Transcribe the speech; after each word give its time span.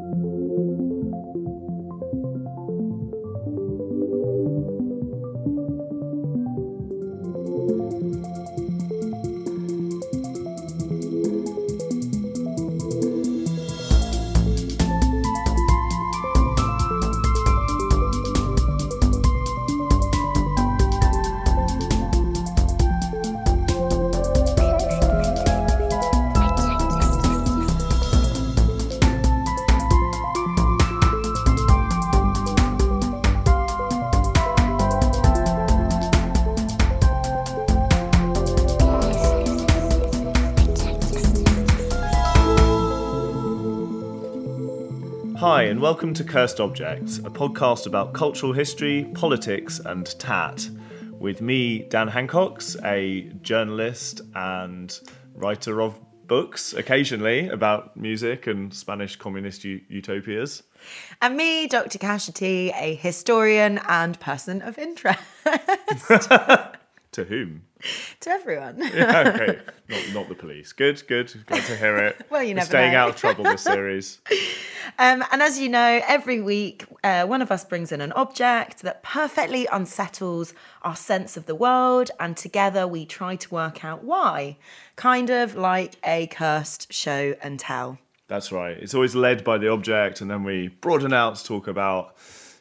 Hi, 0.00 0.06
and 0.12 0.41
welcome 45.92 46.14
to 46.14 46.24
Cursed 46.24 46.58
Objects, 46.58 47.18
a 47.18 47.28
podcast 47.28 47.86
about 47.86 48.14
cultural 48.14 48.54
history, 48.54 49.04
politics, 49.12 49.78
and 49.78 50.06
tat. 50.18 50.66
With 51.10 51.42
me, 51.42 51.80
Dan 51.80 52.08
Hancox, 52.08 52.78
a 52.82 53.30
journalist 53.42 54.22
and 54.34 54.98
writer 55.34 55.82
of 55.82 56.00
books 56.26 56.72
occasionally 56.72 57.46
about 57.50 57.94
music 57.94 58.46
and 58.46 58.72
Spanish 58.72 59.16
communist 59.16 59.64
u- 59.64 59.82
utopias. 59.90 60.62
And 61.20 61.36
me, 61.36 61.66
Dr. 61.66 61.98
Cashity, 61.98 62.72
a 62.74 62.94
historian 62.94 63.78
and 63.86 64.18
person 64.18 64.62
of 64.62 64.78
interest 64.78 65.20
To 67.12 67.24
whom? 67.24 67.64
to 68.20 68.30
everyone. 68.30 68.82
okay, 68.86 69.58
not, 69.88 70.00
not 70.14 70.28
the 70.28 70.34
police. 70.34 70.72
Good, 70.72 71.02
good. 71.06 71.32
Glad 71.46 71.64
to 71.64 71.76
hear 71.76 71.96
it. 71.98 72.26
Well, 72.30 72.42
you 72.42 72.50
We're 72.50 72.56
never 72.56 72.66
staying 72.66 72.92
know. 72.92 72.98
out 72.98 73.08
of 73.10 73.16
trouble 73.16 73.44
this 73.44 73.62
series. 73.62 74.20
Um, 74.98 75.24
and 75.32 75.42
as 75.42 75.58
you 75.58 75.68
know, 75.68 76.00
every 76.06 76.40
week 76.40 76.84
uh, 77.04 77.26
one 77.26 77.42
of 77.42 77.50
us 77.50 77.64
brings 77.64 77.92
in 77.92 78.00
an 78.00 78.12
object 78.12 78.82
that 78.82 79.02
perfectly 79.02 79.66
unsettles 79.72 80.54
our 80.82 80.96
sense 80.96 81.36
of 81.36 81.46
the 81.46 81.54
world, 81.54 82.10
and 82.20 82.36
together 82.36 82.86
we 82.86 83.06
try 83.06 83.36
to 83.36 83.54
work 83.54 83.84
out 83.84 84.04
why. 84.04 84.56
Kind 84.96 85.30
of 85.30 85.54
like 85.54 85.96
a 86.04 86.26
cursed 86.28 86.92
show 86.92 87.34
and 87.42 87.58
tell. 87.58 87.98
That's 88.28 88.52
right. 88.52 88.76
It's 88.78 88.94
always 88.94 89.14
led 89.14 89.44
by 89.44 89.58
the 89.58 89.68
object, 89.68 90.20
and 90.20 90.30
then 90.30 90.44
we 90.44 90.68
broaden 90.68 91.12
out 91.12 91.36
to 91.36 91.44
talk 91.44 91.66
about 91.66 92.16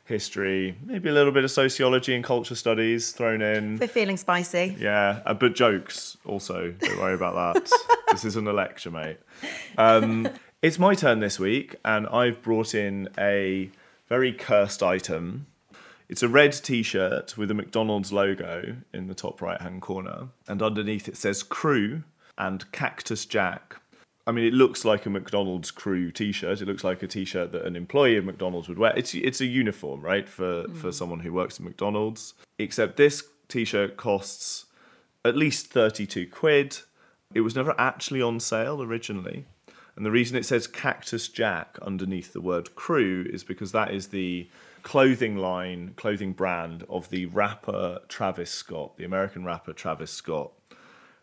history, 0.05 0.75
maybe 0.83 1.09
a 1.09 1.13
little 1.13 1.31
bit 1.31 1.43
of 1.43 1.51
sociology 1.51 2.15
and 2.15 2.23
culture 2.23 2.55
studies 2.55 3.11
thrown 3.11 3.41
in. 3.41 3.77
We're 3.77 3.87
feeling 3.87 4.17
spicy. 4.17 4.75
Yeah, 4.79 5.21
uh, 5.25 5.33
but 5.33 5.55
jokes 5.55 6.17
also. 6.25 6.71
Don't 6.71 6.99
worry 6.99 7.13
about 7.13 7.55
that. 7.55 7.71
this 8.11 8.25
isn't 8.25 8.47
a 8.47 8.53
lecture, 8.53 8.91
mate. 8.91 9.17
Um, 9.77 10.29
it's 10.61 10.77
my 10.77 10.95
turn 10.95 11.19
this 11.19 11.39
week, 11.39 11.75
and 11.83 12.07
I've 12.07 12.41
brought 12.41 12.75
in 12.75 13.09
a 13.17 13.69
very 14.09 14.33
cursed 14.33 14.83
item. 14.83 15.47
It's 16.09 16.23
a 16.23 16.27
red 16.27 16.51
t 16.51 16.83
shirt 16.83 17.37
with 17.37 17.49
a 17.49 17.53
McDonald's 17.53 18.11
logo 18.11 18.75
in 18.93 19.07
the 19.07 19.15
top 19.15 19.41
right 19.41 19.61
hand 19.61 19.81
corner, 19.81 20.27
and 20.47 20.61
underneath 20.61 21.07
it 21.07 21.17
says 21.17 21.41
crew 21.41 22.03
and 22.37 22.69
Cactus 22.71 23.25
Jack. 23.25 23.80
I 24.27 24.31
mean, 24.31 24.45
it 24.45 24.53
looks 24.53 24.85
like 24.85 25.05
a 25.05 25.09
McDonald's 25.09 25.71
crew 25.71 26.11
T-shirt. 26.11 26.61
It 26.61 26.67
looks 26.67 26.83
like 26.83 27.01
a 27.01 27.07
T-shirt 27.07 27.51
that 27.53 27.65
an 27.65 27.75
employee 27.75 28.17
of 28.17 28.25
McDonald's 28.25 28.69
would 28.69 28.77
wear. 28.77 28.93
It's 28.95 29.13
it's 29.15 29.41
a 29.41 29.45
uniform, 29.45 30.01
right, 30.01 30.27
for 30.27 30.63
for 30.75 30.89
mm. 30.89 30.93
someone 30.93 31.19
who 31.19 31.33
works 31.33 31.59
at 31.59 31.65
McDonald's. 31.65 32.33
Except 32.59 32.97
this 32.97 33.23
T-shirt 33.47 33.97
costs 33.97 34.65
at 35.25 35.35
least 35.35 35.67
thirty-two 35.67 36.27
quid. 36.27 36.79
It 37.33 37.41
was 37.41 37.55
never 37.55 37.73
actually 37.77 38.21
on 38.21 38.39
sale 38.39 38.81
originally, 38.83 39.45
and 39.95 40.05
the 40.05 40.11
reason 40.11 40.37
it 40.37 40.45
says 40.45 40.67
Cactus 40.67 41.29
Jack 41.29 41.77
underneath 41.81 42.33
the 42.33 42.41
word 42.41 42.75
crew 42.75 43.25
is 43.29 43.43
because 43.43 43.71
that 43.71 43.93
is 43.93 44.07
the 44.07 44.49
clothing 44.83 45.37
line, 45.37 45.93
clothing 45.95 46.33
brand 46.33 46.83
of 46.89 47.09
the 47.09 47.27
rapper 47.27 47.99
Travis 48.09 48.51
Scott, 48.51 48.97
the 48.97 49.05
American 49.05 49.45
rapper 49.45 49.71
Travis 49.71 50.11
Scott 50.11 50.51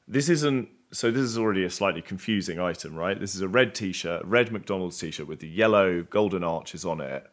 this 0.09 0.29
isn't 0.31 0.69
so 0.91 1.11
this 1.11 1.23
is 1.23 1.39
already 1.39 1.65
a 1.65 1.71
slightly 1.71 2.03
confusing 2.03 2.59
item 2.59 2.95
right? 2.95 3.19
This 3.19 3.35
is 3.35 3.41
a 3.41 3.49
red 3.49 3.75
t-shirt 3.75 4.25
red 4.25 4.53
mcdonald's 4.53 4.99
t-shirt 4.99 5.27
with 5.27 5.41
the 5.41 5.49
yellow 5.49 6.03
golden 6.03 6.45
arches 6.45 6.85
on 6.85 7.01
it 7.01 7.27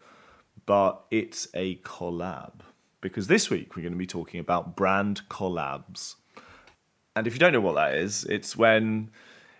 but 0.65 1.03
it's 1.11 1.47
a 1.53 1.75
collab. 1.77 2.53
Because 3.01 3.27
this 3.27 3.49
week 3.49 3.75
we're 3.75 3.83
going 3.83 3.93
to 3.93 3.99
be 3.99 4.07
talking 4.07 4.39
about 4.39 4.75
brand 4.75 5.21
collabs. 5.29 6.15
And 7.15 7.27
if 7.27 7.33
you 7.33 7.39
don't 7.39 7.53
know 7.53 7.61
what 7.61 7.75
that 7.75 7.95
is 7.95 8.25
it's 8.25 8.55
when 8.57 9.11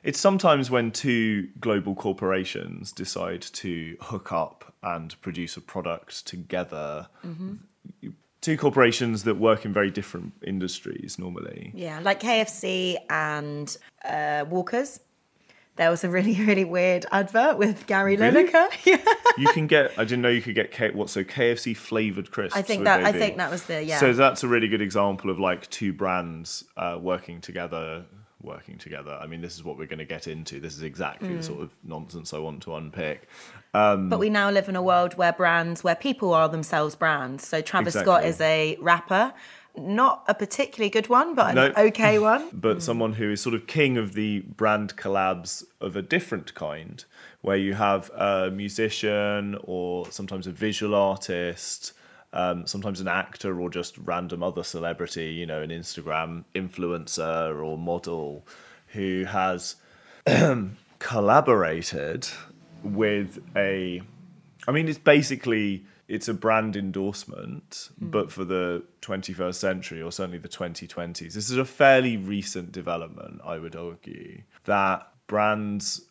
it's 0.03 0.19
sometimes 0.19 0.69
when 0.69 0.91
two 0.91 1.49
global 1.59 1.95
corporations 1.95 2.91
decide 2.91 3.41
to 3.41 3.97
hook 4.01 4.31
up 4.31 4.73
and 4.83 5.19
produce 5.21 5.57
a 5.57 5.61
product 5.61 6.27
together 6.27 7.07
mm-hmm. 7.25 7.55
Two 8.45 8.57
corporations 8.57 9.23
that 9.23 9.35
work 9.37 9.65
in 9.65 9.73
very 9.73 9.89
different 9.91 10.33
industries 10.45 11.17
normally 11.17 11.71
Yeah, 11.73 11.99
like 12.01 12.19
KFC 12.21 12.97
and 13.09 13.75
uh, 14.03 14.45
Walkers. 14.49 14.99
There 15.77 15.89
was 15.89 16.03
a 16.05 16.09
really, 16.09 16.35
really 16.49 16.63
weird 16.63 17.05
advert 17.11 17.57
with 17.57 17.85
Gary 17.87 18.15
Really? 18.15 18.45
Lineker. 18.45 18.67
Yeah. 18.85 19.03
You 19.37 19.47
can 19.49 19.67
get. 19.67 19.91
I 19.99 20.03
didn't 20.05 20.21
know 20.21 20.29
you 20.29 20.41
could 20.41 20.55
get 20.55 20.71
K, 20.71 20.91
what 20.91 21.09
so 21.09 21.23
KFC 21.23 21.75
flavored 21.75 22.31
crisps. 22.31 22.55
I 22.57 22.61
think 22.61 22.85
that 22.85 23.03
I 23.03 23.11
be? 23.11 23.19
think 23.19 23.37
that 23.37 23.51
was 23.51 23.63
the 23.63 23.83
yeah. 23.83 23.99
So 23.99 24.13
that's 24.13 24.43
a 24.43 24.47
really 24.47 24.69
good 24.69 24.81
example 24.81 25.29
of 25.29 25.37
like 25.39 25.69
two 25.69 25.91
brands 25.91 26.63
uh, 26.77 26.97
working 27.01 27.41
together. 27.41 28.05
Working 28.41 28.77
together. 28.77 29.17
I 29.19 29.25
mean, 29.27 29.41
this 29.41 29.55
is 29.55 29.63
what 29.63 29.75
we're 29.77 29.87
going 29.87 29.99
to 29.99 30.05
get 30.05 30.27
into. 30.27 30.59
This 30.59 30.75
is 30.77 30.83
exactly 30.83 31.29
Mm. 31.29 31.37
the 31.37 31.43
sort 31.43 31.61
of 31.61 31.75
nonsense 31.83 32.31
I 32.33 32.37
want 32.37 32.61
to 32.63 32.75
unpick. 32.75 33.27
But 33.75 34.19
we 34.19 34.29
now 34.29 34.49
live 34.49 34.69
in 34.69 34.75
a 34.75 34.81
world 34.81 35.15
where 35.15 35.33
brands, 35.33 35.83
where 35.83 35.95
people 35.95 36.33
are 36.33 36.47
themselves 36.47 36.95
brands. 36.95 37.47
So 37.47 37.61
Travis 37.61 37.93
Scott 37.93 38.23
is 38.23 38.39
a 38.41 38.77
rapper, 38.79 39.33
not 39.77 40.23
a 40.27 40.33
particularly 40.33 40.89
good 40.89 41.09
one, 41.09 41.35
but 41.35 41.57
an 41.57 41.73
okay 41.77 42.19
one. 42.33 42.49
but 42.53 42.81
someone 42.81 43.13
who 43.13 43.31
is 43.31 43.41
sort 43.41 43.55
of 43.55 43.67
king 43.67 43.97
of 43.97 44.13
the 44.13 44.41
brand 44.41 44.95
collabs 44.95 45.63
of 45.81 45.95
a 45.95 46.01
different 46.01 46.53
kind, 46.53 47.03
where 47.41 47.57
you 47.57 47.73
have 47.73 48.09
a 48.11 48.49
musician 48.51 49.57
or 49.63 50.09
sometimes 50.11 50.47
a 50.47 50.51
visual 50.51 50.95
artist, 50.95 51.93
um, 52.33 52.65
sometimes 52.67 53.01
an 53.01 53.07
actor 53.07 53.59
or 53.59 53.69
just 53.69 53.97
random 53.97 54.43
other 54.43 54.63
celebrity, 54.63 55.33
you 55.33 55.45
know, 55.45 55.61
an 55.61 55.69
Instagram 55.69 56.43
influencer 56.53 57.63
or 57.63 57.77
model 57.77 58.45
who 58.87 59.25
has 59.25 59.75
collaborated 60.99 62.27
with 62.85 63.39
a 63.55 64.01
I 64.67 64.71
mean, 64.71 64.87
it's 64.87 64.97
basically 64.97 65.85
it's 66.07 66.27
a 66.27 66.33
brand 66.33 66.75
endorsement, 66.75 67.69
mm. 67.69 68.11
but 68.11 68.31
for 68.31 68.45
the 68.45 68.83
21st 69.01 69.55
century 69.55 70.01
or 70.01 70.11
certainly 70.11 70.37
the 70.37 70.47
2020s. 70.47 71.33
This 71.33 71.49
is 71.49 71.57
a 71.57 71.65
fairly 71.65 72.17
recent 72.17 72.71
development, 72.71 73.41
I 73.43 73.57
would 73.57 73.75
argue, 73.75 74.41
that 74.65 75.07
brands 75.27 76.01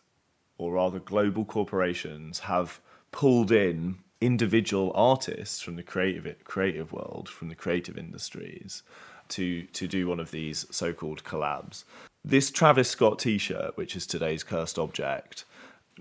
or 0.59 0.73
rather 0.73 0.99
global 0.99 1.45
corporations 1.45 2.41
have 2.41 2.81
pulled 3.13 3.53
in 3.53 3.99
individual 4.21 4.91
artists 4.95 5.61
from 5.61 5.77
the 5.77 5.83
creative 5.83 6.43
creative 6.45 6.93
world, 6.93 7.29
from 7.29 7.49
the 7.49 7.55
creative 7.55 7.99
industries, 7.99 8.83
to 9.29 9.63
to 9.67 9.87
do 9.87 10.09
one 10.09 10.21
of 10.21 10.31
these 10.31 10.67
so-called 10.71 11.25
collabs. 11.25 11.85
This 12.25 12.51
Travis 12.51 12.89
Scott 12.89 13.19
T-shirt, 13.19 13.77
which 13.77 13.95
is 13.95 14.07
today's 14.07 14.43
cursed 14.43 14.79
object, 14.79 15.45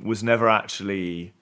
was 0.01 0.23
never 0.23 0.49
actually 0.49 1.33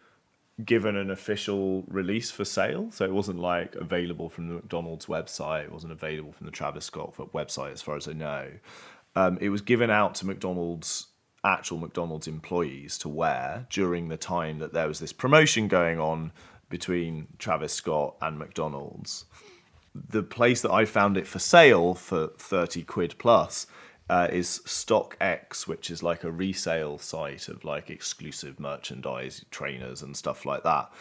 given 0.63 0.95
an 0.95 1.09
official 1.09 1.84
release 1.87 2.29
for 2.29 2.46
sale. 2.46 2.90
So 2.91 3.05
it 3.05 3.14
wasn't 3.14 3.40
like 3.40 3.75
available 3.75 4.29
from 4.29 4.47
the 4.47 4.55
McDonald's 4.55 5.05
website. 5.05 5.66
It 5.66 5.72
wasn't 5.72 5.93
available 5.93 6.34
from 6.34 6.46
the 6.46 6.52
Travis 6.52 6.85
Scott 6.85 7.16
website, 7.34 7.72
as 7.72 7.81
far 7.81 7.96
as 7.96 8.08
I 8.08 8.14
know. 8.14 8.52
Um, 9.16 9.37
it 9.41 9.49
was 9.49 9.61
given 9.61 9.90
out 9.90 10.16
to 10.16 10.25
McDonald's 10.25 11.08
actual 11.43 11.79
McDonald's 11.79 12.28
employees 12.28 12.97
to 12.99 13.09
wear 13.09 13.66
during 13.70 14.09
the 14.09 14.17
time 14.17 14.59
that 14.59 14.73
there 14.73 14.87
was 14.87 14.99
this 14.99 15.11
promotion 15.14 15.67
going 15.67 15.99
on 15.99 16.31
between 16.70 17.28
Travis 17.40 17.73
Scott 17.73 18.16
and 18.22 18.37
McDonald's. 18.37 19.25
The 19.93 20.23
place 20.23 20.61
that 20.61 20.72
I 20.72 20.85
found 20.85 21.17
it 21.17 21.28
for 21.28 21.40
sale 21.40 21.93
for 21.96 22.28
30 22.37 22.84
quid 22.84 23.16
plus 23.17 23.66
uh, 24.09 24.27
is 24.31 24.61
StockX, 24.65 25.67
which 25.67 25.89
is 25.89 26.03
like 26.03 26.23
a 26.23 26.31
resale 26.31 26.97
site 26.97 27.47
of 27.47 27.63
like 27.63 27.89
exclusive 27.89 28.59
merchandise, 28.59 29.45
trainers, 29.51 30.01
and 30.01 30.15
stuff 30.15 30.45
like 30.45 30.63
that. 30.63 30.91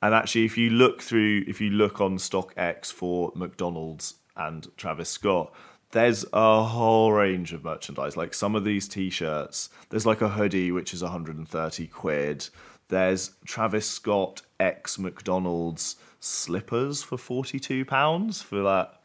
And 0.00 0.14
actually, 0.14 0.44
if 0.44 0.58
you 0.58 0.70
look 0.70 1.00
through, 1.00 1.44
if 1.46 1.60
you 1.60 1.70
look 1.70 2.00
on 2.00 2.18
StockX 2.18 2.92
for 2.92 3.32
McDonald's 3.34 4.14
and 4.36 4.68
Travis 4.76 5.08
Scott, 5.08 5.52
there's 5.92 6.24
a 6.32 6.62
whole 6.64 7.12
range 7.12 7.52
of 7.52 7.64
merchandise. 7.64 8.16
Like 8.16 8.34
some 8.34 8.56
of 8.56 8.64
these 8.64 8.88
t-shirts, 8.88 9.68
there's 9.90 10.06
like 10.06 10.22
a 10.22 10.30
hoodie 10.30 10.72
which 10.72 10.92
is 10.94 11.02
130 11.02 11.86
quid. 11.88 12.48
There's 12.88 13.32
Travis 13.44 13.88
Scott 13.88 14.42
X 14.58 14.98
McDonald's 14.98 15.96
slippers 16.18 17.02
for 17.02 17.16
£42 17.16 18.42
for 18.42 18.62
that. 18.62 19.01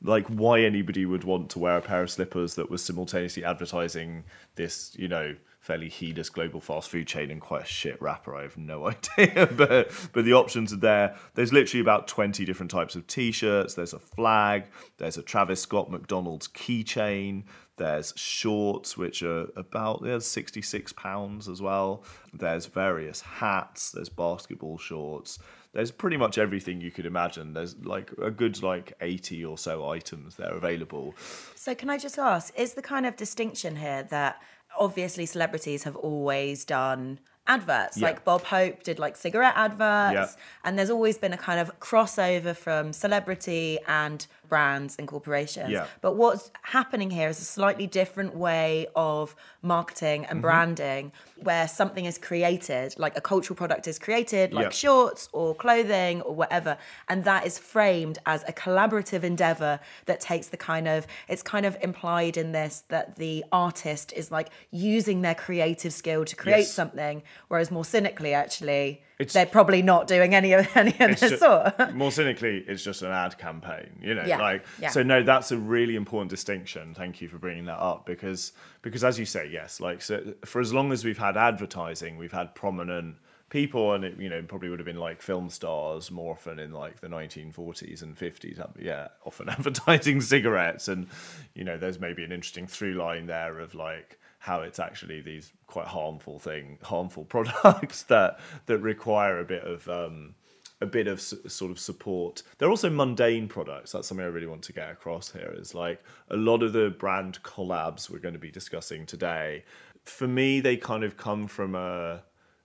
Like, 0.00 0.28
why 0.28 0.60
anybody 0.60 1.06
would 1.06 1.24
want 1.24 1.50
to 1.50 1.58
wear 1.58 1.76
a 1.76 1.82
pair 1.82 2.02
of 2.02 2.10
slippers 2.10 2.54
that 2.54 2.70
was 2.70 2.84
simultaneously 2.84 3.44
advertising 3.44 4.24
this, 4.54 4.94
you 4.96 5.08
know, 5.08 5.34
fairly 5.60 5.88
heedless 5.88 6.30
global 6.30 6.60
fast 6.60 6.88
food 6.88 7.06
chain 7.06 7.30
and 7.30 7.40
quite 7.40 7.62
a 7.62 7.66
shit 7.66 8.00
rapper. 8.00 8.34
I 8.34 8.42
have 8.42 8.56
no 8.56 8.86
idea, 9.18 9.46
but 9.46 9.90
but 10.12 10.24
the 10.24 10.32
options 10.32 10.72
are 10.72 10.76
there. 10.78 11.16
There's 11.34 11.52
literally 11.52 11.80
about 11.80 12.08
20 12.08 12.44
different 12.44 12.70
types 12.70 12.96
of 12.96 13.06
t-shirts. 13.06 13.74
There's 13.74 13.92
a 13.92 13.98
flag. 13.98 14.64
There's 14.98 15.18
a 15.18 15.22
Travis 15.22 15.60
Scott 15.60 15.90
McDonald's 15.90 16.48
keychain. 16.48 17.44
There's 17.76 18.12
shorts, 18.16 18.96
which 18.96 19.22
are 19.22 19.48
about 19.56 20.02
there's 20.02 20.26
66 20.26 20.92
pounds 20.94 21.48
as 21.48 21.62
well. 21.62 22.04
There's 22.32 22.66
various 22.66 23.20
hats. 23.20 23.92
There's 23.92 24.08
basketball 24.08 24.78
shorts. 24.78 25.38
There's 25.74 25.90
pretty 25.90 26.16
much 26.16 26.38
everything 26.38 26.80
you 26.80 26.90
could 26.90 27.06
imagine. 27.06 27.52
There's 27.52 27.76
like 27.84 28.10
a 28.22 28.30
good 28.30 28.62
like 28.62 28.94
80 29.00 29.44
or 29.44 29.58
so 29.58 29.88
items 29.88 30.36
there 30.36 30.54
available. 30.54 31.14
So 31.54 31.74
can 31.74 31.90
I 31.90 31.98
just 31.98 32.18
ask, 32.18 32.58
is 32.58 32.74
the 32.74 32.82
kind 32.82 33.06
of 33.06 33.16
distinction 33.16 33.76
here 33.76 34.02
that 34.04 34.40
obviously 34.78 35.26
celebrities 35.26 35.84
have 35.84 35.96
always 35.96 36.64
done 36.64 37.20
adverts. 37.46 37.96
Yeah. 37.96 38.08
Like 38.08 38.24
Bob 38.24 38.44
Hope 38.44 38.82
did 38.82 38.98
like 38.98 39.16
cigarette 39.16 39.54
adverts. 39.56 40.36
Yeah. 40.36 40.42
And 40.64 40.78
there's 40.78 40.90
always 40.90 41.18
been 41.18 41.32
a 41.32 41.38
kind 41.38 41.58
of 41.60 41.80
crossover 41.80 42.54
from 42.54 42.92
celebrity 42.92 43.78
and 43.86 44.26
brands 44.48 44.96
and 44.98 45.06
corporations. 45.06 45.70
Yeah. 45.70 45.86
But 46.00 46.16
what's 46.16 46.50
happening 46.62 47.10
here 47.10 47.28
is 47.28 47.38
a 47.40 47.44
slightly 47.44 47.86
different 47.86 48.34
way 48.36 48.86
of 48.96 49.34
marketing 49.62 50.22
Mm-hmm. 50.22 50.30
and 50.32 50.42
branding 50.42 51.12
where 51.42 51.68
something 51.68 52.04
is 52.04 52.18
created, 52.18 52.94
like 52.98 53.16
a 53.16 53.20
cultural 53.20 53.56
product 53.56 53.86
is 53.86 53.98
created, 53.98 54.52
like 54.52 54.64
Yeah. 54.64 54.70
shorts 54.70 55.28
or 55.32 55.54
clothing 55.54 56.22
or 56.22 56.34
whatever. 56.34 56.78
And 57.08 57.24
that 57.24 57.46
is 57.46 57.58
framed 57.58 58.18
as 58.26 58.42
a 58.48 58.52
collaborative 58.52 59.22
endeavor 59.22 59.80
that 60.06 60.20
takes 60.20 60.48
the 60.48 60.56
kind 60.56 60.88
of, 60.88 61.06
it's 61.28 61.42
kind 61.42 61.66
of 61.66 61.76
implied 61.82 62.36
in 62.36 62.52
this 62.52 62.84
that 62.88 63.16
the 63.16 63.44
artist 63.52 64.12
is 64.14 64.30
like 64.30 64.48
using 64.70 65.22
their 65.22 65.34
creative 65.34 65.92
skill 65.92 66.24
to 66.24 66.36
create 66.36 66.58
Yes. 66.58 66.72
something, 66.72 67.22
whereas 67.48 67.70
more 67.70 67.84
cynically, 67.84 68.32
actually, 68.34 69.02
It's- 69.18 69.32
they're 69.32 69.46
probably 69.46 69.82
not 69.82 70.06
doing 70.06 70.34
any 70.34 70.52
of 70.52 70.68
any 70.76 70.90
of 71.00 71.10
It's 71.10 71.20
this 71.20 71.30
ju- 71.32 71.36
sort. 71.38 71.94
more 71.94 72.12
cynically, 72.12 72.64
it's 72.68 72.84
just 72.84 73.02
an 73.02 73.10
ad 73.10 73.36
campaign, 73.38 73.98
you 74.00 74.14
know. 74.14 74.24
Yeah, 74.24 74.38
Like 74.38 74.64
yeah. 74.80 74.90
so, 74.90 75.02
no, 75.02 75.22
that's 75.22 75.50
a 75.52 75.56
really 75.58 75.96
important 75.96 76.30
distinction. 76.30 76.94
Thank 76.94 77.20
you 77.20 77.28
for 77.28 77.38
bringing 77.38 77.64
that 77.66 77.78
up 77.80 78.06
because 78.06 78.52
because 78.82 79.02
as 79.04 79.18
you 79.18 79.24
say, 79.24 79.48
yes, 79.52 79.80
like 79.80 80.02
so 80.02 80.34
for 80.44 80.60
as 80.60 80.72
long 80.72 80.92
as 80.92 81.04
we've 81.04 81.18
had 81.18 81.36
advertising, 81.36 82.16
we've 82.16 82.32
had 82.32 82.54
prominent 82.54 83.16
people, 83.50 83.94
and 83.94 84.04
it 84.04 84.20
you 84.20 84.28
know 84.28 84.40
probably 84.42 84.68
would 84.68 84.78
have 84.78 84.86
been 84.86 85.00
like 85.00 85.20
film 85.22 85.48
stars 85.50 86.10
more 86.10 86.32
often 86.34 86.58
in 86.58 86.70
like 86.70 87.00
the 87.00 87.08
1940s 87.08 88.02
and 88.02 88.16
50s. 88.16 88.60
um, 88.60 88.72
Yeah, 88.78 89.08
often 89.24 89.48
advertising 89.58 90.20
cigarettes, 90.20 90.86
and 90.86 91.08
you 91.54 91.64
know 91.64 91.76
there's 91.76 91.98
maybe 91.98 92.22
an 92.22 92.30
interesting 92.30 92.66
through 92.66 92.94
line 92.94 93.26
there 93.26 93.58
of 93.58 93.74
like 93.74 94.18
how 94.48 94.62
it's 94.62 94.78
actually 94.78 95.20
these 95.20 95.52
quite 95.66 95.86
harmful 95.86 96.38
thing, 96.38 96.78
harmful 96.82 97.24
products 97.36 98.02
that 98.04 98.40
that 98.66 98.78
require 98.78 99.38
a 99.38 99.44
bit 99.44 99.62
of 99.62 99.86
um, 99.88 100.34
a 100.80 100.86
bit 100.86 101.06
of 101.06 101.20
sort 101.20 101.70
of 101.70 101.78
support. 101.78 102.42
They're 102.56 102.70
also 102.70 102.88
mundane 102.88 103.46
products. 103.48 103.92
That's 103.92 104.08
something 104.08 104.24
I 104.24 104.30
really 104.30 104.46
want 104.46 104.62
to 104.62 104.72
get 104.72 104.90
across 104.90 105.30
here. 105.30 105.54
Is 105.56 105.74
like 105.74 106.02
a 106.30 106.36
lot 106.36 106.62
of 106.62 106.72
the 106.72 106.90
brand 106.90 107.42
collabs 107.42 108.08
we're 108.08 108.20
going 108.20 108.34
to 108.34 108.40
be 108.40 108.50
discussing 108.50 109.04
today. 109.04 109.64
For 110.04 110.26
me, 110.26 110.60
they 110.60 110.76
kind 110.78 111.04
of 111.04 111.16
come 111.16 111.46
from 111.46 111.74
a 111.74 112.22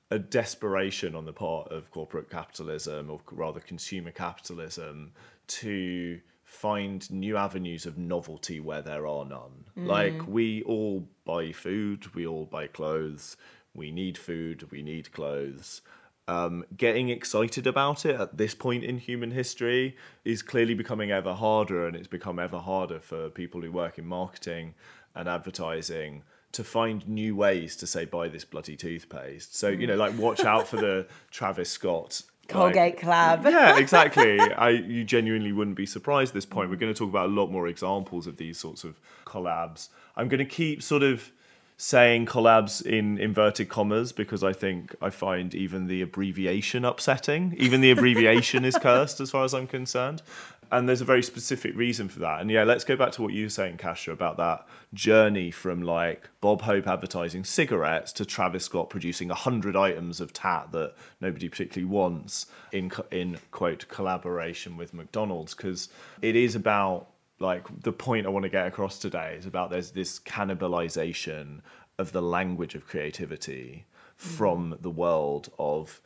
a 0.09 0.19
desperation 0.19 1.15
on 1.15 1.25
the 1.25 1.33
part 1.33 1.69
of 1.69 1.91
corporate 1.91 2.29
capitalism, 2.29 3.09
or 3.09 3.19
rather 3.31 3.59
consumer 3.59 4.11
capitalism, 4.11 5.11
to 5.47 6.21
find 6.53 7.09
new 7.11 7.35
avenues 7.35 7.85
of 7.85 7.97
novelty 7.97 8.59
where 8.59 8.81
there 8.81 9.07
are 9.07 9.25
none. 9.25 9.65
Like 9.75 10.27
we 10.27 10.61
all 10.63 11.07
buy 11.25 11.51
food, 11.51 12.13
we 12.13 12.27
all 12.27 12.45
buy 12.45 12.67
clothes, 12.67 13.37
we 13.73 13.91
need 13.91 14.17
food, 14.17 14.71
we 14.71 14.83
need 14.83 15.11
clothes. 15.11 15.81
Um, 16.27 16.63
getting 16.77 17.09
excited 17.09 17.67
about 17.67 18.05
it 18.05 18.19
at 18.19 18.37
this 18.37 18.55
point 18.55 18.83
in 18.85 18.97
human 18.97 19.31
history 19.31 19.97
is 20.23 20.41
clearly 20.41 20.73
becoming 20.73 21.11
ever 21.11 21.33
harder, 21.33 21.85
and 21.85 21.95
it's 21.97 22.07
become 22.07 22.39
ever 22.39 22.59
harder 22.59 22.99
for 22.99 23.29
people 23.29 23.61
who 23.61 23.71
work 23.71 23.97
in 23.97 24.05
marketing 24.05 24.75
and 25.15 25.27
advertising 25.27 26.23
to 26.53 26.63
find 26.63 27.07
new 27.09 27.35
ways 27.35 27.75
to 27.77 27.87
say 27.87 28.05
buy 28.05 28.29
this 28.29 28.45
bloody 28.45 28.77
toothpaste. 28.77 29.57
So 29.57 29.67
you 29.69 29.87
know, 29.87 29.95
like 29.95 30.17
watch 30.17 30.45
out 30.45 30.67
for 30.67 30.77
the 30.77 31.07
Travis 31.31 31.69
Scott 31.69 32.21
like- 32.49 32.53
Colgate 32.73 32.97
collab. 32.99 33.43
yeah, 33.45 33.77
exactly. 33.83 34.39
I 34.39 34.69
you 34.69 35.03
genuinely 35.03 35.51
wouldn't 35.51 35.77
be 35.77 35.85
surprised 35.85 36.31
at 36.31 36.35
this 36.35 36.45
point. 36.45 36.69
We're 36.69 36.75
going 36.77 36.93
to 36.93 36.97
talk 36.97 37.09
about 37.09 37.27
a 37.29 37.31
lot 37.33 37.47
more 37.51 37.67
examples 37.67 38.27
of 38.27 38.37
these 38.37 38.57
sorts 38.59 38.83
of 38.83 38.99
collabs. 39.25 39.89
I'm 40.15 40.27
going 40.27 40.39
to 40.39 40.45
keep 40.45 40.83
sort 40.83 41.03
of 41.03 41.31
saying 41.75 42.25
collabs 42.27 42.85
in 42.85 43.17
inverted 43.17 43.67
commas 43.67 44.11
because 44.13 44.43
I 44.43 44.53
think 44.53 44.95
I 45.01 45.09
find 45.09 45.55
even 45.55 45.87
the 45.87 46.01
abbreviation 46.01 46.85
upsetting. 46.85 47.55
Even 47.57 47.81
the 47.81 47.91
abbreviation 47.91 48.63
is 48.63 48.77
cursed 48.81 49.19
as 49.19 49.31
far 49.31 49.43
as 49.43 49.53
I'm 49.53 49.67
concerned. 49.67 50.21
And 50.71 50.87
there's 50.87 51.01
a 51.01 51.05
very 51.05 51.23
specific 51.23 51.75
reason 51.75 52.09
for 52.09 52.19
that. 52.19 52.41
And 52.41 52.49
yeah, 52.49 52.63
let's 52.63 52.83
go 52.83 52.95
back 52.95 53.11
to 53.13 53.21
what 53.21 53.33
you 53.33 53.45
were 53.45 53.49
saying, 53.49 53.77
Kasia, 53.77 54.11
about 54.11 54.37
that 54.37 54.65
journey 54.93 55.51
from 55.51 55.81
like 55.81 56.29
Bob 56.41 56.61
Hope 56.61 56.87
advertising 56.87 57.43
cigarettes 57.43 58.11
to 58.13 58.25
Travis 58.25 58.65
Scott 58.65 58.89
producing 58.89 59.29
100 59.29 59.75
items 59.75 60.21
of 60.21 60.33
tat 60.33 60.71
that 60.71 60.93
nobody 61.21 61.49
particularly 61.49 61.91
wants 61.91 62.47
in, 62.71 62.91
in 63.11 63.37
quote, 63.51 63.87
collaboration 63.87 64.77
with 64.77 64.93
McDonald's. 64.93 65.53
Because 65.53 65.89
it 66.21 66.35
is 66.35 66.55
about 66.55 67.07
like 67.39 67.65
the 67.81 67.91
point 67.91 68.25
I 68.25 68.29
want 68.29 68.43
to 68.43 68.49
get 68.49 68.67
across 68.67 68.99
today 68.99 69.35
is 69.37 69.45
about 69.45 69.69
there's 69.69 69.91
this 69.91 70.19
cannibalization 70.19 71.59
of 71.99 72.11
the 72.11 72.21
language 72.21 72.75
of 72.75 72.87
creativity 72.87 73.85
from 74.15 74.77
the 74.81 74.89
world 74.89 75.49
of 75.59 76.01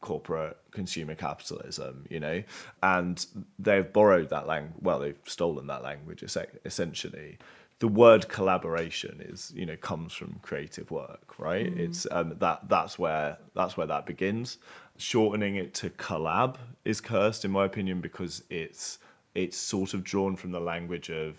corporate 0.00 0.56
consumer 0.70 1.14
capitalism, 1.14 2.04
you 2.08 2.20
know, 2.20 2.42
and 2.82 3.26
they've 3.58 3.92
borrowed 3.92 4.30
that 4.30 4.46
language. 4.46 4.76
Well, 4.80 5.00
they've 5.00 5.18
stolen 5.26 5.66
that 5.66 5.82
language 5.82 6.22
essentially. 6.64 7.38
The 7.80 7.88
word 7.88 8.28
collaboration 8.28 9.20
is, 9.24 9.52
you 9.54 9.64
know, 9.64 9.76
comes 9.76 10.12
from 10.12 10.40
creative 10.42 10.90
work, 10.90 11.38
right? 11.38 11.66
It's 11.66 12.06
um, 12.10 12.34
that 12.38 12.68
that's 12.68 12.98
where 12.98 13.38
that's 13.54 13.76
where 13.76 13.86
that 13.86 14.04
begins. 14.04 14.58
Shortening 14.96 15.54
it 15.54 15.74
to 15.74 15.90
collab 15.90 16.56
is 16.84 17.00
cursed, 17.00 17.44
in 17.44 17.52
my 17.52 17.64
opinion, 17.64 18.00
because 18.00 18.42
it's 18.50 18.98
it's 19.34 19.56
sort 19.56 19.94
of 19.94 20.02
drawn 20.02 20.34
from 20.34 20.50
the 20.50 20.60
language 20.60 21.08
of 21.10 21.36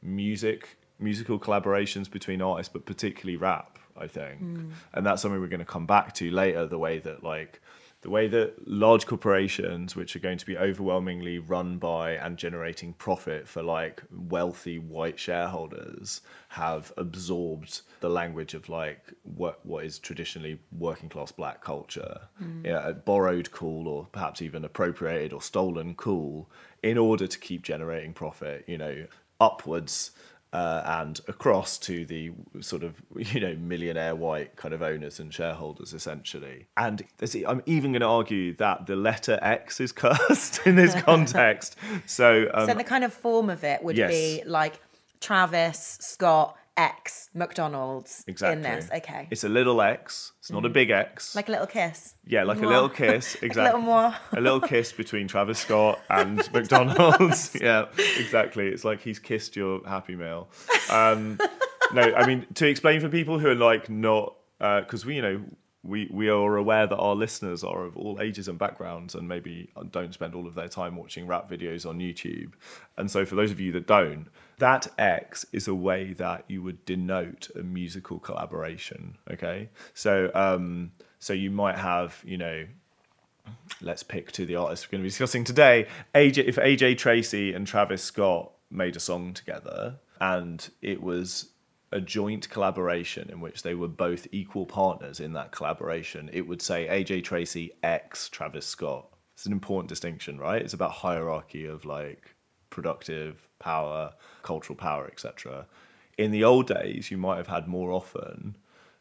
music, 0.00 0.78
musical 0.98 1.38
collaborations 1.38 2.10
between 2.10 2.40
artists, 2.40 2.72
but 2.72 2.86
particularly 2.86 3.36
rap, 3.36 3.78
I 3.94 4.06
think. 4.06 4.40
And 4.94 5.04
that's 5.04 5.20
something 5.20 5.38
we're 5.38 5.48
going 5.48 5.58
to 5.58 5.66
come 5.66 5.86
back 5.86 6.14
to 6.14 6.30
later. 6.30 6.66
The 6.66 6.78
way 6.78 6.98
that 7.00 7.22
like 7.22 7.60
the 8.04 8.10
way 8.10 8.28
that 8.28 8.68
large 8.68 9.06
corporations, 9.06 9.96
which 9.96 10.14
are 10.14 10.18
going 10.18 10.36
to 10.36 10.44
be 10.44 10.58
overwhelmingly 10.58 11.38
run 11.38 11.78
by 11.78 12.10
and 12.12 12.36
generating 12.36 12.92
profit 12.92 13.48
for 13.48 13.62
like 13.62 14.02
wealthy 14.12 14.78
white 14.78 15.18
shareholders, 15.18 16.20
have 16.48 16.92
absorbed 16.98 17.80
the 18.00 18.10
language 18.10 18.52
of 18.52 18.68
like 18.68 19.00
what 19.22 19.64
what 19.64 19.86
is 19.86 19.98
traditionally 19.98 20.60
working 20.70 21.08
class 21.08 21.32
black 21.32 21.64
culture, 21.64 22.20
hmm. 22.36 22.66
yeah, 22.66 22.92
borrowed 22.92 23.50
cool 23.52 23.88
or 23.88 24.06
perhaps 24.12 24.42
even 24.42 24.66
appropriated 24.66 25.32
or 25.32 25.40
stolen 25.40 25.94
cool 25.94 26.50
in 26.82 26.98
order 26.98 27.26
to 27.26 27.38
keep 27.38 27.62
generating 27.62 28.12
profit. 28.12 28.64
You 28.66 28.76
know, 28.76 29.06
upwards 29.40 30.10
uh, 30.54 31.00
and 31.02 31.20
across 31.26 31.76
to 31.78 32.06
the 32.06 32.30
sort 32.60 32.84
of 32.84 33.02
you 33.16 33.40
know 33.40 33.56
millionaire 33.56 34.14
white 34.14 34.54
kind 34.54 34.72
of 34.72 34.82
owners 34.82 35.18
and 35.18 35.34
shareholders 35.34 35.92
essentially. 35.92 36.68
And 36.76 37.02
I'm 37.46 37.60
even 37.66 37.90
going 37.90 38.00
to 38.00 38.06
argue 38.06 38.54
that 38.54 38.86
the 38.86 38.94
letter 38.94 39.38
X 39.42 39.80
is 39.80 39.90
cursed 39.90 40.64
in 40.64 40.76
this 40.76 40.94
context. 41.02 41.76
So, 42.06 42.48
um, 42.54 42.68
so 42.68 42.74
the 42.74 42.84
kind 42.84 43.02
of 43.02 43.12
form 43.12 43.50
of 43.50 43.64
it 43.64 43.82
would 43.82 43.96
yes. 43.96 44.10
be 44.10 44.42
like 44.46 44.80
Travis 45.20 45.98
Scott 46.00 46.56
X 46.76 47.30
McDonald's 47.34 48.24
exactly. 48.26 48.56
in 48.56 48.62
this. 48.62 48.90
Okay. 48.92 49.28
It's 49.30 49.44
a 49.44 49.48
little 49.48 49.80
X. 49.80 50.32
It's 50.40 50.50
not 50.50 50.64
a 50.64 50.68
big 50.68 50.90
X. 50.90 51.34
like 51.36 51.48
a 51.48 51.52
little 51.52 51.66
kiss. 51.66 52.14
yeah, 52.26 52.42
like 52.42 52.60
a 52.62 52.66
little 52.66 52.88
kiss. 53.02 53.36
Exactly. 53.36 53.60
A 53.62 53.64
little 53.64 53.80
more. 53.80 54.14
a 54.32 54.40
little 54.40 54.60
kiss 54.60 54.92
between 54.92 55.28
Travis 55.28 55.58
Scott 55.60 56.00
and 56.10 56.36
McDonald's. 56.52 57.56
yeah, 57.60 57.86
exactly. 58.18 58.68
It's 58.68 58.84
like 58.84 59.00
he's 59.00 59.18
kissed 59.18 59.54
your 59.56 59.86
Happy 59.86 60.16
Meal. 60.16 60.48
Um, 60.90 61.38
no, 61.92 62.02
I 62.02 62.26
mean 62.26 62.46
to 62.54 62.66
explain 62.66 63.00
for 63.00 63.08
people 63.08 63.38
who 63.38 63.48
are 63.48 63.54
like 63.54 63.88
not 63.88 64.34
because 64.58 65.04
we 65.06 65.16
you 65.16 65.22
know 65.22 65.44
we 65.84 66.08
we 66.10 66.28
are 66.28 66.56
aware 66.56 66.86
that 66.86 66.96
our 66.96 67.14
listeners 67.14 67.62
are 67.62 67.84
of 67.84 67.96
all 67.96 68.18
ages 68.20 68.48
and 68.48 68.58
backgrounds 68.58 69.14
and 69.14 69.28
maybe 69.28 69.70
don't 69.90 70.14
spend 70.14 70.34
all 70.34 70.46
of 70.46 70.54
their 70.54 70.68
time 70.68 70.96
watching 70.96 71.26
rap 71.26 71.48
videos 71.48 71.86
on 71.88 71.98
YouTube. 71.98 72.52
And 72.96 73.10
so 73.10 73.24
for 73.24 73.34
those 73.34 73.50
of 73.50 73.60
you 73.60 73.70
that 73.72 73.86
don't, 73.86 74.26
that 74.58 74.86
X 74.98 75.44
is 75.52 75.68
a 75.68 75.74
way 75.74 76.12
that 76.14 76.44
you 76.48 76.62
would 76.62 76.84
denote 76.84 77.48
a 77.54 77.62
musical 77.62 78.18
collaboration. 78.18 79.16
Okay, 79.30 79.68
so 79.94 80.30
um, 80.34 80.92
So 81.18 81.32
you 81.32 81.50
might 81.50 81.78
have, 81.78 82.20
you 82.24 82.36
know, 82.36 82.66
let's 83.80 84.02
pick 84.02 84.30
two 84.30 84.42
of 84.42 84.48
the 84.48 84.56
artists 84.56 84.86
we're 84.86 84.92
going 84.92 85.00
to 85.00 85.04
be 85.04 85.08
discussing 85.08 85.42
today. 85.44 85.86
AJ, 86.14 86.44
if 86.44 86.56
AJ 86.56 86.98
Tracey 86.98 87.54
and 87.54 87.66
Travis 87.66 88.02
Scott 88.02 88.52
made 88.70 88.96
a 88.96 89.00
song 89.00 89.32
together 89.32 89.96
and 90.20 90.68
it 90.82 91.02
was 91.02 91.50
a 91.92 92.00
joint 92.00 92.50
collaboration 92.50 93.30
in 93.30 93.40
which 93.40 93.62
they 93.62 93.74
were 93.74 93.88
both 93.88 94.26
equal 94.32 94.66
partners 94.66 95.20
in 95.20 95.32
that 95.32 95.52
collaboration, 95.52 96.28
it 96.32 96.46
would 96.46 96.60
say 96.60 96.86
AJ 96.90 97.24
Tracey 97.24 97.72
X 97.82 98.28
Travis 98.28 98.66
Scott. 98.66 99.08
It's 99.34 99.46
an 99.46 99.52
important 99.52 99.88
distinction, 99.88 100.38
right? 100.38 100.60
It's 100.60 100.74
about 100.74 100.92
hierarchy 100.92 101.64
of 101.64 101.84
like 101.84 102.33
productive 102.74 103.48
power, 103.58 104.12
cultural 104.42 104.76
power, 104.76 105.06
etc. 105.06 105.66
In 106.18 106.30
the 106.30 106.44
old 106.44 106.66
days, 106.66 107.10
you 107.10 107.16
might 107.16 107.38
have 107.38 107.46
had 107.46 107.66
more 107.66 107.92
often, 107.92 108.56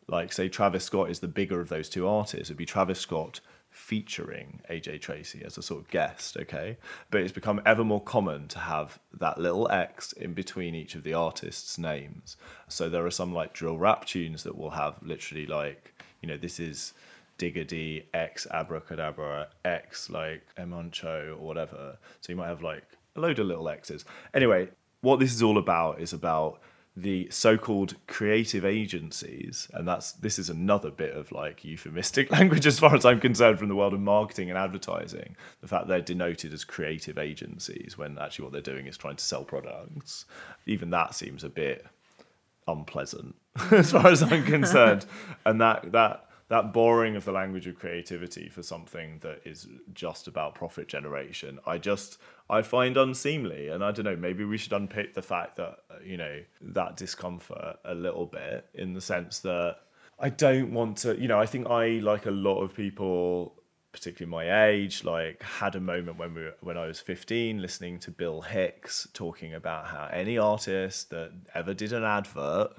like 0.08 0.32
say 0.32 0.48
Travis 0.48 0.86
Scott 0.86 1.10
is 1.10 1.20
the 1.20 1.28
bigger 1.28 1.60
of 1.60 1.70
those 1.70 1.90
two 1.90 2.08
artists. 2.08 2.50
It'd 2.50 2.58
be 2.58 2.66
Travis 2.66 3.00
Scott 3.00 3.42
featuring 3.74 4.62
AJ 4.70 5.02
Tracey 5.02 5.42
as 5.44 5.58
a 5.58 5.64
sort 5.64 5.82
of 5.82 5.90
guest, 5.90 6.38
okay? 6.38 6.78
But 7.10 7.22
it's 7.22 7.32
become 7.32 7.60
ever 7.66 7.84
more 7.84 8.04
common 8.04 8.48
to 8.50 8.60
have 8.60 9.00
that 9.20 9.40
little 9.40 9.70
X 9.72 10.12
in 10.14 10.34
between 10.34 10.76
each 10.76 10.94
of 10.94 11.04
the 11.04 11.16
artists' 11.16 11.80
names. 11.80 12.38
So 12.68 12.88
there 12.88 13.06
are 13.06 13.12
some 13.12 13.34
like 13.34 13.54
drill 13.54 13.80
rap 13.80 14.06
tunes 14.06 14.44
that 14.44 14.56
will 14.56 14.70
have 14.70 15.02
literally 15.02 15.48
like, 15.48 15.96
you 16.22 16.30
know, 16.30 16.38
this 16.38 16.60
is 16.60 16.94
Digga 17.40 17.66
D 17.66 18.04
X 18.14 18.46
Abra 18.52 18.80
Cadabra 18.80 19.48
X 19.66 20.10
like 20.10 20.44
M 20.56 20.70
Huncho 20.72 21.32
or 21.32 21.38
whatever. 21.38 21.98
So 22.22 22.32
you 22.32 22.36
might 22.38 22.50
have 22.50 22.62
like 22.62 22.86
a 23.16 23.20
load 23.20 23.40
of 23.40 23.48
little 23.48 23.70
X's. 23.70 24.06
Anyway, 24.34 24.70
what 25.02 25.20
this 25.20 25.34
is 25.34 25.44
all 25.44 25.58
about 25.58 26.00
is 26.00 26.14
about 26.14 26.60
the 26.96 27.28
so-called 27.32 27.96
creative 28.06 28.64
agencies 28.64 29.68
and 29.74 29.88
that's 29.88 30.12
this 30.12 30.38
is 30.38 30.52
another 30.52 30.92
bit 30.92 31.16
of 31.16 31.32
like 31.32 31.66
euphemistic 31.66 32.32
language 32.38 32.68
as 32.68 32.78
far 32.78 32.94
as 32.94 33.04
i'm 33.04 33.20
concerned 33.20 33.58
from 33.58 33.68
the 33.68 33.76
world 33.76 33.96
of 33.96 34.00
marketing 34.00 34.50
and 34.50 34.60
advertising. 34.60 35.36
The 35.62 35.68
fact 35.68 35.88
they're 35.88 36.02
denoted 36.02 36.54
as 36.54 36.64
creative 36.64 37.18
agencies 37.18 37.98
when 37.98 38.18
actually 38.20 38.44
what 38.44 38.52
they're 38.52 38.62
doing 38.62 38.86
is 38.86 38.98
trying 38.98 39.16
to 39.16 39.24
sell 39.24 39.44
products. 39.44 40.26
Even 40.68 40.92
that 40.92 41.16
seems 41.16 41.44
a 41.44 41.50
bit 41.50 41.86
unpleasant 42.68 43.36
as 43.72 43.92
far 43.92 44.08
as 44.08 44.22
i'm 44.22 44.46
concerned. 44.46 45.06
And 45.46 45.60
that 45.62 45.92
that 45.94 46.28
that 46.50 46.74
borrowing 46.74 47.16
of 47.16 47.26
the 47.26 47.32
language 47.32 47.68
of 47.68 47.78
creativity 47.78 48.50
for 48.50 48.64
something 48.64 49.20
that 49.20 49.42
is 49.46 49.68
just 49.94 50.28
about 50.28 50.56
profit 50.56 50.88
generation 50.88 51.60
i 51.66 51.78
just 51.78 52.18
i 52.50 52.62
find 52.62 52.98
unseemly. 52.98 53.70
And 53.70 53.84
i 53.84 53.92
don't 53.92 54.06
know 54.06 54.16
maybe 54.16 54.44
we 54.44 54.58
should 54.58 54.74
unpick 54.74 55.14
the 55.14 55.22
fact 55.22 55.58
that 55.58 55.78
uh, 55.90 55.96
you 56.04 56.18
know 56.18 56.40
that 56.62 56.98
discomfort 56.98 57.78
a 57.86 57.94
little 57.94 58.26
bit 58.26 58.70
in 58.74 58.94
the 58.94 59.02
sense 59.02 59.40
that 59.40 59.78
i 60.20 60.30
don't 60.30 60.72
want 60.74 60.98
to 60.98 61.20
you 61.20 61.28
know 61.28 61.40
i 61.40 61.46
think 61.46 61.68
i 61.68 61.88
like 62.00 62.26
a 62.26 62.32
lot 62.32 62.62
of 62.62 62.76
people 62.76 63.56
particularly 63.92 64.30
my 64.30 64.66
age 64.66 65.04
like 65.04 65.42
had 65.42 65.76
a 65.76 65.80
moment 65.80 66.18
when 66.18 66.34
we 66.34 66.42
were, 66.42 66.56
when 66.62 66.78
i 66.78 66.86
was 66.86 67.00
15 67.00 67.62
listening 67.62 68.00
to 68.00 68.12
bill 68.12 68.42
hicks 68.42 69.08
talking 69.14 69.54
about 69.54 69.86
how 69.86 70.10
any 70.12 70.38
artist 70.38 71.12
that 71.12 71.32
ever 71.54 71.74
did 71.74 71.94
an 71.94 72.04
advert 72.04 72.72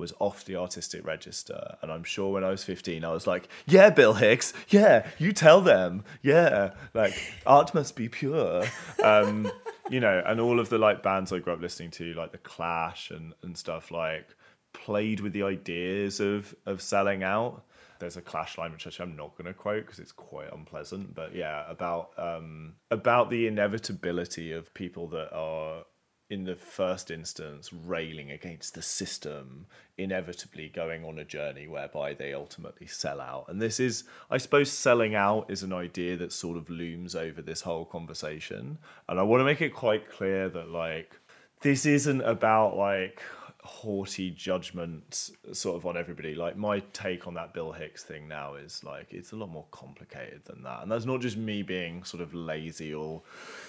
was 0.00 0.12
off 0.18 0.44
the 0.44 0.56
artistic 0.56 1.06
register. 1.06 1.76
And 1.82 1.92
I'm 1.92 2.02
sure 2.02 2.32
when 2.32 2.42
I 2.42 2.50
was 2.50 2.64
15, 2.64 3.04
I 3.04 3.12
was 3.12 3.26
like, 3.26 3.48
yeah, 3.66 3.90
Bill 3.90 4.14
Hicks, 4.14 4.52
yeah, 4.68 5.06
you 5.18 5.32
tell 5.32 5.60
them, 5.60 6.02
yeah, 6.22 6.72
like 6.94 7.14
art 7.46 7.74
must 7.74 7.94
be 7.94 8.08
pure. 8.08 8.64
Um, 9.04 9.50
you 9.90 10.00
know, 10.00 10.22
and 10.26 10.40
all 10.40 10.58
of 10.58 10.68
the 10.68 10.78
like 10.78 11.02
bands 11.02 11.32
I 11.32 11.38
grew 11.38 11.52
up 11.52 11.60
listening 11.60 11.90
to, 11.92 12.14
like 12.14 12.32
The 12.32 12.38
Clash 12.38 13.10
and, 13.10 13.34
and 13.42 13.56
stuff, 13.56 13.90
like 13.90 14.34
played 14.72 15.20
with 15.20 15.32
the 15.32 15.42
ideas 15.42 16.20
of 16.20 16.54
of 16.66 16.80
selling 16.80 17.22
out. 17.22 17.64
There's 17.98 18.16
a 18.16 18.22
clash 18.22 18.56
line 18.56 18.72
which 18.72 18.98
I'm 18.98 19.14
not 19.14 19.36
going 19.36 19.44
to 19.44 19.52
quote 19.52 19.84
because 19.84 19.98
it's 19.98 20.12
quite 20.12 20.50
unpleasant, 20.52 21.14
but 21.14 21.34
yeah, 21.34 21.70
about 21.70 22.12
um, 22.16 22.74
about 22.90 23.28
the 23.28 23.46
inevitability 23.46 24.52
of 24.52 24.72
people 24.72 25.06
that 25.08 25.30
are 25.34 25.84
in 26.30 26.44
the 26.44 26.54
first 26.54 27.10
instance 27.10 27.72
railing 27.72 28.30
against 28.30 28.74
the 28.74 28.82
system 28.82 29.66
inevitably 29.98 30.68
going 30.68 31.04
on 31.04 31.18
a 31.18 31.24
journey 31.24 31.66
whereby 31.66 32.14
they 32.14 32.32
ultimately 32.32 32.86
sell 32.86 33.20
out. 33.20 33.46
And 33.48 33.60
this 33.60 33.80
is 33.80 34.04
i 34.30 34.38
suppose 34.38 34.70
selling 34.70 35.14
out 35.14 35.50
is 35.50 35.62
an 35.62 35.72
idea 35.72 36.16
that 36.16 36.32
sort 36.32 36.56
of 36.56 36.70
looms 36.70 37.14
over 37.14 37.42
this 37.42 37.60
whole 37.60 37.84
conversation. 37.84 38.78
And 39.08 39.18
i 39.18 39.22
want 39.22 39.40
to 39.40 39.44
make 39.44 39.60
it 39.60 39.74
quite 39.74 40.08
clear 40.08 40.48
that 40.48 40.70
like 40.70 41.16
this 41.62 41.84
isn't 41.84 42.22
about 42.22 42.76
like 42.76 43.20
haughty 43.62 44.30
judgment 44.30 45.30
sort 45.52 45.76
of 45.76 45.84
on 45.84 45.96
everybody. 45.96 46.34
Like 46.34 46.56
my 46.56 46.80
take 46.92 47.26
on 47.26 47.34
that 47.34 47.52
bill 47.52 47.72
hicks 47.72 48.04
thing 48.04 48.28
now 48.28 48.54
is 48.54 48.82
like 48.84 49.12
it's 49.12 49.32
a 49.32 49.36
lot 49.36 49.50
more 49.50 49.66
complicated 49.70 50.44
than 50.44 50.62
that. 50.62 50.82
And 50.82 50.90
that's 50.90 51.04
not 51.04 51.20
just 51.20 51.36
me 51.36 51.62
being 51.62 52.04
sort 52.04 52.22
of 52.22 52.32
lazy 52.32 52.94
or 52.94 53.22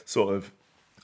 sort 0.05 0.35
of 0.35 0.51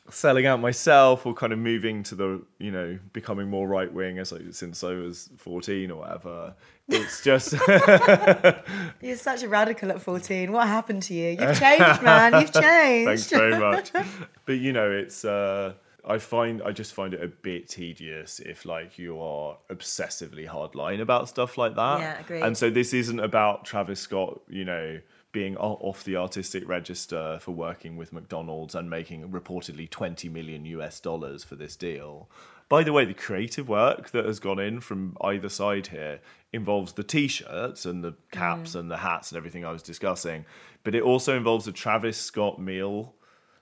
selling 0.09 0.45
out 0.45 0.59
myself 0.59 1.25
or 1.25 1.33
kind 1.33 1.51
of 1.51 1.59
moving 1.59 2.03
to 2.03 2.15
the 2.15 2.41
you 2.59 2.71
know 2.71 2.97
becoming 3.13 3.49
more 3.49 3.67
right 3.67 3.91
wing 3.91 4.19
as 4.19 4.31
like 4.31 4.41
since 4.51 4.83
I 4.83 4.93
was 4.93 5.29
14 5.37 5.91
or 5.91 5.99
whatever. 5.99 6.55
It's 6.87 7.21
just 7.21 7.53
you're 9.01 9.17
such 9.17 9.43
a 9.43 9.49
radical 9.49 9.91
at 9.91 10.01
14 10.01 10.51
what 10.51 10.67
happened 10.67 11.03
to 11.03 11.13
you? 11.13 11.31
You've 11.39 11.59
changed 11.59 12.01
man. 12.01 12.33
You've 12.39 12.53
changed. 12.63 13.07
thanks 13.07 13.29
very 13.29 13.59
much. 13.59 13.91
But 14.45 14.59
you 14.59 14.71
know 14.71 14.89
it's 14.91 15.25
uh 15.25 15.73
I 16.09 16.19
find 16.19 16.61
I 16.63 16.71
just 16.71 16.93
find 16.93 17.13
it 17.13 17.21
a 17.21 17.27
bit 17.27 17.67
tedious 17.67 18.39
if 18.39 18.65
like 18.65 18.97
you 18.97 19.19
are 19.19 19.57
obsessively 19.69 20.47
hardline 20.47 21.01
about 21.01 21.27
stuff 21.27 21.57
like 21.57 21.75
that. 21.75 21.99
Yeah, 21.99 22.19
agree. 22.21 22.41
And 22.41 22.57
so 22.57 22.69
this 22.69 22.93
isn't 22.93 23.19
about 23.19 23.65
Travis 23.65 23.99
Scott, 23.99 24.39
you 24.47 24.63
know, 24.63 25.01
being 25.37 25.55
off 25.57 26.03
the 26.03 26.15
artistic 26.15 26.67
register 26.67 27.37
for 27.39 27.51
working 27.51 27.95
with 27.95 28.11
McDonald's 28.11 28.73
and 28.73 28.89
making 28.89 29.29
reportedly 29.29 29.87
20 29.87 30.29
million 30.29 30.65
US 30.65 30.99
dollars 30.99 31.43
for 31.43 31.55
this 31.55 31.75
deal. 31.75 32.27
By 32.69 32.81
the 32.81 32.91
way, 32.91 33.05
the 33.05 33.13
creative 33.13 33.69
work 33.69 34.09
that 34.09 34.25
has 34.25 34.39
gone 34.39 34.57
in 34.57 34.81
from 34.81 35.15
either 35.21 35.47
side 35.47 35.85
here 35.87 36.21
involves 36.51 36.93
the 36.93 37.03
t 37.03 37.27
shirts 37.27 37.85
and 37.85 38.03
the 38.03 38.15
caps 38.31 38.71
mm. 38.71 38.79
and 38.79 38.89
the 38.89 38.97
hats 38.97 39.31
and 39.31 39.37
everything 39.37 39.63
I 39.63 39.71
was 39.71 39.83
discussing, 39.83 40.43
but 40.83 40.95
it 40.95 41.03
also 41.03 41.37
involves 41.37 41.67
a 41.67 41.71
Travis 41.71 42.17
Scott 42.17 42.59
meal 42.59 43.13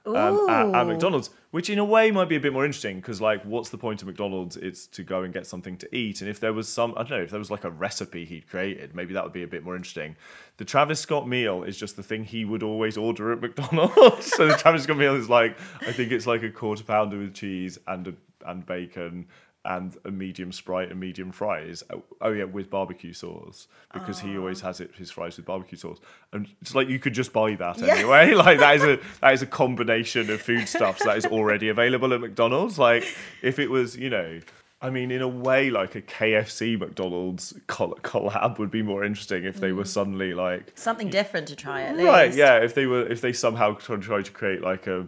um, 0.05 0.49
at, 0.49 0.81
at, 0.81 0.87
McDonald's, 0.87 1.29
which 1.51 1.69
in 1.69 1.79
a 1.79 1.85
way 1.85 2.11
might 2.11 2.29
be 2.29 2.35
a 2.35 2.39
bit 2.39 2.53
more 2.53 2.65
interesting 2.65 2.97
because, 2.97 3.21
like, 3.21 3.43
what's 3.43 3.69
the 3.69 3.77
point 3.77 4.01
of 4.01 4.07
McDonald's? 4.07 4.57
It's 4.57 4.87
to 4.87 5.03
go 5.03 5.23
and 5.23 5.33
get 5.33 5.47
something 5.47 5.77
to 5.77 5.95
eat. 5.95 6.21
And 6.21 6.29
if 6.29 6.39
there 6.39 6.53
was 6.53 6.67
some, 6.67 6.93
I 6.95 7.03
don't 7.03 7.11
know, 7.11 7.23
if 7.23 7.31
there 7.31 7.39
was 7.39 7.51
like 7.51 7.63
a 7.63 7.71
recipe 7.71 8.25
he'd 8.25 8.47
created, 8.47 8.95
maybe 8.95 9.13
that 9.13 9.23
would 9.23 9.33
be 9.33 9.43
a 9.43 9.47
bit 9.47 9.63
more 9.63 9.75
interesting. 9.75 10.15
The 10.57 10.65
Travis 10.65 10.99
Scott 10.99 11.27
meal 11.27 11.63
is 11.63 11.77
just 11.77 11.95
the 11.95 12.03
thing 12.03 12.23
he 12.23 12.45
would 12.45 12.63
always 12.63 12.97
order 12.97 13.31
at 13.31 13.41
McDonald's. 13.41 14.27
so 14.27 14.47
the 14.47 14.55
Travis 14.55 14.83
Scott 14.83 14.97
meal 14.97 15.15
is 15.15 15.29
like, 15.29 15.57
I 15.81 15.91
think 15.91 16.11
it's 16.11 16.27
like 16.27 16.43
a 16.43 16.49
quarter 16.49 16.83
pounder 16.83 17.17
with 17.17 17.33
cheese 17.33 17.77
and 17.87 18.07
a, 18.07 18.13
and 18.45 18.65
bacon 18.65 19.27
and 19.65 19.97
a 20.05 20.11
medium 20.11 20.51
sprite 20.51 20.91
and 20.91 20.99
medium 20.99 21.31
fries. 21.31 21.83
Oh, 21.91 22.03
oh 22.21 22.31
yeah, 22.31 22.43
with 22.45 22.69
barbecue 22.69 23.13
sauce 23.13 23.67
because 23.93 24.21
oh. 24.23 24.27
he 24.27 24.37
always 24.37 24.61
has 24.61 24.79
it 24.79 24.91
his 24.95 25.11
fries 25.11 25.37
with 25.37 25.45
barbecue 25.45 25.77
sauce, 25.77 25.99
and 26.31 26.47
it's 26.61 26.75
like 26.75 26.87
you 26.87 26.99
could 26.99 27.13
just 27.13 27.33
buy 27.33 27.55
that 27.55 27.79
yeah. 27.79 27.95
anyway. 27.95 28.33
like 28.35 28.59
that 28.59 28.75
is 28.75 28.83
a 28.83 28.99
that 29.21 29.33
is 29.33 29.41
a 29.41 29.47
combination 29.47 30.29
of 30.29 30.41
foodstuffs 30.41 31.03
that 31.03 31.17
is 31.17 31.25
already 31.25 31.69
available 31.69 32.13
at 32.13 32.21
McDonald's. 32.21 32.77
Like 32.79 33.03
if 33.41 33.59
it 33.59 33.69
was, 33.69 33.95
you 33.97 34.09
know. 34.09 34.39
I 34.81 34.91
mean, 34.91 35.09
in 35.09 35.21
a 35.21 35.27
way, 35.27 35.71
like 35.71 35.95
a 35.95 36.01
KFC 36.01 36.77
McDonald's 36.77 37.53
collab 37.67 38.59
would 38.59 38.69
be 38.69 38.83
more 38.83 39.03
interesting 39.03 39.45
if 39.45 39.59
they 39.59 39.71
mm. 39.71 39.77
were 39.77 39.85
suddenly 39.85 40.35
like 40.35 40.73
something 40.75 41.09
different 41.09 41.47
to 41.47 41.55
try 41.55 41.83
at 41.83 41.97
least. 41.97 42.07
Right? 42.07 42.35
Yeah. 42.35 42.57
If 42.57 42.75
they 42.75 42.85
were, 42.85 43.07
if 43.07 43.21
they 43.21 43.33
somehow 43.33 43.73
tried 43.75 44.25
to 44.25 44.31
create 44.31 44.61
like 44.61 44.85
a 44.85 45.07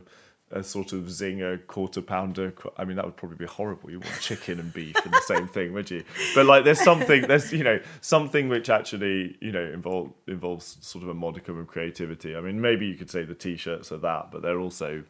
a 0.51 0.63
sort 0.63 0.94
of 0.94 1.04
zinger 1.06 1.66
quarter 1.68 2.01
pounder. 2.01 2.54
I 2.77 2.86
mean, 2.86 2.96
that 2.96 3.06
would 3.06 3.18
probably 3.18 3.38
be 3.38 3.46
horrible. 3.46 3.92
You 3.92 4.00
want 4.00 4.20
chicken 4.22 4.60
and 4.60 4.74
beef 4.74 4.96
and 5.04 5.13
the 5.13 5.22
same 5.22 5.48
thing, 5.48 5.74
would 5.74 5.92
you? 5.92 6.04
But 6.36 6.46
like, 6.46 6.63
there's 6.63 6.82
something, 6.82 7.27
there's 7.27 7.51
you 7.51 7.63
know, 7.63 7.80
something 8.01 8.48
which 8.48 8.70
actually 8.70 9.38
you 9.42 9.51
know 9.51 9.63
involve 9.63 10.12
involves 10.27 10.77
sort 10.82 11.04
of 11.04 11.10
a 11.10 11.13
modicum 11.13 11.60
of 11.60 11.68
creativity. 11.68 12.36
I 12.36 12.42
mean, 12.42 12.62
maybe 12.62 12.86
you 12.86 12.96
could 12.96 13.10
say 13.10 13.24
the 13.24 13.36
t-shirts 13.36 13.92
are 13.92 13.98
that, 13.98 14.32
but 14.32 14.42
they're 14.42 14.60
also. 14.60 15.04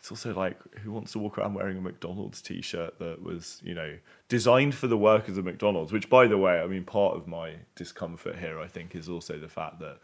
It's 0.00 0.12
also 0.12 0.32
like 0.32 0.56
who 0.78 0.92
wants 0.92 1.10
to 1.12 1.18
walk 1.18 1.38
around 1.38 1.54
wearing 1.54 1.76
a 1.76 1.80
McDonald's 1.80 2.40
t-shirt 2.40 3.00
that 3.00 3.20
was, 3.20 3.60
you 3.64 3.74
know, 3.74 3.96
designed 4.28 4.76
for 4.76 4.86
the 4.86 4.96
workers 4.96 5.36
of 5.38 5.44
McDonald's. 5.44 5.92
Which, 5.92 6.08
by 6.08 6.28
the 6.28 6.38
way, 6.38 6.60
I 6.60 6.68
mean, 6.68 6.84
part 6.84 7.16
of 7.16 7.26
my 7.26 7.54
discomfort 7.74 8.38
here, 8.38 8.60
I 8.60 8.68
think, 8.68 8.94
is 8.94 9.08
also 9.08 9.40
the 9.40 9.48
fact 9.48 9.80
that 9.80 9.98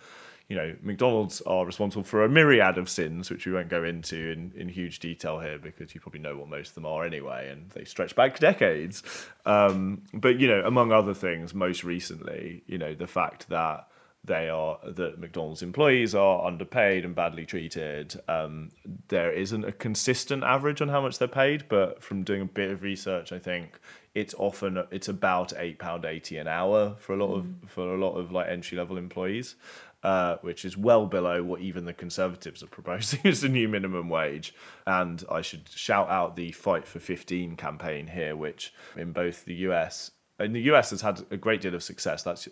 you 0.48 0.56
know, 0.56 0.74
McDonald's 0.82 1.40
are 1.42 1.64
responsible 1.64 2.04
for 2.04 2.24
a 2.24 2.28
myriad 2.28 2.76
of 2.76 2.88
sins, 2.88 3.30
which 3.30 3.46
we 3.46 3.52
won't 3.52 3.68
go 3.68 3.82
into 3.82 4.30
in, 4.30 4.52
in 4.54 4.68
huge 4.68 4.98
detail 4.98 5.40
here 5.40 5.58
because 5.58 5.94
you 5.94 6.00
probably 6.00 6.20
know 6.20 6.36
what 6.36 6.48
most 6.48 6.68
of 6.68 6.74
them 6.74 6.86
are 6.86 7.04
anyway, 7.04 7.48
and 7.50 7.70
they 7.70 7.84
stretch 7.84 8.14
back 8.14 8.38
decades. 8.38 9.02
Um, 9.46 10.02
but, 10.12 10.38
you 10.38 10.48
know, 10.48 10.62
among 10.64 10.92
other 10.92 11.14
things, 11.14 11.54
most 11.54 11.82
recently, 11.82 12.62
you 12.66 12.78
know, 12.78 12.94
the 12.94 13.06
fact 13.06 13.48
that 13.48 13.88
they 14.24 14.48
are 14.48 14.78
that 14.86 15.18
McDonald's 15.18 15.62
employees 15.62 16.14
are 16.14 16.46
underpaid 16.46 17.04
and 17.04 17.14
badly 17.14 17.44
treated. 17.44 18.18
Um, 18.26 18.70
there 19.08 19.30
isn't 19.30 19.64
a 19.64 19.72
consistent 19.72 20.42
average 20.42 20.80
on 20.80 20.88
how 20.88 21.02
much 21.02 21.18
they're 21.18 21.28
paid, 21.28 21.68
but 21.68 22.02
from 22.02 22.22
doing 22.22 22.40
a 22.40 22.46
bit 22.46 22.70
of 22.70 22.82
research, 22.82 23.32
I 23.32 23.38
think 23.38 23.78
it's 24.14 24.34
often 24.38 24.82
it's 24.90 25.08
about 25.08 25.52
eight 25.58 25.78
pound 25.78 26.06
eighty 26.06 26.38
an 26.38 26.48
hour 26.48 26.94
for 26.98 27.12
a 27.12 27.16
lot 27.16 27.34
of 27.34 27.46
for 27.66 27.94
a 27.94 27.98
lot 27.98 28.14
of 28.14 28.32
like 28.32 28.48
entry 28.48 28.78
level 28.78 28.96
employees, 28.96 29.56
uh, 30.04 30.36
which 30.42 30.64
is 30.64 30.76
well 30.76 31.06
below 31.06 31.42
what 31.42 31.60
even 31.60 31.86
the 31.86 31.92
Conservatives 31.92 32.62
are 32.62 32.68
proposing 32.68 33.20
as 33.24 33.42
a 33.42 33.48
new 33.48 33.68
minimum 33.68 34.08
wage. 34.08 34.54
And 34.86 35.24
I 35.30 35.40
should 35.40 35.68
shout 35.68 36.08
out 36.10 36.36
the 36.36 36.52
Fight 36.52 36.86
for 36.86 37.00
Fifteen 37.00 37.56
campaign 37.56 38.06
here, 38.06 38.36
which 38.36 38.72
in 38.96 39.12
both 39.12 39.44
the 39.44 39.54
US 39.54 40.12
in 40.38 40.52
the 40.52 40.62
US 40.62 40.90
has 40.90 41.00
had 41.00 41.22
a 41.30 41.36
great 41.36 41.60
deal 41.60 41.74
of 41.74 41.82
success. 41.82 42.22
That's 42.22 42.48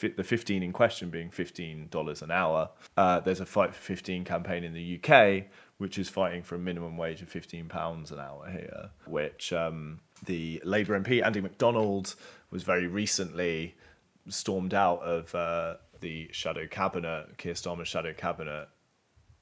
the 0.00 0.24
15 0.24 0.62
in 0.62 0.72
question 0.72 1.10
being 1.10 1.30
$15 1.30 2.22
an 2.22 2.30
hour. 2.30 2.70
Uh, 2.96 3.20
there's 3.20 3.40
a 3.40 3.46
Fight 3.46 3.74
for 3.74 3.80
15 3.82 4.24
campaign 4.24 4.64
in 4.64 4.72
the 4.72 4.98
UK, 4.98 5.44
which 5.78 5.98
is 5.98 6.08
fighting 6.08 6.42
for 6.42 6.54
a 6.54 6.58
minimum 6.58 6.96
wage 6.96 7.22
of 7.22 7.30
£15 7.30 8.10
an 8.10 8.18
hour 8.18 8.48
here, 8.50 8.90
which 9.06 9.52
um, 9.52 10.00
the 10.24 10.60
Labour 10.64 10.98
MP, 10.98 11.24
Andy 11.24 11.40
McDonald, 11.40 12.14
was 12.50 12.62
very 12.62 12.86
recently 12.86 13.74
stormed 14.28 14.74
out 14.74 15.02
of 15.02 15.34
uh, 15.34 15.74
the 16.00 16.28
shadow 16.32 16.66
cabinet, 16.66 17.38
Keir 17.38 17.54
Starmer's 17.54 17.88
shadow 17.88 18.12
cabinet. 18.12 18.68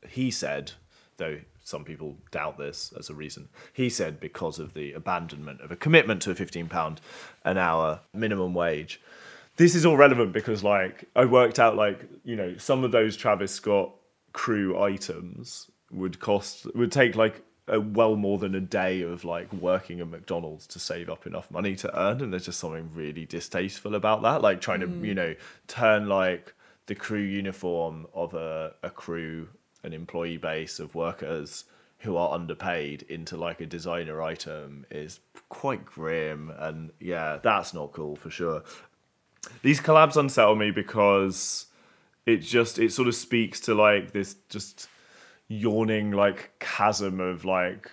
He 0.08 0.30
said, 0.30 0.72
though 1.16 1.38
some 1.62 1.84
people 1.84 2.16
doubt 2.30 2.58
this 2.58 2.92
as 2.98 3.10
a 3.10 3.14
reason, 3.14 3.48
he 3.72 3.88
said 3.90 4.20
because 4.20 4.58
of 4.58 4.74
the 4.74 4.92
abandonment 4.92 5.60
of 5.60 5.70
a 5.70 5.76
commitment 5.76 6.22
to 6.22 6.30
a 6.30 6.34
£15 6.34 6.98
an 7.44 7.58
hour 7.58 8.00
minimum 8.12 8.54
wage 8.54 9.00
this 9.58 9.74
is 9.74 9.84
all 9.84 9.96
relevant 9.96 10.32
because 10.32 10.64
like 10.64 11.04
I 11.14 11.26
worked 11.26 11.58
out 11.58 11.76
like 11.76 12.08
you 12.24 12.36
know 12.36 12.56
some 12.56 12.84
of 12.84 12.92
those 12.92 13.16
Travis 13.16 13.52
Scott 13.52 13.92
crew 14.32 14.80
items 14.80 15.70
would 15.90 16.20
cost 16.20 16.66
would 16.74 16.92
take 16.92 17.16
like 17.16 17.42
a 17.68 17.80
well 17.80 18.16
more 18.16 18.38
than 18.38 18.54
a 18.54 18.60
day 18.60 19.02
of 19.02 19.24
like 19.24 19.52
working 19.52 20.00
at 20.00 20.08
McDonald's 20.08 20.66
to 20.68 20.78
save 20.78 21.08
up 21.08 21.26
enough 21.26 21.50
money 21.50 21.76
to 21.76 21.98
earn 21.98 22.20
and 22.20 22.32
there's 22.32 22.46
just 22.46 22.60
something 22.60 22.90
really 22.94 23.24
distasteful 23.24 23.94
about 23.94 24.22
that 24.22 24.42
like 24.42 24.60
trying 24.60 24.80
to 24.80 24.86
mm. 24.86 25.06
you 25.06 25.14
know 25.14 25.34
turn 25.66 26.08
like 26.08 26.54
the 26.86 26.94
crew 26.94 27.20
uniform 27.20 28.06
of 28.14 28.34
a, 28.34 28.74
a 28.82 28.90
crew 28.90 29.48
an 29.82 29.92
employee 29.92 30.36
base 30.36 30.78
of 30.78 30.94
workers 30.94 31.64
who 32.00 32.16
are 32.16 32.32
underpaid 32.32 33.02
into 33.08 33.36
like 33.36 33.60
a 33.60 33.66
designer 33.66 34.22
item 34.22 34.86
is 34.90 35.20
quite 35.48 35.84
grim 35.84 36.52
and 36.58 36.90
yeah 37.00 37.38
that's 37.42 37.74
not 37.74 37.92
cool 37.92 38.16
for 38.16 38.30
sure. 38.30 38.62
These 39.62 39.80
collabs 39.80 40.16
unsettle 40.16 40.56
me 40.56 40.70
because 40.70 41.66
it 42.26 42.38
just 42.38 42.78
it 42.78 42.92
sort 42.92 43.08
of 43.08 43.14
speaks 43.14 43.60
to 43.60 43.74
like 43.74 44.12
this 44.12 44.36
just 44.48 44.88
yawning 45.48 46.12
like 46.12 46.52
chasm 46.60 47.20
of 47.20 47.44
like 47.44 47.90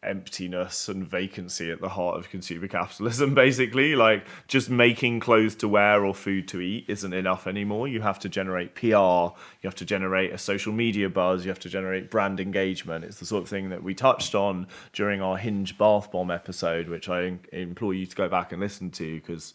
emptiness 0.00 0.88
and 0.88 1.04
vacancy 1.04 1.72
at 1.72 1.80
the 1.80 1.88
heart 1.88 2.16
of 2.16 2.30
consumer 2.30 2.68
capitalism 2.68 3.34
basically. 3.34 3.96
Like 3.96 4.26
just 4.46 4.70
making 4.70 5.20
clothes 5.20 5.56
to 5.56 5.68
wear 5.68 6.04
or 6.04 6.14
food 6.14 6.46
to 6.48 6.60
eat 6.60 6.84
isn't 6.88 7.12
enough 7.12 7.46
anymore. 7.46 7.88
You 7.88 8.00
have 8.02 8.18
to 8.20 8.28
generate 8.28 8.74
PR 8.74 8.86
you 8.86 9.64
have 9.64 9.74
to 9.76 9.84
generate 9.84 10.32
a 10.32 10.38
social 10.38 10.72
media 10.72 11.08
buzz 11.08 11.44
you 11.44 11.50
have 11.50 11.58
to 11.60 11.68
generate 11.68 12.10
brand 12.10 12.38
engagement. 12.38 13.04
It's 13.04 13.18
the 13.18 13.26
sort 13.26 13.42
of 13.42 13.48
thing 13.48 13.70
that 13.70 13.82
we 13.82 13.94
touched 13.94 14.34
on 14.34 14.68
during 14.92 15.20
our 15.20 15.36
hinge 15.36 15.76
bath 15.78 16.12
bomb 16.12 16.30
episode 16.30 16.88
which 16.88 17.08
I 17.08 17.38
implore 17.52 17.94
you 17.94 18.06
to 18.06 18.16
go 18.16 18.28
back 18.28 18.52
and 18.52 18.60
listen 18.60 18.90
to 18.92 19.20
because 19.20 19.54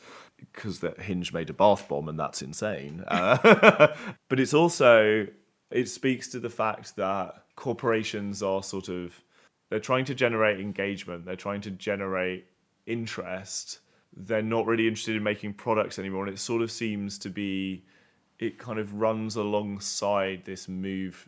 because 0.52 0.80
that 0.82 1.00
Hinge 1.00 1.32
made 1.32 1.50
a 1.50 1.54
bath 1.54 1.88
bomb 1.88 2.10
and 2.10 2.20
that's 2.20 2.42
insane. 2.42 3.04
Uh, 3.08 3.88
but 4.28 4.42
it's 4.42 4.54
also 4.54 5.28
it 5.74 5.90
speaks 5.90 6.28
to 6.30 6.40
the 6.40 6.50
fact 6.50 6.96
that 6.96 7.44
corporations 7.56 8.42
are 8.44 8.64
sort 8.64 8.90
of 8.90 9.20
they're 9.70 9.80
trying 9.80 10.06
to 10.06 10.14
generate 10.14 10.60
engagement, 10.60 11.26
they're 11.26 11.36
trying 11.36 11.62
to 11.62 11.72
generate 11.72 12.46
interest. 12.86 13.80
They're 14.16 14.44
not 14.44 14.68
really 14.68 14.88
interested 14.88 15.16
in 15.16 15.24
making 15.24 15.56
products 15.56 15.98
anymore, 15.98 16.26
and 16.26 16.34
it 16.34 16.38
sort 16.38 16.62
of 16.62 16.72
seems 16.72 17.18
to 17.20 17.30
be 17.30 17.84
it 18.40 18.60
kind 18.60 18.78
of 18.78 18.94
runs 18.94 19.36
alongside 19.36 20.44
this 20.46 20.68
move 20.68 21.28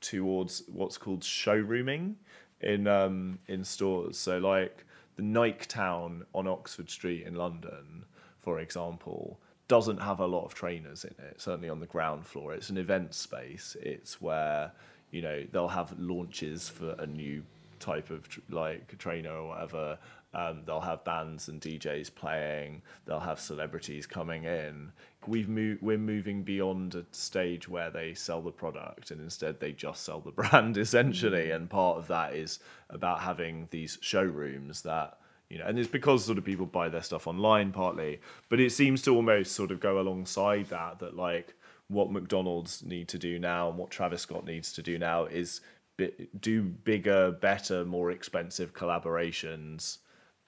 towards 0.00 0.62
what's 0.68 0.96
called 0.96 1.22
showrooming 1.22 2.14
in 2.60 2.86
um, 2.86 3.38
in 3.48 3.64
stores. 3.64 4.16
So 4.16 4.38
like 4.38 4.84
the 5.16 5.22
Nike 5.22 5.66
Town 5.66 6.24
on 6.34 6.46
Oxford 6.46 6.88
Street 6.88 7.26
in 7.26 7.34
London, 7.34 8.04
for 8.38 8.60
example, 8.60 9.40
doesn't 9.68 9.98
have 9.98 10.20
a 10.20 10.26
lot 10.26 10.44
of 10.44 10.54
trainers 10.54 11.04
in 11.04 11.14
it. 11.24 11.40
Certainly 11.40 11.68
on 11.68 11.80
the 11.80 11.86
ground 11.86 12.26
floor, 12.26 12.54
it's 12.54 12.70
an 12.70 12.78
event 12.78 13.14
space. 13.14 13.76
It's 13.80 14.20
where 14.20 14.72
you 15.10 15.22
know 15.22 15.44
they'll 15.52 15.68
have 15.68 15.98
launches 15.98 16.68
for 16.68 16.94
a 16.98 17.06
new 17.06 17.42
type 17.78 18.10
of 18.10 18.28
tr- 18.28 18.40
like 18.50 18.96
trainer 18.98 19.32
or 19.32 19.48
whatever. 19.48 19.98
Um, 20.34 20.62
they'll 20.66 20.80
have 20.80 21.02
bands 21.04 21.48
and 21.48 21.60
DJs 21.60 22.14
playing. 22.14 22.82
They'll 23.06 23.20
have 23.20 23.40
celebrities 23.40 24.06
coming 24.06 24.44
in. 24.44 24.92
We've 25.26 25.48
moved. 25.48 25.82
We're 25.82 25.98
moving 25.98 26.42
beyond 26.42 26.94
a 26.94 27.04
stage 27.12 27.68
where 27.68 27.90
they 27.90 28.14
sell 28.14 28.42
the 28.42 28.52
product, 28.52 29.10
and 29.10 29.20
instead 29.20 29.58
they 29.58 29.72
just 29.72 30.04
sell 30.04 30.20
the 30.20 30.30
brand 30.42 30.76
essentially. 30.76 31.50
And 31.50 31.70
part 31.70 31.98
of 31.98 32.06
that 32.08 32.34
is 32.34 32.60
about 32.90 33.20
having 33.20 33.68
these 33.70 33.98
showrooms 34.00 34.82
that 34.82 35.18
you 35.48 35.58
know, 35.58 35.66
and 35.66 35.78
it's 35.78 35.88
because 35.88 36.24
sort 36.24 36.38
of 36.38 36.44
people 36.44 36.66
buy 36.66 36.88
their 36.88 37.02
stuff 37.02 37.26
online 37.26 37.72
partly, 37.72 38.20
but 38.48 38.60
it 38.60 38.70
seems 38.70 39.02
to 39.02 39.14
almost 39.14 39.52
sort 39.52 39.70
of 39.70 39.80
go 39.80 40.00
alongside 40.00 40.68
that. 40.70 40.98
That 40.98 41.16
like 41.16 41.54
what 41.88 42.10
McDonald's 42.10 42.82
need 42.84 43.08
to 43.08 43.18
do 43.18 43.38
now 43.38 43.68
and 43.68 43.78
what 43.78 43.90
Travis 43.90 44.22
Scott 44.22 44.44
needs 44.44 44.72
to 44.72 44.82
do 44.82 44.98
now 44.98 45.26
is 45.26 45.60
bi- 45.96 46.12
do 46.40 46.62
bigger, 46.62 47.30
better, 47.30 47.84
more 47.84 48.10
expensive 48.10 48.74
collaborations. 48.74 49.98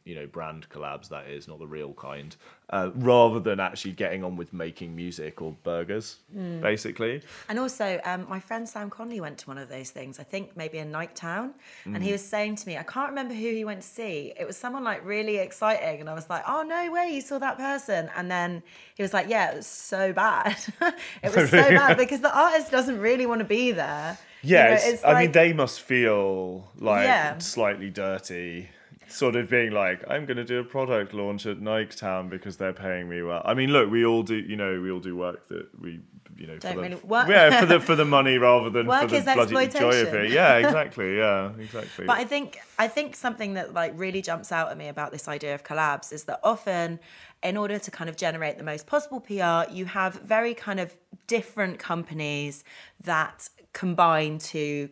You 0.09 0.14
know, 0.14 0.27
brand 0.27 0.68
collabs 0.71 1.11
that 1.11 1.29
is 1.29 1.47
not 1.47 1.59
the 1.59 1.66
real 1.66 1.92
kind, 1.92 2.35
uh, 2.71 2.90
rather 2.94 3.40
than 3.40 3.61
actually 3.61 3.92
getting 3.92 4.25
on 4.25 4.37
with 4.37 4.55
making 4.55 4.97
music 4.97 5.42
or 5.42 5.53
burgers, 5.62 6.16
basically. 6.62 7.21
And 7.49 7.59
also, 7.59 8.01
um, 8.05 8.27
my 8.29 8.40
friend 8.40 8.66
Sam 8.66 8.88
Conley 8.88 9.21
went 9.21 9.37
to 9.38 9.47
one 9.49 9.59
of 9.59 9.68
those 9.68 9.90
things. 9.90 10.18
I 10.18 10.23
think 10.23 10.57
maybe 10.57 10.79
in 10.79 10.90
Nike 10.90 11.12
Town, 11.14 11.53
and 11.85 12.03
he 12.03 12.11
was 12.12 12.25
saying 12.25 12.57
to 12.57 12.66
me, 12.66 12.79
I 12.79 12.85
can't 12.85 13.11
remember 13.11 13.35
who 13.35 13.51
he 13.51 13.64
went 13.66 13.83
to 13.83 13.87
see. 13.87 14.33
It 14.40 14.47
was 14.47 14.57
someone 14.57 14.83
like 14.83 15.05
really 15.05 15.37
exciting, 15.37 16.01
and 16.01 16.09
I 16.09 16.14
was 16.14 16.31
like, 16.31 16.42
"Oh 16.49 16.62
no 16.62 16.90
way, 16.90 17.11
you 17.12 17.21
saw 17.21 17.38
that 17.38 17.59
person!" 17.59 18.11
And 18.16 18.31
then 18.31 18.62
he 18.94 19.03
was 19.03 19.12
like, 19.12 19.29
"Yeah, 19.29 19.53
it 19.53 19.57
was 19.57 19.66
so 19.66 20.14
bad. 20.14 20.57
it 21.23 21.37
was 21.37 21.51
so 21.51 21.68
bad 21.83 21.99
because 21.99 22.21
the 22.21 22.35
artist 22.35 22.71
doesn't 22.71 22.99
really 22.99 23.27
want 23.27 23.40
to 23.40 23.44
be 23.44 23.73
there." 23.73 24.16
You 24.42 24.49
Yeah, 24.55 24.64
know, 24.68 24.73
it's, 24.81 25.05
I 25.05 25.21
mean, 25.21 25.33
they 25.33 25.53
must 25.53 25.83
feel 25.83 26.71
like 26.79 27.05
Yeah. 27.05 27.38
slightly 27.38 27.90
dirty, 27.90 28.71
sort 29.09 29.37
of 29.37 29.49
being 29.51 29.73
like, 29.73 30.03
I'm 30.09 30.27
going 30.27 30.37
to 30.37 30.44
do 30.44 30.59
a 30.61 30.64
product 30.64 31.14
launch 31.14 31.47
at 31.47 31.61
Nike 31.61 31.97
Town 31.97 32.29
because 32.29 32.57
they're 32.57 32.73
paying 32.73 33.09
me 33.09 33.23
well. 33.23 33.42
I 33.44 33.55
mean, 33.55 33.71
look, 33.71 33.90
we 33.90 34.05
all 34.05 34.23
do, 34.23 34.37
you 34.37 34.57
know, 34.57 34.81
we 34.81 34.90
all 34.90 35.01
do 35.01 35.16
work 35.16 35.49
that 35.49 35.68
we, 35.81 36.01
you 36.37 36.47
know, 36.47 36.59
Don't 36.59 36.75
for 36.75 36.81
really- 36.83 36.94
the, 36.94 37.07
work- 37.07 37.29
yeah, 37.29 37.59
for 37.61 37.66
the 37.66 37.81
for 37.81 37.97
the 37.97 38.05
money 38.18 38.38
rather 38.38 38.71
than 38.71 38.87
Work 38.87 39.03
for 39.03 39.07
the 39.09 39.16
is 39.16 39.25
bloody 39.25 39.68
joy 39.68 40.03
of 40.03 40.14
it. 40.14 40.31
Yeah, 40.31 40.57
exactly. 40.64 41.16
Yeah, 41.16 41.53
exactly. 41.59 42.07
But 42.07 42.18
I 42.18 42.25
think 42.25 42.59
I 42.79 42.87
think 42.88 43.16
something 43.16 43.55
that 43.55 43.75
like 43.75 43.92
really 43.97 44.23
jumps 44.23 44.53
out 44.53 44.71
at 44.71 44.77
me 44.79 44.88
about 44.88 45.11
this 45.11 45.27
idea 45.27 45.55
of 45.55 45.64
collabs 45.64 46.12
is 46.12 46.25
that 46.25 46.40
often 46.44 47.01
in 47.42 47.57
order 47.57 47.79
to 47.79 47.90
kind 47.90 48.09
of 48.11 48.16
generate 48.16 48.59
the 48.59 48.64
most 48.64 48.87
possible 48.87 49.21
PR, 49.21 49.71
you 49.73 49.85
have 49.87 50.14
very 50.14 50.55
kind 50.55 50.79
of 50.81 50.97
different 51.27 51.79
companies 51.79 52.62
that 53.03 53.49
combine 53.73 54.38
to 54.38 54.88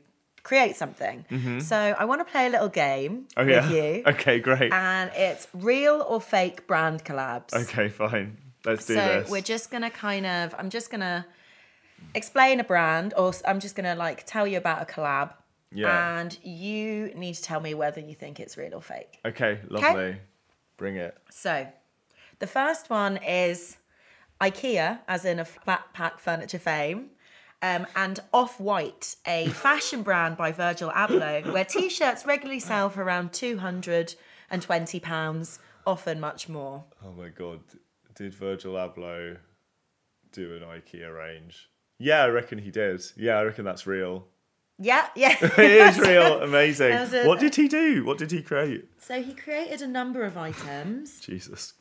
create 0.51 0.77
something. 0.77 1.17
So 1.61 1.77
I 1.77 2.05
want 2.11 2.21
to 2.25 2.29
play 2.35 2.47
a 2.47 2.51
little 2.57 2.69
game 2.87 3.13
Mm-hmm. 3.37 3.41
oh 3.41 3.45
with 3.47 3.71
yeah. 3.71 3.77
you. 3.79 4.03
Okay, 4.13 4.37
great. 4.49 4.73
And 4.73 5.11
it's 5.15 5.45
real 5.53 5.97
or 6.11 6.21
fake 6.21 6.59
brand 6.71 6.99
collabs. 7.05 7.53
okay, 7.63 7.89
fine. 7.89 8.29
Let's 8.65 8.87
do 8.87 8.95
so 8.95 9.01
this. 9.07 9.27
So 9.27 9.33
we're 9.33 9.49
just 9.57 9.71
gonna 9.73 9.91
kind 10.09 10.25
of 10.27 10.55
I'm 10.59 10.71
just 10.71 10.89
gonna 10.91 11.27
explain 12.15 12.61
a 12.61 12.65
brand 12.65 13.15
or 13.17 13.33
I'm 13.51 13.61
just 13.61 13.75
gonna 13.77 13.95
like 14.07 14.19
tell 14.27 14.47
you 14.47 14.59
about 14.59 14.79
a 14.83 14.87
collab. 14.93 15.29
Yeah. 15.73 16.19
And 16.21 16.31
you 16.45 17.13
need 17.23 17.35
to 17.35 17.43
tell 17.43 17.61
me 17.61 17.75
whether 17.75 18.01
you 18.01 18.15
think 18.15 18.35
it's 18.41 18.57
real 18.57 18.75
or 18.75 18.83
fake. 18.83 19.13
okay, 19.31 19.53
lovely. 19.69 20.17
Bring 20.77 20.97
it. 20.97 21.17
So 21.31 21.53
the 22.39 22.47
first 22.47 22.89
one 22.91 23.17
is 23.19 23.77
IKEA, 24.41 25.01
as 25.09 25.25
in 25.25 25.39
a 25.39 25.45
flat 25.45 25.85
pack 25.93 26.19
furniture 26.21 26.59
fame. 26.71 27.11
Um, 27.63 27.87
and 27.97 28.21
Off 28.35 28.61
White, 28.61 29.17
a 29.27 29.49
fashion 29.49 30.03
brand 30.03 30.37
by 30.37 30.53
Virgil 30.53 30.91
Abloh, 30.91 31.51
where 31.53 31.65
t 31.65 31.89
shirts 31.89 32.27
regularly 32.27 32.61
sell 32.61 32.91
for 32.91 33.03
around 33.03 33.33
£220, 33.33 35.59
often 35.87 36.21
much 36.21 36.49
more. 36.49 36.85
Oh 37.05 37.13
my 37.13 37.29
god, 37.31 37.61
did 38.15 38.35
Virgil 38.35 38.75
Abloh 38.75 39.39
do 40.33 40.55
an 40.55 40.63
IKEA 40.63 41.17
range? 41.17 41.71
Yeah, 41.99 42.25
I 42.25 42.29
reckon 42.29 42.59
he 42.59 42.71
did. 42.71 43.03
Yeah, 43.17 43.39
I 43.39 43.45
reckon 43.45 43.65
that's 43.65 43.87
real. 43.87 44.27
Yeah, 44.79 45.07
yeah. 45.15 45.35
it 45.41 45.59
is 45.59 45.99
real. 46.07 46.43
Amazing. 46.43 46.93
A- 46.93 47.25
what 47.27 47.41
did 47.41 47.55
he 47.55 47.69
do? 47.69 48.05
What 48.05 48.19
did 48.19 48.31
he 48.31 48.43
create? 48.43 48.85
So 48.99 49.23
he 49.23 49.33
created 49.33 49.81
a 49.81 49.87
number 49.87 50.25
of 50.25 50.37
items. 50.37 51.21
Jesus. 51.21 51.73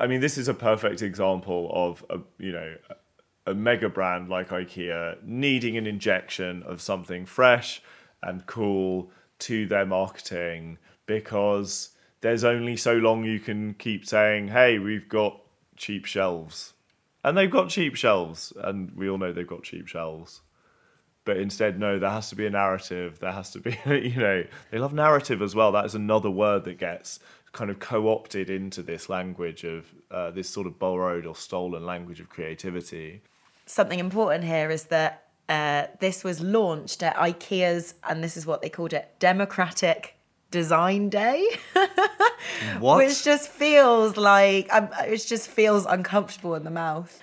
I 0.00 0.06
mean, 0.06 0.20
this 0.20 0.38
is 0.38 0.46
a 0.48 0.54
perfect 0.54 1.02
example 1.02 1.70
of 1.72 2.04
a 2.10 2.20
you 2.38 2.52
know 2.52 2.76
a 3.46 3.54
mega 3.54 3.88
brand 3.88 4.28
like 4.28 4.48
IKEA 4.48 5.22
needing 5.22 5.76
an 5.76 5.86
injection 5.86 6.62
of 6.62 6.80
something 6.80 7.26
fresh 7.26 7.82
and 8.22 8.46
cool 8.46 9.10
to 9.38 9.66
their 9.66 9.84
marketing 9.84 10.78
because 11.06 11.90
there's 12.20 12.44
only 12.44 12.76
so 12.76 12.94
long 12.94 13.24
you 13.24 13.38
can 13.38 13.74
keep 13.74 14.06
saying, 14.06 14.48
hey, 14.48 14.78
we've 14.78 15.08
got 15.08 15.40
cheap 15.76 16.06
shelves. 16.06 16.72
And 17.22 17.36
they've 17.36 17.50
got 17.50 17.70
cheap 17.70 17.96
shelves, 17.96 18.52
and 18.56 18.90
we 18.94 19.08
all 19.08 19.18
know 19.18 19.32
they've 19.32 19.46
got 19.46 19.62
cheap 19.62 19.88
shelves. 19.88 20.42
But 21.24 21.38
instead, 21.38 21.78
no, 21.78 21.98
there 21.98 22.10
has 22.10 22.28
to 22.30 22.36
be 22.36 22.46
a 22.46 22.50
narrative. 22.50 23.18
There 23.18 23.32
has 23.32 23.50
to 23.52 23.60
be, 23.60 23.78
you 23.86 24.16
know, 24.16 24.44
they 24.70 24.78
love 24.78 24.92
narrative 24.92 25.40
as 25.40 25.54
well. 25.54 25.72
That 25.72 25.86
is 25.86 25.94
another 25.94 26.30
word 26.30 26.64
that 26.64 26.78
gets 26.78 27.18
kind 27.52 27.70
of 27.70 27.78
co 27.78 28.08
opted 28.08 28.50
into 28.50 28.82
this 28.82 29.08
language 29.08 29.64
of 29.64 29.86
uh, 30.10 30.30
this 30.30 30.50
sort 30.50 30.66
of 30.66 30.78
borrowed 30.78 31.24
or 31.24 31.34
stolen 31.34 31.86
language 31.86 32.20
of 32.20 32.28
creativity. 32.28 33.22
Something 33.66 33.98
important 33.98 34.44
here 34.44 34.70
is 34.70 34.84
that 34.84 35.24
uh, 35.48 35.86
this 36.00 36.24
was 36.24 36.40
launched 36.40 37.02
at 37.02 37.16
IKEA's, 37.16 37.94
and 38.04 38.22
this 38.22 38.36
is 38.36 38.46
what 38.46 38.62
they 38.62 38.68
called 38.68 38.92
it 38.92 39.14
Democratic 39.18 40.16
Design 40.50 41.08
Day. 41.08 41.46
What? 42.78 42.98
Which 42.98 43.24
just 43.24 43.48
feels 43.48 44.16
like, 44.16 44.72
um, 44.72 44.88
it 45.06 45.18
just 45.18 45.48
feels 45.48 45.86
uncomfortable 45.86 46.54
in 46.54 46.64
the 46.64 46.70
mouth. 46.70 47.22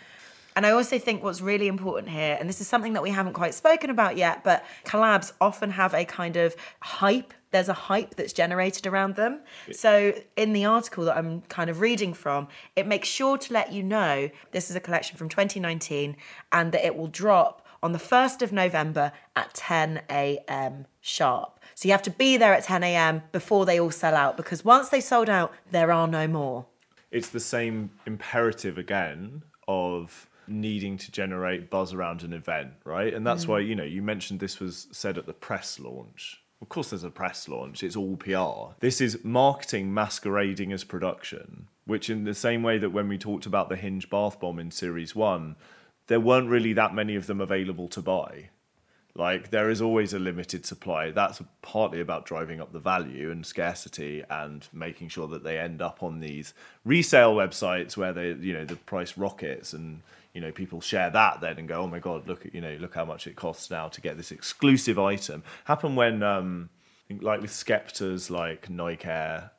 And 0.55 0.65
I 0.65 0.71
also 0.71 0.99
think 0.99 1.23
what's 1.23 1.41
really 1.41 1.67
important 1.67 2.09
here, 2.09 2.37
and 2.39 2.49
this 2.49 2.59
is 2.61 2.67
something 2.67 2.93
that 2.93 3.03
we 3.03 3.09
haven't 3.09 3.33
quite 3.33 3.53
spoken 3.53 3.89
about 3.89 4.17
yet, 4.17 4.43
but 4.43 4.65
collabs 4.85 5.31
often 5.39 5.71
have 5.71 5.93
a 5.93 6.03
kind 6.05 6.35
of 6.37 6.55
hype. 6.81 7.33
There's 7.51 7.69
a 7.69 7.73
hype 7.73 8.15
that's 8.15 8.33
generated 8.33 8.85
around 8.87 9.15
them. 9.15 9.41
So 9.71 10.13
in 10.35 10.53
the 10.53 10.65
article 10.65 11.05
that 11.05 11.17
I'm 11.17 11.41
kind 11.43 11.69
of 11.69 11.79
reading 11.81 12.13
from, 12.13 12.47
it 12.75 12.87
makes 12.87 13.07
sure 13.07 13.37
to 13.37 13.53
let 13.53 13.71
you 13.71 13.83
know 13.83 14.29
this 14.51 14.69
is 14.69 14.75
a 14.75 14.79
collection 14.79 15.17
from 15.17 15.29
2019 15.29 16.15
and 16.51 16.71
that 16.71 16.85
it 16.85 16.95
will 16.95 17.07
drop 17.07 17.65
on 17.83 17.93
the 17.93 17.99
1st 17.99 18.41
of 18.41 18.51
November 18.53 19.11
at 19.35 19.53
10 19.53 20.03
a.m. 20.09 20.85
sharp. 21.01 21.59
So 21.75 21.87
you 21.87 21.93
have 21.93 22.03
to 22.03 22.11
be 22.11 22.37
there 22.37 22.53
at 22.53 22.63
10 22.63 22.83
a.m. 22.83 23.23
before 23.31 23.65
they 23.65 23.79
all 23.79 23.91
sell 23.91 24.15
out 24.15 24.37
because 24.37 24.63
once 24.63 24.89
they 24.89 25.01
sold 25.01 25.29
out, 25.29 25.51
there 25.71 25.91
are 25.91 26.07
no 26.07 26.27
more. 26.27 26.65
it's 27.11 27.29
the 27.29 27.39
same 27.39 27.89
imperative 28.05 28.77
again 28.77 29.43
of 29.67 30.27
needing 30.51 30.97
to 30.97 31.11
generate 31.11 31.69
buzz 31.69 31.93
around 31.93 32.23
an 32.23 32.33
event, 32.33 32.73
right? 32.83 33.13
And 33.13 33.25
that's 33.25 33.47
why, 33.47 33.61
mm. 33.61 33.67
you 33.67 33.75
know, 33.75 33.83
you 33.83 34.01
mentioned 34.01 34.39
this 34.39 34.59
was 34.59 34.87
said 34.91 35.17
at 35.17 35.25
the 35.25 35.33
press 35.33 35.79
launch. 35.79 36.41
Of 36.61 36.69
course, 36.69 36.91
there's 36.91 37.03
a 37.03 37.09
press 37.09 37.47
launch, 37.47 37.83
it's 37.83 37.95
all 37.95 38.17
PR. 38.17 38.75
This 38.79 39.01
is 39.01 39.23
marketing 39.23 39.93
masquerading 39.93 40.71
as 40.71 40.83
production, 40.83 41.67
which, 41.85 42.09
in 42.09 42.23
the 42.23 42.35
same 42.35 42.61
way 42.61 42.77
that 42.77 42.91
when 42.91 43.07
we 43.07 43.17
talked 43.17 43.47
about 43.47 43.69
the 43.69 43.75
Hinge 43.75 44.09
bath 44.09 44.39
bomb 44.39 44.59
in 44.59 44.69
series 44.69 45.15
one, 45.15 45.55
there 46.07 46.19
weren't 46.19 46.49
really 46.49 46.73
that 46.73 46.93
many 46.93 47.15
of 47.15 47.25
them 47.25 47.41
available 47.41 47.87
to 47.87 48.01
buy. 48.01 48.49
Like 49.15 49.49
there 49.49 49.69
is 49.69 49.81
always 49.81 50.13
a 50.13 50.19
limited 50.19 50.65
supply. 50.65 51.11
That's 51.11 51.41
partly 51.61 51.99
about 51.99 52.25
driving 52.25 52.61
up 52.61 52.71
the 52.71 52.79
value 52.79 53.31
and 53.31 53.45
scarcity 53.45 54.23
and 54.29 54.67
making 54.71 55.09
sure 55.09 55.27
that 55.27 55.43
they 55.43 55.59
end 55.59 55.81
up 55.81 56.01
on 56.01 56.19
these 56.19 56.53
resale 56.85 57.35
websites 57.35 57.97
where 57.97 58.13
they, 58.13 58.33
you 58.33 58.53
know, 58.53 58.65
the 58.65 58.77
price 58.77 59.17
rockets 59.17 59.73
and 59.73 60.01
you 60.33 60.41
know 60.41 60.51
people 60.51 60.81
share 60.81 61.09
that 61.09 61.41
then 61.41 61.57
and 61.57 61.67
go, 61.67 61.81
oh 61.81 61.87
my 61.87 61.99
god, 61.99 62.27
look 62.27 62.45
at 62.45 62.53
you 62.53 62.61
know 62.61 62.77
look 62.79 62.95
how 62.95 63.05
much 63.05 63.27
it 63.27 63.35
costs 63.35 63.69
now 63.69 63.87
to 63.89 64.01
get 64.01 64.17
this 64.17 64.31
exclusive 64.31 64.97
item. 64.97 65.43
Happened 65.65 65.97
when 65.97 66.23
um, 66.23 66.69
like 67.19 67.41
with 67.41 67.51
Skepta's 67.51 68.29
like 68.29 68.69
Nike 68.69 69.07
Air 69.07 69.51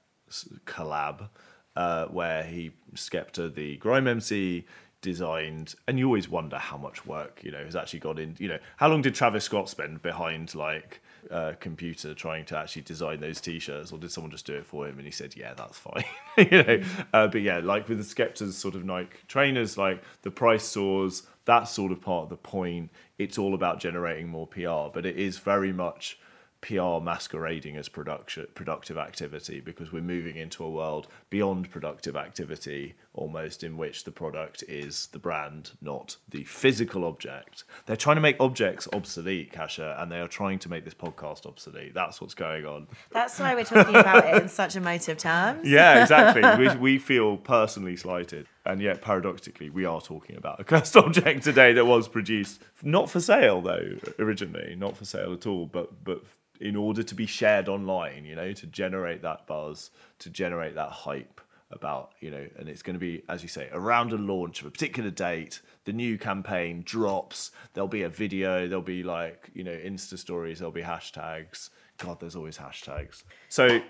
collab, 0.66 1.28
uh, 1.76 2.06
where 2.06 2.42
he 2.42 2.72
Skepta 2.94 3.54
the 3.54 3.76
Grime 3.76 4.06
MC 4.06 4.64
designed 5.02 5.74
and 5.88 5.98
you 5.98 6.06
always 6.06 6.28
wonder 6.28 6.56
how 6.56 6.76
much 6.76 7.04
work 7.04 7.40
you 7.42 7.50
know 7.50 7.62
has 7.64 7.74
actually 7.74 7.98
gone 7.98 8.18
in 8.18 8.36
you 8.38 8.46
know 8.46 8.58
how 8.76 8.88
long 8.88 9.02
did 9.02 9.12
travis 9.12 9.42
scott 9.42 9.68
spend 9.68 10.00
behind 10.00 10.54
like 10.54 11.02
a 11.30 11.54
computer 11.60 12.14
trying 12.14 12.44
to 12.46 12.56
actually 12.56 12.82
design 12.82 13.20
those 13.20 13.40
t-shirts 13.40 13.92
or 13.92 13.98
did 13.98 14.10
someone 14.10 14.30
just 14.30 14.46
do 14.46 14.54
it 14.54 14.66
for 14.66 14.86
him 14.86 14.98
and 14.98 15.06
he 15.06 15.10
said 15.10 15.34
yeah 15.36 15.54
that's 15.54 15.78
fine. 15.78 16.04
You 16.38 16.62
know 16.62 16.82
uh, 17.12 17.28
but 17.28 17.42
yeah 17.42 17.58
like 17.58 17.88
with 17.88 17.98
the 17.98 18.04
skepta's 18.04 18.56
sort 18.56 18.74
of 18.74 18.84
nike 18.84 19.18
trainers 19.28 19.76
like 19.76 20.02
the 20.22 20.30
price 20.30 20.64
soars 20.64 21.24
that's 21.44 21.70
sort 21.70 21.90
of 21.90 22.00
part 22.00 22.22
of 22.22 22.28
the 22.28 22.36
point. 22.36 22.90
It's 23.18 23.36
all 23.36 23.54
about 23.54 23.80
generating 23.80 24.28
more 24.28 24.46
pr 24.46 24.90
but 24.92 25.04
it 25.06 25.16
is 25.16 25.38
very 25.38 25.72
much 25.72 26.18
PR 26.62 27.00
masquerading 27.02 27.76
as 27.76 27.88
production 27.88 28.46
productive 28.54 28.96
activity 28.96 29.60
because 29.60 29.92
we're 29.92 30.00
moving 30.00 30.36
into 30.36 30.64
a 30.64 30.70
world 30.70 31.08
beyond 31.28 31.68
productive 31.70 32.14
activity 32.14 32.94
almost 33.14 33.64
in 33.64 33.76
which 33.76 34.04
the 34.04 34.12
product 34.12 34.62
is 34.68 35.08
the 35.08 35.18
brand 35.18 35.72
not 35.80 36.16
the 36.28 36.44
physical 36.44 37.04
object. 37.04 37.64
They're 37.86 37.96
trying 37.96 38.16
to 38.16 38.22
make 38.22 38.36
objects 38.38 38.86
obsolete 38.92 39.52
Kasia 39.52 39.96
and 39.98 40.10
they 40.10 40.20
are 40.20 40.28
trying 40.28 40.60
to 40.60 40.68
make 40.68 40.84
this 40.84 40.94
podcast 40.94 41.46
obsolete. 41.46 41.94
That's 41.94 42.20
what's 42.20 42.34
going 42.34 42.64
on. 42.64 42.86
That's 43.10 43.40
why 43.40 43.56
we're 43.56 43.64
talking 43.64 43.96
about 43.96 44.24
it 44.24 44.40
in 44.40 44.48
such 44.48 44.76
emotive 44.76 45.18
terms. 45.18 45.68
yeah 45.68 46.00
exactly. 46.02 46.42
We, 46.62 46.76
we 46.76 46.98
feel 46.98 47.38
personally 47.38 47.96
slighted. 47.96 48.46
And 48.64 48.80
yet 48.80 49.02
paradoxically 49.02 49.68
we 49.68 49.84
are 49.84 50.00
talking 50.00 50.36
about 50.36 50.60
a 50.60 50.64
cursed 50.64 50.96
object 50.96 51.42
today 51.42 51.72
that 51.72 51.86
was 51.86 52.06
produced 52.06 52.62
not 52.84 53.10
for 53.10 53.18
sale 53.18 53.60
though 53.60 53.96
originally. 54.20 54.76
Not 54.76 54.96
for 54.96 55.04
sale 55.04 55.32
at 55.32 55.44
all 55.44 55.66
but 55.66 56.04
but 56.04 56.22
in 56.62 56.76
order 56.76 57.02
to 57.02 57.14
be 57.14 57.26
shared 57.26 57.68
online 57.68 58.24
you 58.24 58.34
know 58.34 58.52
to 58.52 58.66
generate 58.66 59.20
that 59.22 59.46
buzz 59.46 59.90
to 60.18 60.30
generate 60.30 60.74
that 60.74 60.90
hype 60.90 61.40
about 61.70 62.12
you 62.20 62.30
know 62.30 62.46
and 62.58 62.68
it's 62.68 62.82
going 62.82 62.94
to 62.94 63.00
be 63.00 63.22
as 63.28 63.42
you 63.42 63.48
say 63.48 63.68
around 63.72 64.12
a 64.12 64.16
launch 64.16 64.60
of 64.60 64.66
a 64.66 64.70
particular 64.70 65.10
date 65.10 65.60
the 65.84 65.92
new 65.92 66.16
campaign 66.16 66.82
drops 66.84 67.50
there'll 67.72 67.88
be 67.88 68.02
a 68.02 68.08
video 68.08 68.68
there'll 68.68 68.82
be 68.82 69.02
like 69.02 69.50
you 69.54 69.64
know 69.64 69.72
insta 69.72 70.16
stories 70.18 70.58
there'll 70.58 70.70
be 70.72 70.82
hashtags 70.82 71.70
god 71.98 72.20
there's 72.20 72.36
always 72.36 72.58
hashtags 72.58 73.24
so 73.48 73.80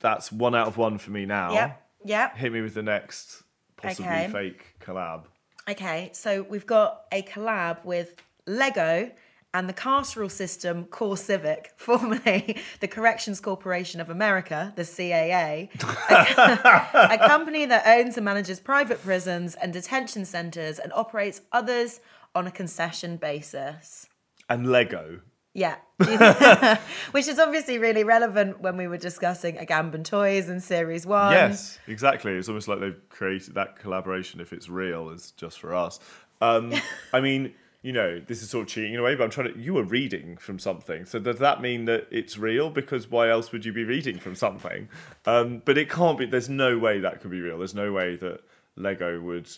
that's 0.00 0.30
one 0.32 0.54
out 0.54 0.68
of 0.68 0.76
one 0.76 0.98
for 0.98 1.10
me 1.10 1.26
now 1.26 1.52
Yep. 1.52 1.82
Yep. 2.04 2.36
hit 2.36 2.52
me 2.52 2.60
with 2.62 2.74
the 2.74 2.82
next 2.82 3.42
possibly 3.76 4.06
Okay. 4.10 4.28
fake 4.28 4.74
collab 4.80 5.24
Okay, 5.68 6.10
so 6.12 6.42
we've 6.44 6.64
got 6.66 7.06
a 7.10 7.22
collab 7.22 7.84
with 7.84 8.14
Lego 8.46 9.10
and 9.56 9.70
the 9.70 9.72
carceral 9.72 10.30
system 10.30 10.84
Core 10.84 11.16
Civic, 11.16 11.72
formerly 11.76 12.58
the 12.80 12.88
Corrections 12.88 13.40
Corporation 13.40 14.02
of 14.02 14.10
America, 14.10 14.74
the 14.76 14.82
CAA, 14.82 15.70
a, 16.10 17.14
a 17.14 17.18
company 17.26 17.64
that 17.64 17.86
owns 17.86 18.16
and 18.18 18.24
manages 18.26 18.60
private 18.60 19.02
prisons 19.02 19.54
and 19.54 19.72
detention 19.72 20.26
centers 20.26 20.78
and 20.78 20.92
operates 20.92 21.40
others 21.52 22.00
on 22.34 22.46
a 22.46 22.50
concession 22.50 23.16
basis. 23.16 24.06
and 24.50 24.66
lego 24.70 25.20
Yeah. 25.54 25.76
Which 27.12 27.26
is 27.26 27.38
obviously 27.38 27.78
really 27.78 28.04
relevant 28.04 28.60
when 28.60 28.76
we 28.76 28.86
were 28.88 28.98
discussing 28.98 29.56
Agamben 29.56 30.04
Toys 30.04 30.50
in 30.50 30.60
Series 30.60 31.06
1. 31.06 31.32
yes 31.32 31.78
exactly 31.86 32.32
it's 32.34 32.48
almost 32.48 32.68
like 32.68 32.80
they've 32.80 33.08
created 33.08 33.54
that 33.54 33.78
collaboration 33.78 34.38
if 34.40 34.52
it's 34.52 34.68
real 34.68 35.08
is 35.08 35.30
just 35.30 35.58
for 35.58 35.74
us 35.74 35.98
um 36.42 36.74
i 37.14 37.20
mean 37.22 37.54
you 37.86 37.92
know 37.92 38.20
this 38.26 38.42
is 38.42 38.50
sort 38.50 38.62
of 38.62 38.68
cheating 38.68 38.94
in 38.94 38.98
a 38.98 39.02
way 39.02 39.14
but 39.14 39.22
i'm 39.22 39.30
trying 39.30 39.52
to 39.52 39.56
you 39.60 39.72
were 39.72 39.84
reading 39.84 40.36
from 40.38 40.58
something. 40.58 41.06
So 41.06 41.20
does 41.20 41.38
that 41.38 41.60
mean 41.60 41.84
that 41.84 42.08
it's 42.10 42.36
real? 42.36 42.68
Because 42.68 43.08
why 43.08 43.30
else 43.30 43.52
would 43.52 43.64
you 43.64 43.72
be 43.72 43.84
reading 43.84 44.18
from 44.18 44.34
something? 44.34 44.88
Um 45.24 45.62
but 45.64 45.78
it 45.78 45.88
can't 45.88 46.18
be 46.18 46.26
there's 46.26 46.48
no 46.48 46.78
way 46.78 46.98
that 46.98 47.20
could 47.20 47.30
be 47.30 47.40
real. 47.40 47.58
There's 47.58 47.76
no 47.76 47.92
way 47.92 48.16
that 48.16 48.40
lego 48.74 49.20
would 49.20 49.48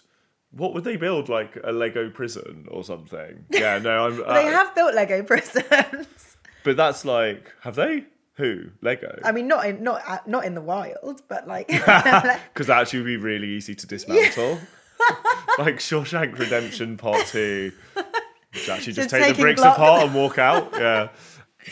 what 0.50 0.74
would 0.74 0.84
they 0.84 0.96
build 0.96 1.30
like 1.30 1.56
a 1.64 1.72
lego 1.72 2.10
prison 2.10 2.66
or 2.70 2.84
something? 2.84 3.46
Yeah 3.50 3.78
no 3.78 4.06
i'm 4.06 4.16
They 4.38 4.48
uh, 4.48 4.52
have 4.52 4.74
built 4.74 4.94
Lego 4.94 5.22
prisons. 5.30 6.36
but 6.64 6.76
that's 6.76 7.06
like 7.06 7.50
have 7.62 7.76
they? 7.76 8.04
Who? 8.34 8.66
Lego? 8.82 9.18
I 9.24 9.32
mean, 9.32 9.48
not 9.48 9.66
in 9.66 9.82
not 9.82 10.02
uh, 10.06 10.18
not 10.26 10.44
in 10.44 10.54
the 10.54 10.60
wild, 10.60 11.22
but 11.28 11.48
like 11.48 11.66
because 12.52 12.66
that 12.66 12.78
actually 12.82 13.00
would 13.00 13.06
be 13.06 13.16
really 13.16 13.48
easy 13.48 13.74
to 13.74 13.86
dismantle. 13.86 14.60
like 15.58 15.76
Shawshank 15.78 16.38
Redemption 16.38 16.96
Part 16.96 17.26
Two, 17.26 17.72
which 18.60 18.68
actually 18.68 18.92
just, 18.94 19.10
Just 19.10 19.24
take 19.24 19.36
the 19.36 19.42
bricks 19.42 19.60
apart 19.62 20.04
and 20.04 20.14
walk 20.14 20.38
out. 20.38 20.72
Yeah. 20.72 21.08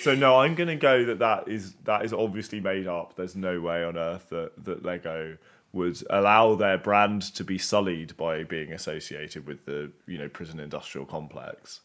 So 0.01 0.15
no, 0.15 0.41
I'm 0.41 0.55
gonna 0.55 0.77
go 0.77 1.05
that 1.07 1.19
that 1.21 1.49
is 1.49 1.75
that 1.85 2.05
is 2.05 2.13
obviously 2.13 2.61
made 2.61 2.87
up. 2.87 3.17
There's 3.17 3.37
no 3.37 3.61
way 3.61 3.83
on 3.85 3.97
earth 3.97 4.29
that 4.31 4.53
that 4.65 4.85
Lego 4.85 5.37
would 5.73 6.03
allow 6.11 6.55
their 6.55 6.79
brand 6.79 7.23
to 7.35 7.45
be 7.45 7.59
sullied 7.59 8.17
by 8.17 8.43
being 8.45 8.73
associated 8.73 9.47
with 9.47 9.65
the 9.65 9.91
you 10.07 10.19
know 10.19 10.29
prison 10.29 10.61
industrial 10.61 11.07
complex. 11.07 11.81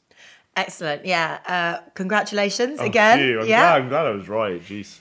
excellent. 0.57 1.05
Yeah, 1.05 1.39
uh, 1.45 1.89
congratulations 1.93 2.79
Oh, 2.81 2.85
again. 2.85 3.19
phew, 3.19 3.41
I'm, 3.41 3.47
yeah. 3.47 3.59
glad, 3.61 3.81
I'm 3.81 3.89
glad 3.89 4.05
I 4.07 4.11
was 4.11 4.27
right. 4.29 4.61
Jeez. 4.61 4.99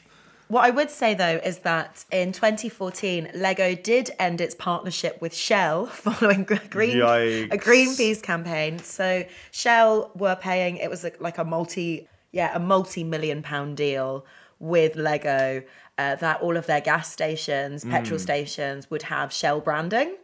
What 0.50 0.64
I 0.64 0.70
would 0.70 0.90
say 0.90 1.14
though 1.14 1.40
is 1.44 1.60
that 1.60 2.04
in 2.10 2.32
2014, 2.32 3.30
Lego 3.34 3.74
did 3.76 4.10
end 4.18 4.40
its 4.40 4.54
partnership 4.54 5.20
with 5.20 5.32
Shell 5.32 5.86
following 6.04 6.42
gr- 6.42 6.56
green 6.68 7.00
a 7.00 7.56
Greenpeace 7.56 8.20
campaign. 8.20 8.80
So 8.80 9.24
Shell 9.52 10.10
were 10.16 10.34
paying. 10.34 10.76
It 10.78 10.90
was 10.90 11.04
a, 11.04 11.12
like 11.20 11.38
a 11.38 11.44
multi, 11.44 12.08
yeah, 12.32 12.50
a 12.52 12.58
multi-million 12.58 13.42
pound 13.42 13.76
deal 13.76 14.26
with 14.58 14.96
Lego 14.96 15.62
uh, 15.98 16.16
that 16.16 16.40
all 16.42 16.56
of 16.56 16.66
their 16.66 16.80
gas 16.80 17.12
stations, 17.12 17.84
petrol 17.84 18.18
Mm. 18.18 18.22
stations 18.22 18.90
would 18.90 19.02
have 19.02 19.32
Shell 19.32 19.60
branding. 19.60 20.16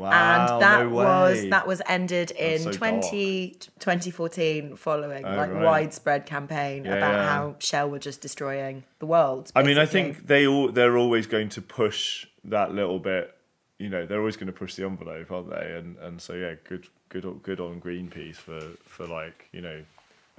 Wow, 0.00 0.10
and 0.12 0.62
that 0.62 0.82
no 0.84 0.88
was 0.90 1.48
that 1.50 1.66
was 1.66 1.82
ended 1.86 2.30
in 2.32 2.58
so 2.60 2.72
20, 2.72 3.50
2014 3.78 4.76
following 4.76 5.24
Oh, 5.24 5.36
like 5.36 5.50
right. 5.52 5.64
widespread 5.64 6.26
campaign 6.26 6.84
Yeah, 6.84 6.94
about 6.96 7.12
yeah. 7.14 7.28
how 7.28 7.56
Shell 7.58 7.90
were 7.90 7.98
just 7.98 8.20
destroying 8.20 8.84
the 8.98 9.06
world. 9.06 9.50
I 9.54 9.62
mean, 9.62 9.78
I 9.78 9.86
think 9.86 10.26
they 10.26 10.46
all 10.46 10.70
they're 10.72 10.96
always 10.96 11.26
going 11.26 11.48
to 11.50 11.62
push 11.62 12.26
that 12.44 12.74
little 12.74 12.98
bit. 12.98 13.34
You 13.78 13.88
know, 13.88 14.04
they're 14.06 14.18
always 14.20 14.36
going 14.36 14.46
to 14.48 14.52
push 14.52 14.74
the 14.74 14.84
envelope, 14.84 15.30
aren't 15.30 15.50
they? 15.50 15.74
And 15.76 15.96
and 15.98 16.20
so 16.20 16.34
yeah, 16.34 16.54
good 16.68 16.86
good 17.08 17.24
on- 17.24 17.38
good 17.42 17.60
on 17.60 17.80
Greenpeace 17.80 18.36
for 18.36 18.60
for 18.84 19.06
like 19.06 19.48
you 19.52 19.60
know 19.60 19.82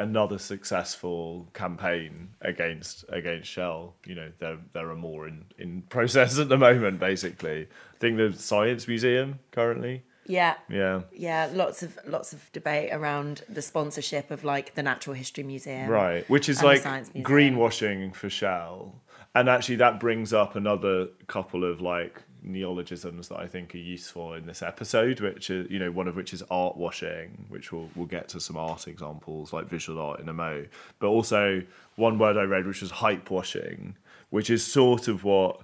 another 0.02 0.38
successful 0.38 1.48
campaign 1.54 2.30
against 2.42 3.06
against 3.10 3.50
Shell. 3.50 3.96
You 4.06 4.16
know, 4.16 4.32
there 4.40 4.58
there 4.74 4.90
are 4.90 4.96
more 4.96 5.28
in 5.28 5.46
in 5.58 5.82
process 5.90 6.38
at 6.40 6.50
the 6.50 6.58
moment. 6.58 7.00
Basically, 7.00 7.62
I 7.64 7.98
think 8.00 8.18
the 8.18 8.34
Science 8.34 8.88
Museum 8.88 9.40
currently. 9.52 10.04
yeah. 10.26 10.56
Yeah. 10.70 11.02
Yeah, 11.14 11.50
lots 11.54 11.84
of 11.84 11.98
lots 12.06 12.34
of 12.34 12.52
debate 12.52 12.90
around 12.94 13.44
the 13.50 13.62
sponsorship 13.62 14.32
of 14.32 14.44
like 14.44 14.76
the 14.76 14.84
Natural 14.84 15.16
History 15.16 15.44
Museum. 15.44 15.90
Right, 15.90 16.30
which 16.30 16.48
is 16.50 16.62
like 16.64 16.84
greenwashing 16.84 18.14
for 18.16 18.30
Shell. 18.30 18.96
And 19.34 19.48
actually, 19.48 19.78
that 19.78 20.00
brings 20.00 20.34
up 20.34 20.56
another 20.56 21.08
couple 21.28 21.64
of 21.64 21.80
like 21.80 22.22
neologisms 22.42 23.28
that 23.30 23.40
I 23.40 23.48
think 23.48 23.76
are 23.76 23.80
useful 23.80 24.34
in 24.34 24.46
this 24.46 24.62
episode, 24.62 25.20
which 25.20 25.50
is 25.50 25.70
you 25.70 25.80
know 25.80 25.92
one 25.92 26.08
of 26.08 26.16
which 26.16 26.34
is 26.34 26.44
art 26.50 26.78
washing, 26.78 27.46
which 27.50 27.72
we'll 27.72 27.90
we'll 27.96 28.08
get 28.08 28.30
to 28.30 28.40
some 28.40 28.58
art 28.58 28.88
examples 28.88 29.54
like 29.54 29.68
visual 29.68 30.02
art 30.02 30.20
in 30.20 30.30
a 30.30 30.34
mo. 30.34 30.66
But 31.00 31.08
also 31.08 31.64
one 31.96 32.18
word 32.18 32.38
I 32.38 32.44
read 32.44 32.66
which 32.66 32.82
was 32.82 32.92
hype 32.92 33.30
washing, 33.30 33.96
which 34.30 34.50
is 34.50 34.66
sort 34.66 35.08
of 35.08 35.24
what 35.24 35.62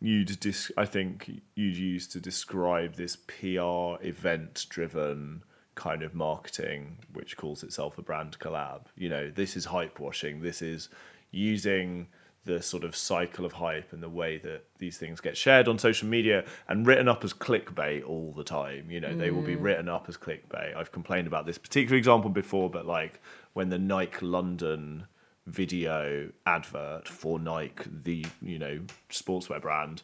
you'd 0.00 0.38
dis- 0.40 0.72
I 0.76 0.86
think 0.86 1.40
you'd 1.54 1.76
use 1.76 2.06
to 2.08 2.20
describe 2.20 2.94
this 2.94 3.16
PR 3.16 4.02
event 4.02 4.66
driven 4.68 5.42
kind 5.74 6.02
of 6.02 6.14
marketing 6.14 6.98
which 7.12 7.36
calls 7.36 7.62
itself 7.62 7.98
a 7.98 8.02
brand 8.02 8.38
collab. 8.38 8.82
You 8.96 9.08
know, 9.08 9.30
this 9.30 9.56
is 9.56 9.64
hype 9.64 9.98
washing. 9.98 10.40
This 10.40 10.62
is 10.62 10.88
using 11.30 12.08
the 12.44 12.62
sort 12.62 12.84
of 12.84 12.94
cycle 12.94 13.44
of 13.44 13.54
hype 13.54 13.92
and 13.92 14.02
the 14.02 14.08
way 14.08 14.38
that 14.38 14.64
these 14.78 14.98
things 14.98 15.20
get 15.20 15.36
shared 15.36 15.66
on 15.66 15.78
social 15.78 16.06
media 16.06 16.44
and 16.68 16.86
written 16.86 17.08
up 17.08 17.24
as 17.24 17.32
clickbait 17.32 18.06
all 18.06 18.32
the 18.36 18.44
time. 18.44 18.90
You 18.90 19.00
know, 19.00 19.16
they 19.16 19.30
will 19.30 19.42
be 19.42 19.56
mm. 19.56 19.62
written 19.62 19.88
up 19.88 20.06
as 20.08 20.16
clickbait. 20.16 20.76
I've 20.76 20.92
complained 20.92 21.26
about 21.26 21.46
this 21.46 21.56
particular 21.56 21.96
example 21.96 22.30
before, 22.30 22.68
but 22.68 22.84
like 22.84 23.20
when 23.54 23.70
the 23.70 23.78
Nike 23.78 24.24
London 24.26 25.06
video 25.46 26.30
advert 26.46 27.08
for 27.08 27.38
Nike, 27.38 27.84
the 28.02 28.26
you 28.42 28.58
know 28.58 28.80
sportswear 29.10 29.60
brand, 29.60 30.02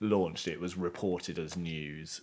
launched, 0.00 0.46
it 0.48 0.60
was 0.60 0.76
reported 0.76 1.38
as 1.38 1.56
news 1.56 2.20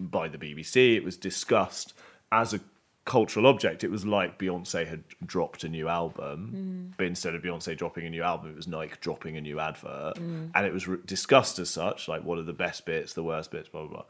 by 0.00 0.28
the 0.28 0.38
BBC. 0.38 0.96
It 0.96 1.04
was 1.04 1.16
discussed 1.16 1.94
as 2.32 2.54
a 2.54 2.60
cultural 3.08 3.46
object. 3.46 3.82
It 3.82 3.90
was 3.90 4.04
like 4.04 4.38
Beyonce 4.38 4.86
had 4.86 5.02
dropped 5.24 5.64
a 5.64 5.68
new 5.68 5.88
album, 5.88 6.90
mm. 6.92 6.96
but 6.98 7.06
instead 7.06 7.34
of 7.34 7.42
Beyonce 7.42 7.76
dropping 7.76 8.06
a 8.06 8.10
new 8.10 8.22
album, 8.22 8.50
it 8.50 8.56
was 8.56 8.68
Nike 8.68 8.94
dropping 9.00 9.36
a 9.38 9.40
new 9.40 9.58
advert, 9.58 10.16
mm. 10.16 10.50
and 10.54 10.66
it 10.66 10.72
was 10.72 10.86
re- 10.86 10.98
discussed 11.06 11.58
as 11.58 11.70
such. 11.70 12.06
Like, 12.06 12.22
what 12.22 12.38
are 12.38 12.42
the 12.42 12.52
best 12.52 12.84
bits, 12.84 13.14
the 13.14 13.24
worst 13.24 13.50
bits, 13.50 13.68
blah 13.68 13.86
blah 13.86 13.90
blah, 13.90 14.04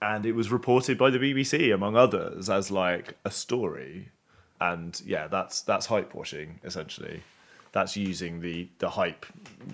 and 0.00 0.24
it 0.24 0.32
was 0.32 0.50
reported 0.50 0.96
by 0.96 1.10
the 1.10 1.18
BBC 1.18 1.72
among 1.72 1.94
others 1.94 2.48
as 2.48 2.70
like 2.70 3.18
a 3.24 3.30
story, 3.30 4.08
and 4.60 5.00
yeah, 5.04 5.28
that's 5.28 5.60
that's 5.60 5.86
hype 5.86 6.14
washing 6.14 6.58
essentially. 6.64 7.22
That's 7.72 7.96
using 7.96 8.40
the 8.40 8.68
the 8.78 8.88
hype 8.90 9.26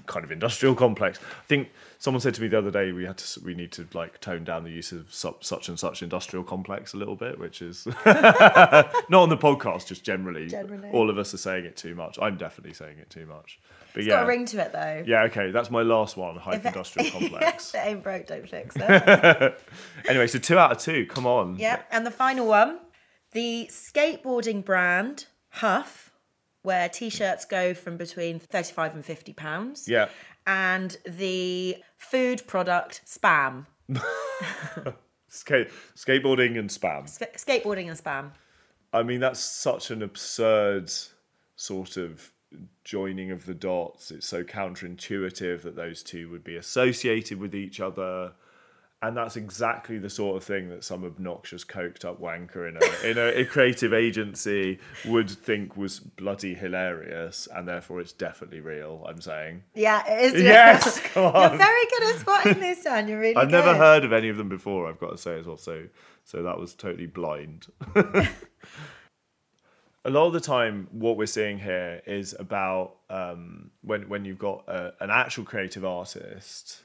kind 0.07 0.25
of 0.25 0.33
industrial 0.33 0.75
complex. 0.75 1.19
I 1.21 1.47
think 1.47 1.69
someone 1.99 2.21
said 2.21 2.35
to 2.35 2.43
me 2.43 2.49
the 2.49 2.59
other 2.59 2.71
day 2.71 2.93
we 2.93 3.05
had 3.05 3.19
to 3.19 3.41
we 3.45 3.55
need 3.55 3.71
to 3.73 3.87
like 3.95 4.21
tone 4.21 4.43
down 4.45 4.65
the 4.65 4.71
use 4.71 4.91
of 4.93 5.13
su- 5.15 5.37
such 5.41 5.69
and 5.69 5.79
such 5.79 6.03
industrial 6.03 6.45
complex 6.45 6.93
a 6.95 6.97
little 6.97 7.17
bit, 7.17 7.39
which 7.39 7.63
is 7.63 7.87
not 8.07 9.13
on 9.13 9.29
the 9.29 9.37
podcast, 9.37 9.87
just 9.87 10.05
generally. 10.05 10.49
Generally. 10.49 10.91
all 10.91 11.09
of 11.11 11.19
us 11.19 11.33
are 11.35 11.39
saying 11.39 11.65
it 11.65 11.77
too 11.77 11.95
much. 11.95 12.19
I'm 12.21 12.37
definitely 12.37 12.75
saying 12.75 12.99
it 12.99 13.11
too 13.11 13.27
much. 13.27 13.59
But 13.93 14.01
It's 14.01 14.09
yeah, 14.09 14.15
got 14.17 14.25
a 14.25 14.27
ring 14.27 14.45
to 14.47 14.59
it 14.61 14.73
though. 14.73 15.05
yeah, 15.07 15.23
okay, 15.25 15.51
that's 15.53 15.71
my 15.71 15.83
last 15.83 16.17
one. 16.17 16.37
Hype 16.37 16.57
If 16.57 16.65
it- 16.65 16.69
industrial 16.69 17.11
complex. 17.21 17.69
if 17.69 17.81
it 17.81 17.87
ain't 17.87 18.03
broke, 18.03 18.27
don't 18.27 18.49
fix 18.49 18.75
it. 18.77 19.61
anyway, 20.09 20.27
so 20.27 20.39
two 20.41 20.59
out 20.59 20.73
of 20.73 20.79
two. 20.79 21.07
Come 21.07 21.27
on. 21.27 21.57
Yeah, 21.57 21.81
And 21.93 22.05
the 22.05 22.11
final 22.11 22.47
one, 22.47 22.81
the 23.33 23.69
skateboarding 23.71 24.65
brand 24.65 25.27
Huff, 25.51 26.04
where 26.65 26.89
t-shirts 26.89 27.45
go 27.45 27.75
from 27.75 27.97
between 27.97 28.41
35 28.41 28.95
and 28.95 29.05
50 29.05 29.33
pounds. 29.35 29.87
Yeah. 29.87 30.09
And 30.47 30.97
the 31.07 31.77
food 31.99 32.45
product 32.47 33.03
Spam. 33.07 33.67
Skate, 35.29 35.69
skateboarding 35.97 36.59
and 36.59 36.71
spam. 36.71 37.09
Sk- 37.09 37.37
skateboarding 37.37 37.89
and 37.89 37.99
Spam. 37.99 38.31
I 38.93 39.03
mean, 39.03 39.19
that's 39.19 39.41
such 39.41 39.91
an 39.91 40.03
absurd 40.03 40.93
sort 41.57 41.97
of 41.97 42.31
joining 42.85 43.33
of 43.33 43.45
the 43.45 43.55
dots. 43.55 44.13
It's 44.13 44.29
so 44.29 44.45
counterintuitive 44.45 45.63
that 45.63 45.75
those 45.75 46.05
two 46.05 46.31
would 46.31 46.45
be 46.45 46.57
associated 46.57 47.41
with 47.41 47.55
each 47.55 47.81
other. 47.81 48.33
And 49.05 49.15
that's 49.19 49.37
exactly 49.37 49.99
the 49.99 50.09
sort 50.09 50.39
of 50.39 50.45
thing 50.45 50.71
that 50.71 50.83
some 50.83 51.05
obnoxious 51.05 51.63
coked 51.63 52.07
up 52.07 52.23
wanker 52.23 52.67
in 52.67 52.79
a 52.79 53.11
in 53.11 53.19
a, 53.19 53.43
a 53.43 53.45
creative 53.45 53.93
agency 53.93 54.79
would 55.05 55.29
think 55.29 55.77
was 55.77 56.01
bloody 56.01 56.55
hilarious, 56.55 57.47
and 57.55 57.69
therefore 57.69 58.01
it's 58.01 58.13
definitely 58.13 58.61
real. 58.61 59.05
I'm 59.07 59.21
saying. 59.21 59.63
Yeah, 59.75 60.03
it 60.11 60.35
is. 60.35 60.43
Yes, 60.43 60.99
come 61.13 61.27
on. 61.27 61.51
You're 61.51 61.59
very 61.59 61.85
good 61.91 62.15
at 62.15 62.21
spotting 62.21 62.61
this, 62.61 62.83
Dan. 62.83 63.07
You're 63.07 63.21
really 63.21 63.37
I've 63.37 63.51
good. 63.51 63.63
never 63.63 63.75
heard 63.77 64.07
of 64.07 64.15
any 64.15 64.31
of 64.31 64.39
them 64.39 64.49
before. 64.49 64.89
I've 64.89 64.99
got 64.99 65.11
to 65.11 65.19
say 65.19 65.39
as 65.39 65.47
well. 65.47 65.59
So, 65.59 65.85
so 66.25 66.43
that 66.43 66.59
was 66.59 66.73
totally 66.73 67.07
blind. 67.07 67.67
a 67.95 68.27
lot 70.07 70.29
of 70.29 70.33
the 70.33 70.41
time, 70.41 70.89
what 70.93 71.19
we're 71.19 71.27
seeing 71.27 71.59
here 71.59 72.01
is 72.07 72.35
about 72.39 72.97
um, 73.11 73.71
when 73.83 74.09
when 74.09 74.25
you've 74.25 74.39
got 74.39 74.67
a, 74.67 74.95
an 75.01 75.11
actual 75.11 75.45
creative 75.45 75.85
artist 75.85 76.84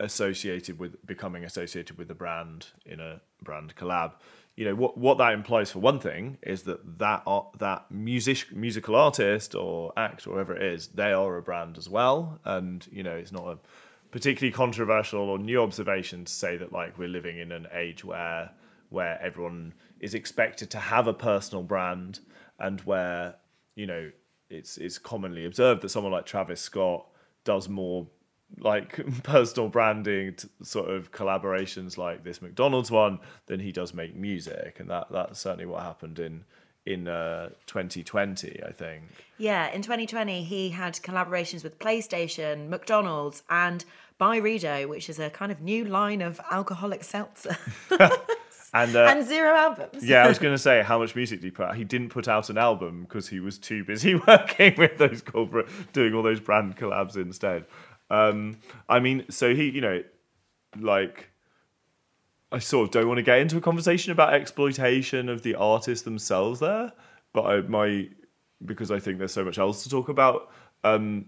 associated 0.00 0.78
with 0.78 1.04
becoming 1.06 1.44
associated 1.44 1.98
with 1.98 2.08
the 2.08 2.14
brand 2.14 2.66
in 2.86 3.00
a 3.00 3.20
brand 3.42 3.74
collab. 3.76 4.12
You 4.56 4.66
know 4.66 4.74
what 4.74 4.98
what 4.98 5.18
that 5.18 5.32
implies 5.32 5.70
for 5.70 5.78
one 5.78 6.00
thing 6.00 6.38
is 6.42 6.62
that 6.62 6.98
that 6.98 7.22
art, 7.26 7.58
that 7.58 7.90
music 7.90 8.52
musical 8.52 8.96
artist 8.96 9.54
or 9.54 9.92
act 9.96 10.26
or 10.26 10.30
whatever 10.30 10.56
it 10.56 10.62
is, 10.62 10.88
they 10.88 11.12
are 11.12 11.36
a 11.36 11.42
brand 11.42 11.78
as 11.78 11.88
well, 11.88 12.40
and 12.44 12.86
you 12.90 13.02
know 13.02 13.14
it's 13.14 13.32
not 13.32 13.46
a 13.46 13.58
particularly 14.10 14.52
controversial 14.52 15.20
or 15.20 15.38
new 15.38 15.62
observation 15.62 16.24
to 16.24 16.32
say 16.32 16.56
that 16.56 16.72
like 16.72 16.98
we're 16.98 17.08
living 17.08 17.38
in 17.38 17.52
an 17.52 17.66
age 17.72 18.04
where 18.04 18.50
where 18.90 19.20
everyone 19.22 19.74
is 20.00 20.14
expected 20.14 20.70
to 20.70 20.78
have 20.78 21.06
a 21.06 21.14
personal 21.14 21.62
brand 21.62 22.20
and 22.58 22.80
where 22.82 23.34
you 23.74 23.86
know 23.86 24.10
it's 24.50 24.78
it's 24.78 24.98
commonly 24.98 25.44
observed 25.44 25.82
that 25.82 25.90
someone 25.90 26.12
like 26.12 26.26
Travis 26.26 26.60
Scott 26.60 27.06
does 27.44 27.68
more 27.68 28.06
like 28.58 28.98
personal 29.22 29.68
branding 29.68 30.34
t- 30.34 30.48
sort 30.62 30.90
of 30.90 31.12
collaborations 31.12 31.96
like 31.98 32.24
this 32.24 32.40
McDonald's 32.40 32.90
one 32.90 33.18
than 33.46 33.60
he 33.60 33.72
does 33.72 33.92
make 33.94 34.14
music 34.16 34.76
and 34.80 34.88
that 34.90 35.06
that's 35.10 35.38
certainly 35.40 35.66
what 35.66 35.82
happened 35.82 36.18
in 36.18 36.44
in 36.86 37.06
uh, 37.06 37.50
2020 37.66 38.62
I 38.66 38.72
think 38.72 39.02
Yeah, 39.36 39.70
in 39.70 39.82
2020, 39.82 40.42
he 40.44 40.70
had 40.70 40.94
collaborations 40.94 41.62
with 41.62 41.78
PlayStation, 41.78 42.68
McDonald's, 42.70 43.42
and 43.50 43.84
Byredo, 44.18 44.88
which 44.88 45.08
is 45.10 45.18
a 45.18 45.28
kind 45.28 45.52
of 45.52 45.60
new 45.60 45.84
line 45.84 46.22
of 46.22 46.40
alcoholic 46.50 47.04
seltzer, 47.04 47.56
and 48.74 48.96
uh, 48.96 49.04
and 49.04 49.26
zero 49.26 49.54
albums. 49.54 50.04
yeah, 50.04 50.24
I 50.24 50.28
was 50.28 50.38
going 50.44 50.54
to 50.54 50.58
say, 50.58 50.82
how 50.82 50.98
much 50.98 51.14
music 51.14 51.40
did 51.40 51.46
he 51.46 51.50
put 51.50 51.66
out? 51.66 51.76
He 51.76 51.84
didn't 51.84 52.08
put 52.08 52.26
out 52.26 52.50
an 52.50 52.58
album 52.58 53.02
because 53.02 53.28
he 53.28 53.38
was 53.40 53.58
too 53.58 53.84
busy 53.84 54.14
working 54.26 54.74
with 54.76 54.98
those 54.98 55.22
corporate, 55.22 55.68
doing 55.92 56.14
all 56.14 56.22
those 56.22 56.40
brand 56.40 56.76
collabs 56.76 57.16
instead. 57.16 57.64
Um, 58.10 58.58
I 58.88 59.00
mean, 59.00 59.26
so 59.30 59.54
he, 59.54 59.70
you 59.70 59.80
know, 59.80 60.02
like, 60.78 61.30
I 62.50 62.58
sort 62.58 62.88
of 62.88 62.92
don't 62.92 63.08
want 63.08 63.18
to 63.18 63.22
get 63.22 63.38
into 63.38 63.56
a 63.58 63.60
conversation 63.60 64.12
about 64.12 64.32
exploitation 64.32 65.28
of 65.28 65.42
the 65.42 65.54
artists 65.54 66.04
themselves 66.04 66.60
there, 66.60 66.92
but 67.32 67.42
I 67.42 67.60
my 67.62 68.08
because 68.64 68.90
I 68.90 68.98
think 68.98 69.18
there's 69.18 69.32
so 69.32 69.44
much 69.44 69.58
else 69.58 69.82
to 69.84 69.90
talk 69.90 70.08
about. 70.08 70.50
Um, 70.82 71.26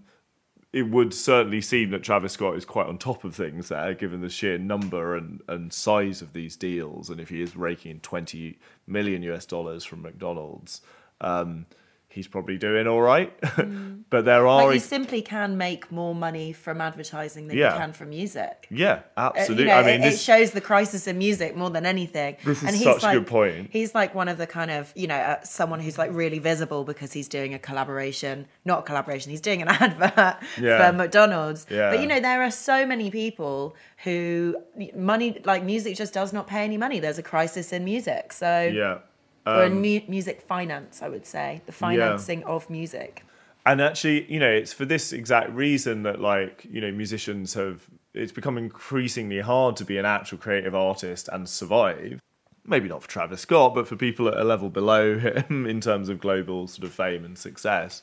it 0.72 0.82
would 0.82 1.12
certainly 1.12 1.60
seem 1.60 1.90
that 1.90 2.02
Travis 2.02 2.32
Scott 2.32 2.56
is 2.56 2.64
quite 2.64 2.86
on 2.86 2.96
top 2.96 3.24
of 3.24 3.34
things 3.34 3.68
there, 3.68 3.92
given 3.92 4.20
the 4.20 4.28
sheer 4.28 4.56
number 4.56 5.16
and, 5.16 5.40
and 5.48 5.72
size 5.72 6.22
of 6.22 6.32
these 6.32 6.56
deals. 6.56 7.10
And 7.10 7.20
if 7.20 7.28
he 7.28 7.42
is 7.42 7.56
raking 7.56 7.90
in 7.90 8.00
20 8.00 8.58
million 8.86 9.22
US 9.24 9.46
dollars 9.46 9.84
from 9.84 10.02
McDonald's, 10.02 10.80
um, 11.20 11.66
he's 12.12 12.26
probably 12.28 12.58
doing 12.58 12.86
all 12.88 13.00
right. 13.00 13.32
but 14.10 14.24
there 14.24 14.46
are 14.46 14.66
Like 14.66 14.74
you 14.74 14.80
simply 14.80 15.22
can 15.22 15.56
make 15.56 15.90
more 15.92 16.14
money 16.14 16.52
from 16.52 16.80
advertising 16.80 17.46
than 17.46 17.56
Yeah. 17.56 17.72
you 17.74 17.78
can 17.80 17.92
from 17.92 18.10
music. 18.10 18.66
yeah, 18.70 19.00
Uh, 19.16 19.30
absolutely. 19.36 19.64
You 19.64 19.70
know, 19.70 19.76
I 19.76 19.82
mean, 19.86 20.02
it, 20.02 20.14
it 20.14 20.18
shows 20.18 20.50
the 20.50 20.60
crisis 20.60 21.06
in 21.06 21.18
music 21.18 21.54
more 21.56 21.70
than 21.70 21.86
anything. 21.86 22.36
This 22.44 22.58
is 22.58 22.64
and 22.64 22.74
he's 22.74 22.84
such 22.84 23.02
a 23.02 23.06
like, 23.06 23.14
good 23.18 23.26
point. 23.28 23.70
He's 23.72 23.94
like 23.94 24.12
one 24.14 24.28
of 24.28 24.38
the 24.38 24.46
kind 24.46 24.70
of 24.72 24.92
you 24.96 25.06
know 25.06 25.14
uh, 25.16 25.40
someone 25.44 25.78
who's 25.80 25.98
like 25.98 26.10
really 26.12 26.40
visible 26.40 26.82
because 26.84 27.12
he's 27.12 27.28
doing 27.28 27.54
a 27.54 27.58
collaboration, 27.58 28.46
not 28.64 28.80
a 28.80 28.82
collaboration. 28.82 29.30
He's 29.30 29.40
doing 29.40 29.62
an 29.62 29.68
advert 29.86 30.36
Yeah. 30.60 30.90
for 30.90 30.96
McDonald's. 30.96 31.66
Yeah. 31.70 31.90
But 31.90 32.00
you 32.00 32.06
know 32.06 32.18
there 32.20 32.42
are 32.42 32.50
so 32.50 32.84
many 32.86 33.10
people 33.10 33.76
who 34.04 34.56
money 34.96 35.40
like 35.44 35.62
music 35.64 35.96
just 35.96 36.12
does 36.14 36.32
not 36.32 36.46
pay 36.48 36.64
any 36.64 36.76
money. 36.76 36.98
There's 37.00 37.18
a 37.18 37.22
crisis 37.22 37.72
in 37.72 37.84
music, 37.84 38.32
so 38.32 38.62
yeah. 38.72 38.98
Or 39.46 39.64
in 39.64 39.72
um, 39.72 39.82
mu- 39.82 40.00
music 40.08 40.42
finance, 40.42 41.02
I 41.02 41.08
would 41.08 41.26
say. 41.26 41.62
The 41.66 41.72
financing 41.72 42.44
of 42.44 42.68
music. 42.70 43.24
and 43.66 43.80
actually 43.80 44.30
you 44.32 44.40
know 44.40 44.50
it's 44.50 44.72
for 44.72 44.86
this 44.86 45.12
exact 45.12 45.50
reason 45.50 46.02
that 46.04 46.20
like 46.20 46.66
you 46.70 46.80
know 46.80 46.90
musicians 46.90 47.54
have 47.54 47.82
it's 48.14 48.32
become 48.32 48.56
increasingly 48.58 49.40
hard 49.40 49.76
to 49.76 49.84
be 49.84 49.96
an 49.98 50.04
actual 50.06 50.38
creative 50.38 50.74
artist 50.74 51.28
and 51.32 51.48
survive. 51.48 52.20
Maybe 52.66 52.88
not 52.88 53.02
for 53.02 53.08
travis 53.08 53.40
scott 53.42 53.74
but 53.74 53.88
for 53.88 53.96
people 53.96 54.28
at 54.28 54.36
a 54.36 54.44
level 54.44 54.68
below 54.70 55.18
him 55.26 55.66
in 55.66 55.80
terms 55.80 56.08
of 56.08 56.20
global 56.20 56.66
sort 56.66 56.84
of 56.84 56.92
fame 56.92 57.24
and 57.24 57.36
success 57.36 58.02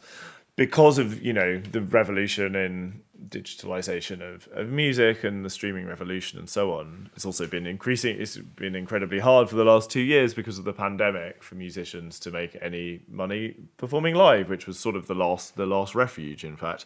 because 0.58 0.98
of 0.98 1.24
you 1.24 1.32
know 1.32 1.58
the 1.58 1.82
revolution 1.82 2.56
in 2.56 3.02
digitalization 3.30 4.22
of, 4.22 4.48
of 4.54 4.70
music 4.70 5.24
and 5.24 5.43
the 5.43 5.50
streaming 5.50 5.86
revolution 5.86 6.39
and 6.39 6.50
so 6.50 6.74
on 6.74 7.10
it's 7.15 7.26
also 7.26 7.46
been 7.48 7.65
increasing 7.65 8.20
it's 8.20 8.38
been 8.38 8.76
incredibly 8.76 9.20
hard 9.20 9.50
for 9.50 9.56
the 9.56 9.63
last 9.63 9.89
two 9.89 10.02
years 10.02 10.34
because 10.34 10.58
of 10.58 10.65
the 10.65 10.74
pandemic 10.74 11.43
for 11.43 11.56
musicians 11.56 12.20
to 12.20 12.32
make 12.32 12.58
any 12.62 13.02
money 13.10 13.56
performing 13.78 14.15
live 14.15 14.50
which 14.50 14.67
was 14.67 14.80
sort 14.80 14.96
of 14.96 15.08
the 15.08 15.15
last 15.15 15.56
the 15.56 15.65
last 15.65 15.96
refuge 15.96 16.43
in 16.43 16.56
fact. 16.56 16.86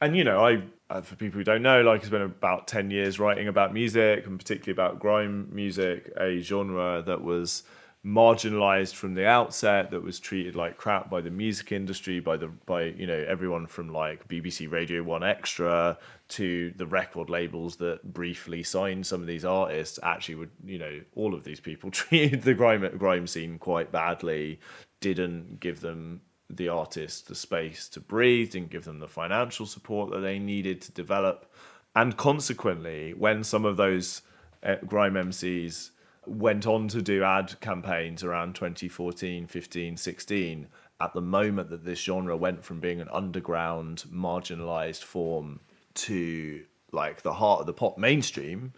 And 0.00 0.16
you 0.16 0.24
know 0.24 0.44
i 0.44 0.62
uh, 0.90 1.00
for 1.00 1.16
people 1.16 1.38
who 1.38 1.44
don't 1.44 1.62
know 1.62 1.82
like 1.82 2.00
it's 2.00 2.10
been 2.10 2.22
about 2.22 2.66
10 2.66 2.90
years 2.90 3.18
writing 3.18 3.48
about 3.48 3.72
music 3.72 4.26
and 4.26 4.38
particularly 4.38 4.72
about 4.72 5.00
grime 5.00 5.48
music 5.50 6.12
a 6.18 6.40
genre 6.40 7.02
that 7.06 7.22
was 7.22 7.62
marginalized 8.04 8.94
from 8.94 9.14
the 9.14 9.26
outset 9.26 9.90
that 9.90 10.02
was 10.02 10.20
treated 10.20 10.54
like 10.54 10.76
crap 10.76 11.08
by 11.08 11.22
the 11.22 11.30
music 11.30 11.72
industry 11.72 12.20
by 12.20 12.36
the 12.36 12.48
by 12.66 12.82
you 12.82 13.06
know 13.06 13.24
everyone 13.26 13.66
from 13.66 13.88
like 13.88 14.28
BBC 14.28 14.70
Radio 14.70 15.02
1 15.02 15.24
Extra 15.24 15.96
to 16.28 16.70
the 16.76 16.86
record 16.86 17.30
labels 17.30 17.76
that 17.76 18.12
briefly 18.12 18.62
signed 18.62 19.06
some 19.06 19.22
of 19.22 19.26
these 19.26 19.46
artists 19.46 19.98
actually 20.02 20.34
would 20.34 20.50
you 20.66 20.78
know 20.78 21.00
all 21.14 21.34
of 21.34 21.44
these 21.44 21.60
people 21.60 21.90
treated 21.92 22.42
the 22.42 22.52
grime 22.52 22.86
grime 22.98 23.26
scene 23.26 23.58
quite 23.58 23.90
badly 23.90 24.60
didn't 25.00 25.58
give 25.60 25.80
them 25.80 26.20
the 26.50 26.68
artists 26.68 27.22
the 27.22 27.34
space 27.34 27.88
to 27.88 28.00
breathe 28.00 28.52
didn't 28.52 28.70
give 28.70 28.84
them 28.84 28.98
the 28.98 29.08
financial 29.08 29.66
support 29.66 30.10
that 30.10 30.20
they 30.20 30.38
needed 30.38 30.80
to 30.82 30.92
develop. 30.92 31.50
And 31.96 32.16
consequently 32.16 33.14
when 33.14 33.44
some 33.44 33.64
of 33.64 33.76
those 33.76 34.22
uh, 34.62 34.76
grime 34.86 35.14
MCs 35.14 35.90
went 36.26 36.66
on 36.66 36.88
to 36.88 37.02
do 37.02 37.22
ad 37.22 37.58
campaigns 37.60 38.22
around 38.24 38.54
2014, 38.54 39.46
15, 39.46 39.96
16, 39.96 40.66
at 41.00 41.12
the 41.12 41.20
moment 41.20 41.70
that 41.70 41.84
this 41.84 42.00
genre 42.00 42.36
went 42.36 42.64
from 42.64 42.80
being 42.80 43.00
an 43.00 43.08
underground, 43.12 44.04
marginalized 44.12 45.02
form 45.02 45.60
to 45.94 46.64
like 46.92 47.22
the 47.22 47.34
heart 47.34 47.60
of 47.60 47.66
the 47.66 47.72
pop 47.72 47.98
mainstream, 47.98 48.72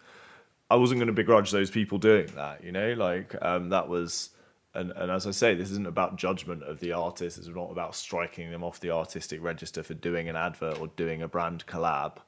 I 0.70 0.76
wasn't 0.76 0.98
going 0.98 1.08
to 1.08 1.12
begrudge 1.12 1.50
those 1.50 1.70
people 1.70 1.98
doing 1.98 2.26
that, 2.34 2.64
you 2.64 2.72
know? 2.72 2.94
Like, 2.94 3.34
um, 3.42 3.68
that 3.70 3.88
was. 3.88 4.30
And, 4.74 4.90
and 4.90 5.10
as 5.10 5.26
I 5.26 5.30
say, 5.30 5.54
this 5.54 5.70
isn't 5.70 5.86
about 5.86 6.16
judgment 6.16 6.62
of 6.62 6.80
the 6.80 6.92
artist. 6.92 7.38
It's 7.38 7.48
not 7.48 7.70
about 7.70 7.94
striking 7.94 8.50
them 8.50 8.62
off 8.62 8.78
the 8.78 8.90
artistic 8.90 9.42
register 9.42 9.82
for 9.82 9.94
doing 9.94 10.28
an 10.28 10.36
advert 10.36 10.78
or 10.78 10.88
doing 10.88 11.22
a 11.22 11.28
brand 11.28 11.64
collab 11.66 12.18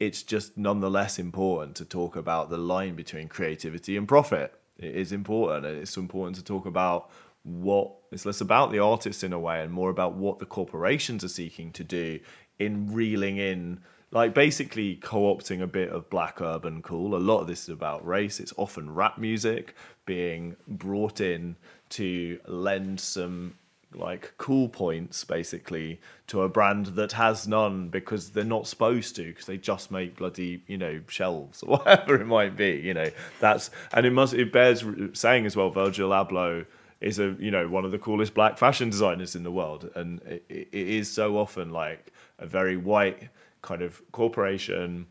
it's 0.00 0.22
just 0.22 0.56
nonetheless 0.56 1.18
important 1.18 1.76
to 1.76 1.84
talk 1.84 2.16
about 2.16 2.50
the 2.50 2.58
line 2.58 2.94
between 2.94 3.28
creativity 3.28 3.96
and 3.96 4.06
profit. 4.06 4.54
It 4.78 4.94
is 4.94 5.12
important, 5.12 5.66
and 5.66 5.78
it's 5.78 5.96
important 5.96 6.36
to 6.36 6.44
talk 6.44 6.66
about 6.66 7.10
what 7.42 7.92
it's 8.12 8.26
less 8.26 8.40
about 8.40 8.70
the 8.70 8.78
artists 8.78 9.24
in 9.24 9.32
a 9.32 9.38
way 9.38 9.62
and 9.62 9.72
more 9.72 9.90
about 9.90 10.14
what 10.14 10.38
the 10.38 10.46
corporations 10.46 11.24
are 11.24 11.28
seeking 11.28 11.72
to 11.72 11.84
do 11.84 12.20
in 12.58 12.92
reeling 12.92 13.38
in 13.38 13.80
like 14.10 14.34
basically 14.34 14.96
co-opting 14.96 15.62
a 15.62 15.66
bit 15.66 15.90
of 15.90 16.08
black 16.10 16.40
urban 16.40 16.82
cool 16.82 17.14
a 17.14 17.18
lot 17.18 17.40
of 17.40 17.46
this 17.46 17.62
is 17.62 17.68
about 17.68 18.06
race 18.06 18.40
it's 18.40 18.52
often 18.56 18.92
rap 18.92 19.18
music 19.18 19.74
being 20.04 20.56
brought 20.66 21.20
in 21.20 21.56
to 21.88 22.38
lend 22.46 22.98
some 23.00 23.54
like 23.94 24.34
cool 24.36 24.68
points 24.68 25.24
basically 25.24 26.00
to 26.26 26.42
a 26.42 26.48
brand 26.48 26.86
that 26.86 27.12
has 27.12 27.48
none 27.48 27.88
because 27.88 28.30
they're 28.30 28.44
not 28.44 28.66
supposed 28.66 29.16
to 29.16 29.24
because 29.24 29.46
they 29.46 29.56
just 29.56 29.90
make 29.90 30.16
bloody 30.16 30.62
you 30.66 30.76
know 30.76 31.00
shelves 31.08 31.62
or 31.66 31.78
whatever 31.78 32.20
it 32.20 32.26
might 32.26 32.56
be 32.56 32.80
you 32.84 32.94
know. 32.94 33.10
That's 33.40 33.70
and 33.92 34.06
it 34.06 34.12
must 34.12 34.34
it 34.34 34.52
bears 34.52 34.84
saying 35.14 35.46
as 35.46 35.56
well 35.56 35.70
Virgil 35.70 36.10
Abloh 36.10 36.66
is 37.00 37.18
a 37.18 37.36
you 37.38 37.50
know 37.50 37.68
one 37.68 37.84
of 37.84 37.90
the 37.90 37.98
coolest 37.98 38.34
black 38.34 38.58
fashion 38.58 38.90
designers 38.90 39.34
in 39.34 39.42
the 39.42 39.52
world. 39.52 39.90
And 39.94 40.20
it, 40.22 40.44
it 40.48 40.68
is 40.72 41.10
so 41.10 41.38
often 41.38 41.70
like 41.70 42.12
a 42.38 42.46
very 42.46 42.76
white 42.76 43.28
kind 43.62 43.82
of 43.82 44.00
corporation 44.12 45.06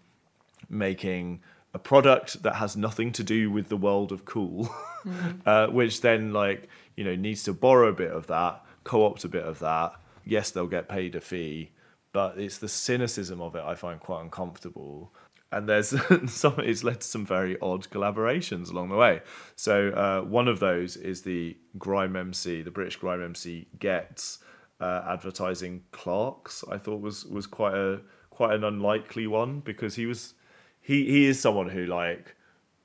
making 0.70 1.42
a 1.74 1.80
product 1.80 2.42
that 2.44 2.56
has 2.56 2.76
nothing 2.76 3.12
to 3.12 3.24
do 3.24 3.52
with 3.52 3.70
the 3.70 3.78
world 3.78 4.12
of 4.12 4.26
cool, 4.26 4.70
uh, 5.46 5.68
which 5.68 6.02
then 6.02 6.34
like 6.34 6.68
you 6.96 7.04
know 7.04 7.16
needs 7.16 7.44
to 7.44 7.54
borrow 7.54 7.90
a 7.90 7.94
bit 7.94 8.12
of 8.12 8.28
that, 8.28 8.64
co-opt 8.88 9.26
a 9.26 9.28
bit 9.28 9.44
of 9.44 9.60
that. 9.60 9.94
Yes, 10.26 10.52
they'll 10.52 10.68
get 10.68 10.88
paid 10.88 11.16
a 11.16 11.22
fee, 11.22 11.72
but 12.14 12.40
it's 12.40 12.58
the 12.58 12.70
cynicism 12.70 13.42
of 13.42 13.56
it 13.56 13.64
I 13.64 13.76
find 13.76 14.00
quite 14.00 14.22
uncomfortable. 14.22 15.14
And 15.52 15.68
there's 15.68 15.94
some, 16.32 16.56
it's 16.60 16.84
led 16.84 17.02
to 17.02 17.08
some 17.08 17.26
very 17.26 17.60
odd 17.60 17.90
collaborations 17.90 18.72
along 18.72 18.90
the 18.90 18.96
way. 18.96 19.22
So 19.56 19.90
uh, 19.90 20.22
one 20.22 20.48
of 20.48 20.60
those 20.60 20.96
is 20.96 21.22
the 21.22 21.58
Grime 21.78 22.16
MC, 22.16 22.62
the 22.62 22.72
British 22.72 22.96
Grime 22.96 23.24
MC 23.24 23.68
Ghetts 23.78 24.40
uh, 24.80 25.04
advertising 25.08 25.84
Clarks. 25.92 26.64
I 26.72 26.78
thought 26.78 27.02
was 27.02 27.26
was 27.26 27.46
quite 27.46 27.74
a 27.74 28.02
quite 28.30 28.54
an 28.54 28.64
unlikely 28.64 29.28
one 29.28 29.60
because 29.62 29.96
he 29.96 30.06
was 30.06 30.34
he 30.80 31.06
he 31.06 31.26
is 31.26 31.40
someone 31.40 31.70
who 31.70 31.86
like 31.86 32.36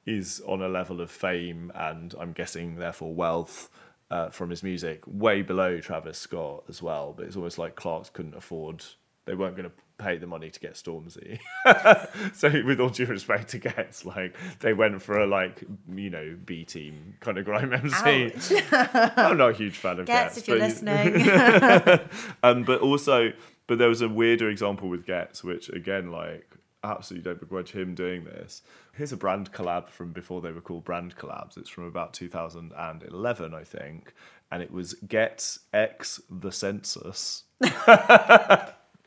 is 0.05 0.43
on 0.47 0.62
a 0.62 0.69
level 0.69 1.01
of 1.01 1.11
fame 1.11 1.71
and 1.75 2.15
I'm 2.19 2.33
guessing 2.33 2.77
therefore 2.77 3.15
wealth 3.15 3.71
uh, 4.12 4.29
from 4.29 4.51
his 4.51 4.62
music 4.62 5.03
way 5.07 5.40
below 5.40 5.81
Travis 5.81 6.18
Scott 6.18 6.64
as 6.68 6.83
well. 6.83 7.14
But 7.16 7.27
it's 7.27 7.37
almost 7.37 7.57
like 7.57 7.75
Clarks 7.75 8.11
couldn't 8.11 8.37
afford. 8.37 8.85
They 9.25 9.35
weren't 9.35 9.57
going 9.57 9.70
to 9.70 9.75
pay 9.96 10.18
the 10.18 10.27
money 10.27 10.51
to 10.51 10.61
get 10.61 10.75
Stormzy. 10.75 11.38
so 12.35 12.51
with 12.64 12.79
all 12.79 12.90
due 12.90 13.07
respect 13.07 13.48
to 13.51 13.59
Ghetts, 13.59 14.05
like 14.05 14.37
they 14.61 14.75
went 14.75 15.01
for 15.01 15.18
a 15.18 15.27
like 15.27 15.64
you 15.88 16.11
know 16.11 16.37
B 16.44 16.64
team 16.64 17.14
kind 17.20 17.38
of 17.38 17.46
grime 17.46 17.72
MC. 17.72 18.33
I'm 18.72 19.38
not 19.38 19.51
a 19.51 19.55
huge 19.55 19.79
fan 19.79 20.01
of 20.01 20.07
Ghetts, 20.07 20.35
Ghetts. 20.35 20.38
if 20.38 20.48
you're 20.48 20.59
but- 20.59 20.68
listening. 20.68 22.11
um, 22.42 22.64
but 22.64 22.81
also, 22.83 23.33
but 23.66 23.79
there 23.79 23.88
was 23.88 24.03
a 24.03 24.09
weirder 24.09 24.51
example 24.51 24.90
with 24.90 25.07
Ghetts, 25.07 25.42
which 25.42 25.70
again, 25.70 26.11
like, 26.12 26.46
absolutely 26.85 27.31
don't 27.31 27.40
begrudge 27.40 27.71
him 27.73 27.95
doing 27.95 28.25
this. 28.25 28.62
Here's 28.95 29.12
a 29.12 29.16
brand 29.16 29.53
collab 29.53 29.88
from 29.88 30.12
before 30.12 30.40
they 30.40 30.53
were 30.53 30.61
called 30.61 30.85
brand 30.85 31.16
collabs. 31.16 31.57
It's 31.57 31.68
from 31.68 31.85
about 31.85 32.12
2011, 32.14 33.55
I 33.55 33.64
think, 33.64 34.14
and 34.51 34.62
it 34.62 34.71
was 34.71 34.95
Ghetts 35.07 35.61
X 35.73 36.21
the 36.31 36.51
Census. 36.51 37.45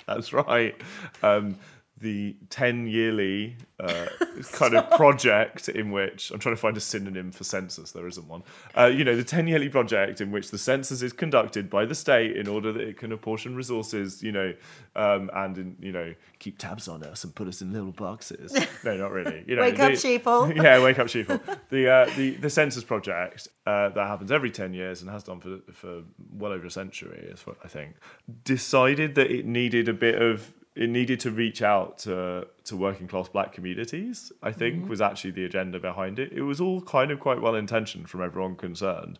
That's 0.07 0.33
right. 0.33 0.75
Um, 1.23 1.57
the 1.97 2.35
10 2.49 2.87
yearly 2.87 3.55
uh, 3.79 4.07
kind 4.51 4.75
of 4.75 4.89
project 4.91 5.69
in 5.69 5.91
which 5.91 6.29
I'm 6.31 6.39
trying 6.39 6.55
to 6.55 6.59
find 6.61 6.75
a 6.75 6.81
synonym 6.81 7.31
for 7.31 7.45
census, 7.45 7.91
there 7.91 8.05
isn't 8.05 8.27
one. 8.27 8.43
Uh, 8.77 8.87
you 8.87 9.05
know, 9.05 9.15
the 9.15 9.23
10 9.23 9.47
yearly 9.47 9.69
project 9.69 10.19
in 10.19 10.29
which 10.29 10.51
the 10.51 10.57
census 10.57 11.01
is 11.01 11.13
conducted 11.13 11.69
by 11.69 11.85
the 11.85 11.95
state 11.95 12.35
in 12.35 12.49
order 12.49 12.73
that 12.73 12.81
it 12.81 12.97
can 12.97 13.13
apportion 13.13 13.55
resources, 13.55 14.21
you 14.21 14.33
know, 14.33 14.53
um, 14.97 15.29
and, 15.33 15.57
in, 15.57 15.77
you 15.79 15.93
know, 15.93 16.13
keep 16.39 16.57
tabs 16.57 16.89
on 16.89 17.01
us 17.03 17.23
and 17.23 17.33
put 17.33 17.47
us 17.47 17.61
in 17.61 17.71
little 17.71 17.93
boxes. 17.93 18.53
No, 18.83 18.97
not 18.97 19.11
really. 19.11 19.45
You 19.47 19.55
know, 19.55 19.61
Wake 19.61 19.79
up, 19.79 19.91
the- 19.91 19.97
sheeple. 19.97 20.53
yeah, 20.63 20.83
wake 20.83 20.99
up, 20.99 21.07
sheeple. 21.07 21.39
The 21.69 21.89
uh, 21.89 22.05
the 22.17 22.31
the 22.31 22.49
census 22.49 22.83
project 22.83 23.47
uh, 23.65 23.89
that 23.89 24.07
happens 24.07 24.31
every 24.31 24.51
ten 24.51 24.73
years 24.73 25.01
and 25.01 25.09
has 25.09 25.23
done 25.23 25.39
for 25.39 25.59
for 25.71 26.01
well 26.33 26.51
over 26.51 26.67
a 26.67 26.71
century, 26.71 27.27
is 27.31 27.47
what 27.47 27.57
I 27.63 27.67
think. 27.67 27.95
Decided 28.43 29.15
that 29.15 29.31
it 29.31 29.45
needed 29.45 29.89
a 29.89 29.93
bit 29.93 30.21
of 30.21 30.53
it 30.75 30.89
needed 30.89 31.19
to 31.21 31.31
reach 31.31 31.61
out 31.61 31.97
to 31.99 32.47
to 32.65 32.77
working 32.77 33.07
class 33.07 33.29
black 33.29 33.53
communities. 33.53 34.31
I 34.43 34.51
think 34.51 34.77
mm-hmm. 34.77 34.89
was 34.89 35.01
actually 35.01 35.31
the 35.31 35.45
agenda 35.45 35.79
behind 35.79 36.19
it. 36.19 36.33
It 36.33 36.41
was 36.41 36.59
all 36.59 36.81
kind 36.81 37.11
of 37.11 37.19
quite 37.19 37.41
well 37.41 37.55
intentioned 37.55 38.09
from 38.09 38.21
everyone 38.21 38.55
concerned, 38.55 39.19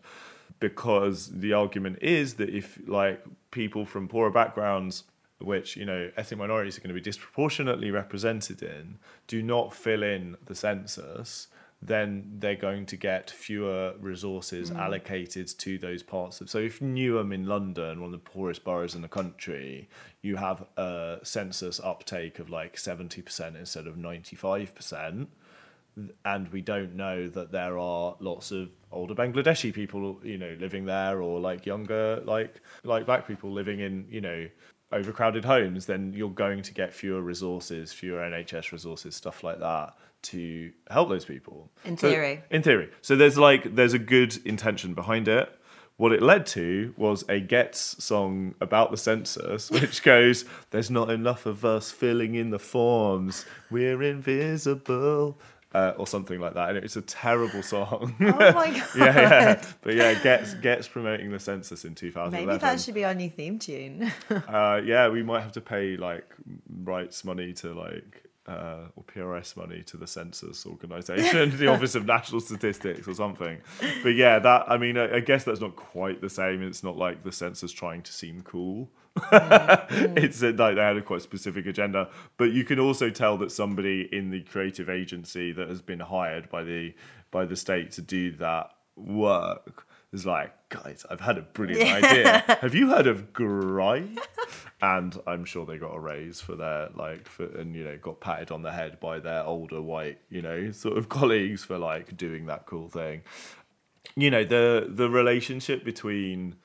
because 0.60 1.28
the 1.28 1.52
argument 1.52 1.98
is 2.02 2.34
that 2.34 2.50
if 2.50 2.78
like 2.86 3.22
people 3.50 3.84
from 3.86 4.08
poorer 4.08 4.30
backgrounds 4.30 5.04
which 5.38 5.76
you 5.76 5.84
know 5.84 6.10
ethnic 6.16 6.38
minorities 6.38 6.78
are 6.78 6.80
going 6.80 6.88
to 6.88 6.94
be 6.94 7.00
disproportionately 7.00 7.90
represented 7.90 8.62
in 8.62 8.98
do 9.26 9.42
not 9.42 9.74
fill 9.74 10.02
in 10.02 10.34
the 10.46 10.54
census 10.54 11.48
then 11.82 12.24
they're 12.38 12.56
going 12.56 12.86
to 12.86 12.96
get 12.96 13.30
fewer 13.30 13.94
resources 14.00 14.70
mm. 14.70 14.78
allocated 14.78 15.46
to 15.58 15.78
those 15.78 16.02
parts 16.02 16.40
of. 16.40 16.48
So 16.48 16.58
if 16.58 16.80
Newham 16.80 17.32
in 17.34 17.46
London, 17.46 18.00
one 18.00 18.12
of 18.12 18.12
the 18.12 18.30
poorest 18.30 18.64
boroughs 18.64 18.94
in 18.94 19.02
the 19.02 19.08
country, 19.08 19.88
you 20.22 20.36
have 20.36 20.64
a 20.76 21.18
census 21.22 21.80
uptake 21.80 22.38
of 22.38 22.50
like 22.50 22.78
seventy 22.78 23.22
percent 23.22 23.56
instead 23.56 23.86
of 23.86 23.96
ninety 23.96 24.36
five 24.36 24.74
percent 24.74 25.28
and 26.24 26.48
we 26.48 26.60
don't 26.60 26.94
know 26.94 27.28
that 27.28 27.50
there 27.50 27.78
are 27.78 28.16
lots 28.20 28.50
of 28.50 28.68
older 28.92 29.14
Bangladeshi 29.14 29.72
people, 29.72 30.20
you 30.22 30.36
know, 30.36 30.56
living 30.60 30.84
there, 30.84 31.22
or 31.22 31.40
like 31.40 31.64
younger, 31.64 32.22
like 32.24 32.60
like 32.84 33.06
black 33.06 33.26
people 33.26 33.50
living 33.50 33.80
in, 33.80 34.06
you 34.10 34.20
know, 34.20 34.46
overcrowded 34.92 35.44
homes, 35.44 35.86
then 35.86 36.12
you're 36.14 36.30
going 36.30 36.62
to 36.62 36.72
get 36.74 36.94
fewer 36.94 37.20
resources, 37.20 37.92
fewer 37.92 38.20
NHS 38.20 38.72
resources, 38.72 39.14
stuff 39.16 39.42
like 39.42 39.58
that, 39.60 39.94
to 40.22 40.72
help 40.90 41.08
those 41.08 41.24
people. 41.24 41.70
In 41.84 41.96
So- 41.96 42.10
theory. 42.10 42.42
in 42.50 42.62
theory. 42.62 42.90
So 43.02 43.16
there's 43.16 43.36
like 43.38 43.74
there's 43.74 43.94
a 43.94 43.98
good 43.98 44.36
intention 44.46 44.94
behind 44.94 45.28
it. 45.28 45.48
What 45.98 46.12
it 46.12 46.20
led 46.20 46.44
to 46.48 46.92
was 46.98 47.24
a 47.26 47.40
Ghetts 47.40 48.04
song 48.04 48.54
about 48.60 48.90
the 48.90 48.98
census, 48.98 49.70
which 49.76 50.02
goes, 50.02 50.44
"There's 50.70 50.90
not 50.90 51.10
enough 51.10 51.46
of 51.46 51.64
us 51.64 51.90
filling 51.90 52.34
in 52.34 52.50
the 52.50 52.58
forms. 52.58 53.46
We're 53.70 54.02
invisible." 54.02 55.38
Uh, 55.76 55.92
or 55.98 56.06
something 56.06 56.40
like 56.40 56.54
that, 56.54 56.70
and 56.70 56.78
it's 56.78 56.96
a 56.96 57.02
terrible 57.02 57.62
song. 57.62 58.16
Oh 58.20 58.32
my 58.32 58.70
god. 58.70 58.88
yeah, 58.96 59.20
yeah, 59.20 59.62
but 59.82 59.94
yeah, 59.94 60.14
Ghetts 60.14 60.54
Ghetts 60.54 60.88
promoting 60.88 61.30
the 61.30 61.38
census 61.38 61.84
in 61.84 61.94
2011. 61.94 62.46
Maybe 62.46 62.58
that 62.58 62.80
should 62.80 62.94
be 62.94 63.04
our 63.04 63.12
new 63.12 63.28
theme 63.28 63.58
tune. 63.58 64.10
Uh, 64.30 64.80
yeah, 64.82 65.06
we 65.10 65.22
might 65.22 65.42
have 65.42 65.52
to 65.52 65.60
pay 65.60 65.98
like 65.98 66.24
rights 66.82 67.26
money 67.26 67.52
to 67.52 67.74
like 67.74 68.24
uh, 68.46 68.86
or 68.96 69.04
PRS 69.04 69.54
money 69.54 69.82
to 69.82 69.98
the 69.98 70.06
census 70.06 70.64
organisation, 70.64 71.54
the 71.58 71.66
Office 71.66 71.94
of 71.94 72.06
National 72.06 72.40
Statistics 72.40 73.06
or 73.06 73.12
something. 73.12 73.58
But 74.02 74.14
yeah, 74.14 74.38
that 74.38 74.70
I 74.70 74.78
mean, 74.78 74.96
I, 74.96 75.16
I 75.16 75.20
guess 75.20 75.44
that's 75.44 75.60
not 75.60 75.76
quite 75.76 76.22
the 76.22 76.30
same. 76.30 76.62
It's 76.62 76.82
not 76.82 76.96
like 76.96 77.22
the 77.22 77.32
census 77.32 77.70
trying 77.70 78.00
to 78.02 78.12
seem 78.14 78.40
cool. 78.40 78.88
it's 79.32 80.42
uh, 80.42 80.52
like 80.56 80.76
they 80.76 80.82
had 80.82 80.96
a 80.96 81.02
quite 81.02 81.22
specific 81.22 81.66
agenda, 81.66 82.08
but 82.36 82.52
you 82.52 82.64
can 82.64 82.78
also 82.78 83.10
tell 83.10 83.38
that 83.38 83.50
somebody 83.50 84.08
in 84.12 84.30
the 84.30 84.42
creative 84.42 84.88
agency 84.88 85.52
that 85.52 85.68
has 85.68 85.82
been 85.82 86.00
hired 86.00 86.48
by 86.48 86.62
the 86.62 86.94
by 87.30 87.44
the 87.44 87.56
state 87.56 87.90
to 87.92 88.02
do 88.02 88.30
that 88.32 88.70
work 88.96 89.86
is 90.12 90.24
like, 90.24 90.52
guys, 90.68 91.04
I've 91.10 91.20
had 91.20 91.38
a 91.38 91.42
brilliant 91.42 92.04
idea. 92.04 92.44
Have 92.60 92.74
you 92.74 92.88
heard 92.90 93.06
of 93.06 93.32
grime? 93.32 94.18
and 94.82 95.18
I'm 95.26 95.44
sure 95.44 95.64
they 95.64 95.78
got 95.78 95.94
a 95.94 96.00
raise 96.00 96.40
for 96.40 96.54
their 96.54 96.90
like 96.94 97.28
for 97.28 97.46
and 97.58 97.74
you 97.74 97.84
know 97.84 97.96
got 97.96 98.20
patted 98.20 98.50
on 98.50 98.62
the 98.62 98.72
head 98.72 99.00
by 99.00 99.18
their 99.18 99.42
older 99.42 99.80
white 99.80 100.18
you 100.28 100.42
know 100.42 100.70
sort 100.70 100.98
of 100.98 101.08
colleagues 101.18 101.64
for 101.64 101.78
like 101.78 102.16
doing 102.16 102.46
that 102.46 102.66
cool 102.66 102.88
thing. 102.88 103.22
You 104.14 104.30
know 104.30 104.44
the 104.44 104.86
the 104.88 105.08
relationship 105.08 105.84
between 105.84 106.56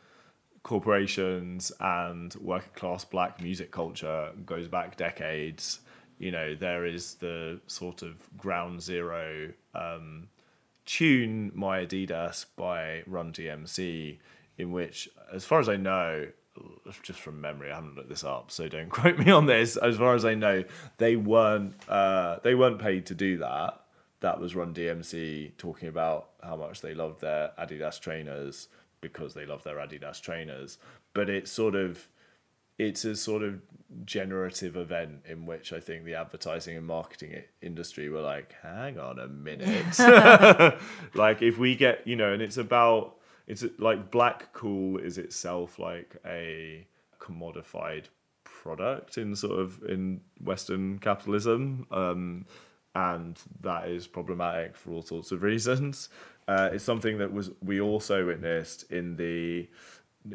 corporations 0.64 1.72
and 1.80 2.34
working 2.36 2.72
class 2.76 3.04
black 3.04 3.42
music 3.42 3.72
culture 3.72 4.32
goes 4.46 4.68
back 4.68 4.98
decades. 4.98 5.80
You 6.20 6.32
know 6.32 6.56
there 6.56 6.86
is 6.86 7.16
the 7.16 7.60
sort 7.68 8.04
of 8.04 8.16
ground 8.38 8.82
zero. 8.82 9.52
Um, 9.74 10.28
tune 10.86 11.52
My 11.56 11.86
Adidas 11.86 12.46
by 12.56 13.04
Run 13.08 13.32
DMC, 13.32 14.18
in 14.58 14.72
which, 14.72 15.10
as 15.34 15.46
far 15.46 15.60
as 15.60 15.70
I 15.70 15.78
know, 15.78 16.28
just 17.02 17.20
from 17.20 17.40
memory, 17.40 17.72
I 17.72 17.76
haven't 17.76 17.96
looked 17.96 18.10
this 18.10 18.24
up, 18.24 18.52
so 18.52 18.68
don't 18.68 18.90
quote 18.98 19.18
me 19.18 19.32
on 19.32 19.46
this. 19.46 19.78
As 19.78 19.98
far 19.98 20.16
as 20.16 20.26
I 20.26 20.36
know, 20.36 20.64
they 20.98 21.16
weren't 21.16 21.74
uh, 21.90 22.38
they 22.44 22.56
weren't 22.56 22.80
paid 22.80 23.06
to 23.08 23.16
do 23.16 23.38
that. 23.38 23.80
That 24.20 24.40
was 24.40 24.56
Run 24.56 24.74
DMC 24.74 25.58
talking 25.58 25.90
about 25.90 26.30
how 26.44 26.56
much 26.56 26.82
they 26.82 26.94
loved 26.94 27.22
their 27.22 27.52
Adidas 27.58 28.00
trainers 28.00 28.68
because 29.02 29.34
they 29.34 29.46
love 29.46 29.64
their 29.64 29.78
Adidas 29.78 30.22
trainers. 30.22 30.78
But 31.14 31.30
it's 31.30 31.52
sort 31.52 31.76
of 31.76 32.08
it's 32.82 33.06
a 33.06 33.16
sort 33.16 33.44
of 33.44 33.62
generative 34.06 34.76
event 34.76 35.22
in 35.26 35.46
which 35.46 35.72
I 35.72 35.80
think 35.80 36.04
the 36.04 36.16
advertising 36.16 36.78
and 36.78 36.88
marketing 36.88 37.44
industry 37.62 38.10
were 38.10 38.22
like, 38.22 38.56
hang 38.64 38.98
on 38.98 39.20
a 39.20 39.28
minute. 39.28 40.00
like 41.14 41.44
if 41.44 41.60
we 41.60 41.76
get, 41.76 42.08
you 42.08 42.16
know, 42.16 42.34
and 42.34 42.42
it's 42.42 42.58
about, 42.58 43.18
it's 43.46 43.64
like 43.78 44.10
black 44.10 44.52
cool 44.54 44.98
is 44.98 45.20
itself 45.20 45.78
like 45.78 46.16
a 46.26 46.88
commodified 47.20 48.06
product 48.44 49.18
in 49.18 49.36
sort 49.36 49.60
of 49.60 49.84
in 49.88 50.22
Western 50.44 50.98
capitalism. 50.98 51.86
Um, 51.92 52.46
and 52.96 53.40
that 53.62 53.90
is 53.90 54.08
problematic 54.08 54.76
for 54.76 54.92
all 54.92 55.02
sorts 55.02 55.32
of 55.32 55.44
reasons. 55.44 56.10
Uh, 56.52 56.70
it's 56.74 56.84
something 56.84 57.18
that 57.18 57.32
was 57.32 57.52
we 57.64 57.80
also 57.80 58.26
witnessed 58.26 58.92
in 58.92 59.16
the 59.16 59.70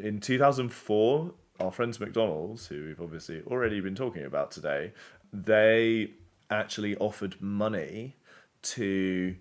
in 0.01 0.19
2004 0.19 1.31
our 1.59 1.71
friends 1.71 1.99
mcdonald's 1.99 2.65
who 2.65 2.85
we've 2.85 2.99
obviously 2.99 3.43
already 3.45 3.79
been 3.81 3.93
talking 3.93 4.25
about 4.25 4.49
today 4.49 4.91
they 5.31 6.09
actually 6.49 6.97
offered 6.97 7.39
money 7.39 8.15
to 8.63 9.35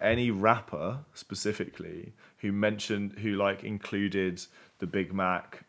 any 0.00 0.30
rapper 0.30 1.00
specifically 1.12 2.14
who 2.38 2.50
mentioned 2.50 3.12
who 3.18 3.34
like 3.34 3.62
included 3.62 4.42
the 4.78 4.86
big 4.86 5.12
mac 5.12 5.64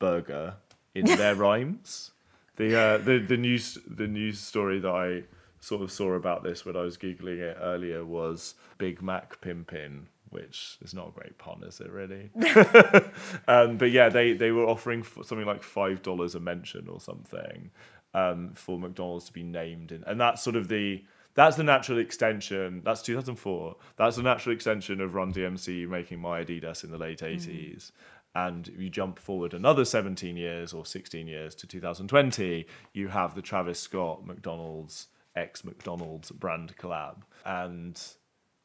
burger 0.00 0.54
in 0.96 1.04
their 1.22 1.36
rhymes. 1.36 2.10
The 2.56 2.76
uh 2.76 2.98
the 2.98 3.18
the 3.18 3.36
news 3.36 3.78
the 3.86 4.08
news 4.08 4.40
story 4.40 4.80
that 4.80 4.90
i 4.90 5.22
sort 5.60 5.82
of 5.82 5.90
saw 5.90 6.12
about 6.12 6.42
this 6.42 6.64
when 6.64 6.76
i 6.76 6.82
was 6.82 6.96
googling 6.96 7.38
it 7.38 7.56
earlier 7.60 8.04
was 8.04 8.54
big 8.78 9.02
mac 9.02 9.40
pimpin 9.40 10.02
which 10.30 10.78
is 10.82 10.94
not 10.94 11.08
a 11.08 11.12
great 11.12 11.38
pun 11.38 11.62
is 11.66 11.80
it 11.80 11.90
really 11.90 12.30
um, 13.48 13.76
but 13.76 13.90
yeah, 13.90 14.08
they, 14.08 14.32
they 14.32 14.50
were 14.50 14.66
offering 14.66 15.02
something 15.02 15.46
like 15.46 15.62
five 15.62 16.02
dollars 16.02 16.34
a 16.34 16.40
mention 16.40 16.88
or 16.88 17.00
something 17.00 17.70
um, 18.14 18.52
for 18.54 18.78
McDonald's 18.78 19.26
to 19.26 19.32
be 19.32 19.42
named 19.42 19.92
in, 19.92 20.04
and 20.04 20.20
that's 20.20 20.42
sort 20.42 20.56
of 20.56 20.68
the 20.68 21.04
that's 21.34 21.56
the 21.56 21.62
natural 21.62 21.98
extension. 21.98 22.82
That's 22.84 23.00
2004. 23.02 23.76
That's 23.96 24.16
the 24.16 24.24
natural 24.24 24.54
extension 24.54 25.00
of 25.00 25.14
Run 25.14 25.32
DMC 25.32 25.88
making 25.88 26.18
My 26.18 26.42
Adidas 26.42 26.82
in 26.82 26.90
the 26.90 26.98
late 26.98 27.20
80s. 27.20 27.92
And 28.34 28.66
if 28.66 28.80
you 28.80 28.90
jump 28.90 29.20
forward 29.20 29.54
another 29.54 29.84
17 29.84 30.36
years 30.36 30.72
or 30.72 30.84
16 30.84 31.28
years 31.28 31.54
to 31.56 31.68
2020, 31.68 32.66
you 32.92 33.08
have 33.08 33.36
the 33.36 33.42
Travis 33.42 33.78
Scott 33.78 34.26
McDonald's 34.26 35.08
ex 35.38 35.64
McDonald's 35.64 36.30
brand 36.30 36.76
collab. 36.76 37.22
And 37.44 38.00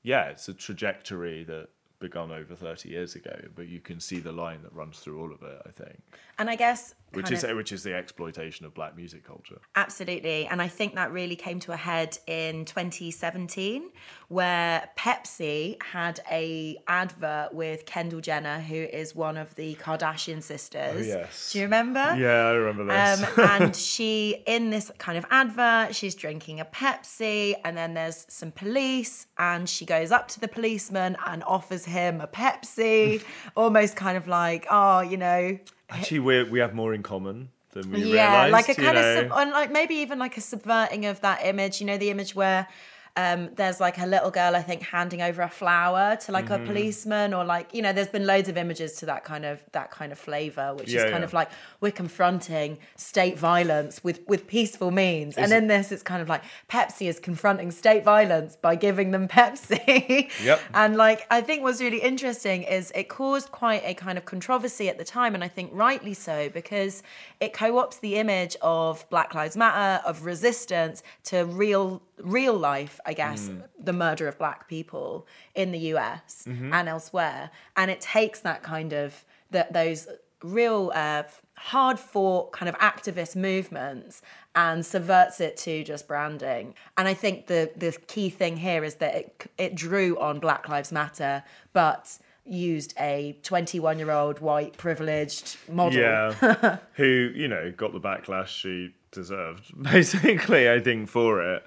yeah, 0.03 0.26
it's 0.26 0.49
a 0.49 0.53
trajectory 0.53 1.43
that 1.45 1.69
begun 1.99 2.34
over 2.34 2.53
30 2.53 2.89
years 2.89 3.15
ago, 3.15 3.34
but 3.55 3.69
you 3.69 3.80
can 3.80 3.97
see 3.97 4.19
the 4.19 4.32
line 4.34 4.61
that 4.61 4.74
runs 4.74 4.99
through 4.99 5.21
all 5.21 5.32
of 5.32 5.41
it, 5.41 5.61
I 5.65 5.71
think, 5.71 6.01
and 6.38 6.49
I 6.49 6.57
guess 6.57 6.93
which 7.13 7.32
is 7.32 7.45
of- 7.45 7.55
which 7.55 7.71
is 7.71 7.82
the 7.84 7.93
exploitation 7.93 8.65
of 8.65 8.74
black 8.74 8.97
music 8.97 9.24
culture. 9.24 9.61
Absolutely. 9.78 10.45
And 10.47 10.61
I 10.61 10.67
think 10.67 10.95
that 10.95 11.13
really 11.13 11.38
came 11.38 11.61
to 11.61 11.71
a 11.71 11.78
head 11.78 12.17
in 12.28 12.65
2017 12.65 13.89
where 14.34 14.89
Pepsi 14.97 15.81
had 15.81 16.19
a 16.31 16.77
advert 16.88 17.53
with 17.53 17.86
Kendall 17.86 18.19
Jenner 18.19 18.59
who 18.59 18.75
is 18.75 19.15
one 19.15 19.38
of 19.38 19.53
the 19.55 19.75
Kardashian 19.75 20.41
sisters. 20.41 20.95
Oh, 20.95 20.99
yes. 20.99 21.51
Do 21.51 21.59
you 21.59 21.65
remember? 21.65 22.15
Yeah, 22.17 22.47
I 22.47 22.51
remember 22.53 22.86
this. 22.86 23.38
Um, 23.38 23.45
and 23.49 23.75
she, 23.75 24.43
in 24.47 24.71
this 24.71 24.91
kind 24.97 25.17
of 25.17 25.25
advert, 25.29 25.95
she's 25.95 26.15
drinking 26.15 26.59
a 26.59 26.65
Pepsi, 26.65 27.53
and 27.63 27.77
then 27.77 27.93
there's 27.93 28.25
some 28.27 28.51
police, 28.51 29.27
and 29.38 29.69
she 29.69 29.86
goes 29.86 30.11
up 30.11 30.27
to 30.29 30.39
the 30.39 30.47
policeman 30.47 31.15
and 31.27 31.43
offers 31.43 31.86
him 31.86 32.19
a 32.19 32.27
Pepsi, 32.27 33.23
almost 33.55 33.95
kind 33.95 34.17
of 34.17 34.27
like, 34.27 34.65
oh, 34.71 35.01
you 35.01 35.17
know, 35.17 35.59
Actually, 35.89 36.19
we 36.19 36.43
we 36.43 36.59
have 36.59 36.73
more 36.73 36.93
in 36.95 37.03
common 37.03 37.49
than 37.71 37.91
we 37.91 37.97
realize. 37.97 38.13
yeah, 38.15 38.43
realized. 38.45 38.67
like 38.67 38.77
a 38.77 38.81
kind 38.81 38.95
know. 38.95 39.19
of, 39.19 39.27
sub- 39.29 39.38
and 39.38 39.51
like 39.51 39.71
maybe 39.71 39.95
even 39.95 40.17
like 40.17 40.38
a 40.38 40.41
subverting 40.41 41.05
of 41.05 41.21
that 41.21 41.45
image. 41.45 41.79
You 41.79 41.86
know, 41.86 41.97
the 41.97 42.09
image 42.09 42.34
where 42.34 42.67
um, 43.16 43.49
there's 43.55 43.80
like 43.80 43.99
a 43.99 44.07
little 44.07 44.32
girl, 44.32 44.55
I 44.55 44.64
think, 44.64 44.82
handing 44.82 45.22
over 45.22 45.43
a 45.43 45.49
flower 45.49 46.16
to 46.26 46.32
like 46.32 46.45
Mm-hmm. 46.45 46.64
a 46.64 46.66
policeman, 46.66 47.34
or 47.34 47.43
like 47.45 47.74
you 47.74 47.82
know, 47.82 47.93
there's 47.93 48.07
been 48.07 48.26
loads 48.26 48.49
of 48.49 48.57
images 48.57 48.93
to 48.97 49.05
that 49.05 49.24
kind 49.24 49.45
of 49.45 49.64
that 49.72 49.91
kind 49.91 50.11
of 50.11 50.18
flavor, 50.18 50.74
which 50.74 50.89
Yeah, 50.91 50.99
is 51.05 51.11
kind 51.11 51.22
yeah. 51.22 51.26
of 51.26 51.34
like 51.34 51.49
we're 51.80 51.91
confronting 51.91 52.80
state 52.95 53.38
violence 53.38 54.03
with 54.03 54.22
with 54.28 54.47
peaceful 54.47 54.89
means. 54.91 55.38
and 55.38 55.53
in 55.53 55.68
this, 55.68 55.91
it's 55.91 56.01
kind 56.03 56.22
of 56.22 56.28
like 56.30 56.41
Pepsi 56.70 57.07
is 57.07 57.20
confronting 57.20 57.70
state 57.72 58.03
violence 58.03 58.55
by 58.55 58.76
giving 58.76 59.11
them 59.11 59.28
Pepsi. 59.38 60.30
Yep. 60.43 60.59
And 60.74 60.97
like 60.97 61.28
I 61.30 61.41
think 61.41 61.61
what's 61.64 61.82
really 61.82 62.01
interesting 62.01 62.64
is 62.64 62.91
it 62.95 63.09
caused 63.09 63.51
quite 63.51 63.84
a 63.86 63.93
kind 63.93 64.18
of 64.18 64.26
controversy 64.26 64.89
at 64.89 64.97
the 64.97 65.05
time, 65.05 65.36
and 65.36 65.43
I 65.43 65.47
think 65.47 65.70
rightly 65.74 66.16
so 66.16 66.49
because 66.49 67.03
it 67.39 67.53
co-ops 67.53 67.97
the 67.97 68.16
image 68.16 68.55
of 68.61 69.07
Black 69.09 69.36
Lives 69.36 69.55
Matter, 69.55 70.01
of 70.07 70.26
resistance 70.26 71.03
to 71.26 71.45
real 71.45 72.01
real 72.24 72.53
life, 72.53 72.99
I 73.05 73.13
guess, 73.13 73.49
the 73.80 73.93
murder 73.93 74.28
of 74.28 74.38
black 74.38 74.67
people 74.67 75.28
in 75.55 75.71
the 75.71 75.80
US 75.93 76.45
and 76.47 76.88
elsewhere. 76.89 77.51
And 77.76 77.91
it 77.91 78.01
takes 78.01 78.39
that 78.41 78.63
kind 78.63 78.93
of 78.93 79.26
that 79.51 79.74
those 79.74 80.07
real 80.43 80.91
uh, 80.93 81.24
hard 81.55 81.97
fought 81.99 82.51
kind 82.51 82.67
of 82.67 82.76
activist 82.76 83.36
movements 83.36 84.21
and 84.55 84.86
subverts 84.86 85.39
it 85.39 85.57
to 85.57 85.84
just 85.84 86.07
branding. 86.07 86.76
And 86.97 87.07
I 87.07 87.13
think 87.13 87.47
the 87.47 87.71
the 87.76 87.97
key 88.07 88.30
thing 88.30 88.57
here 88.57 88.84
is 88.84 88.95
that 88.95 89.15
it 89.15 89.51
it 89.57 89.76
drew 89.76 90.17
on 90.19 90.39
Black 90.39 90.69
Lives 90.69 90.91
Matter, 90.91 91.43
but 91.71 92.17
used 92.45 92.93
a 92.99 93.38
21 93.43 93.99
year 93.99 94.11
old 94.11 94.39
white 94.39 94.78
privileged 94.78 95.57
model. 95.69 96.01
Yeah, 96.01 96.78
who 96.93 97.32
you 97.34 97.47
know 97.47 97.71
got 97.76 97.93
the 97.93 98.01
backlash 98.01 98.47
she 98.47 98.93
deserved, 99.11 99.71
basically. 99.82 100.69
I 100.69 100.80
think 100.80 101.09
for 101.09 101.41
it. 101.55 101.63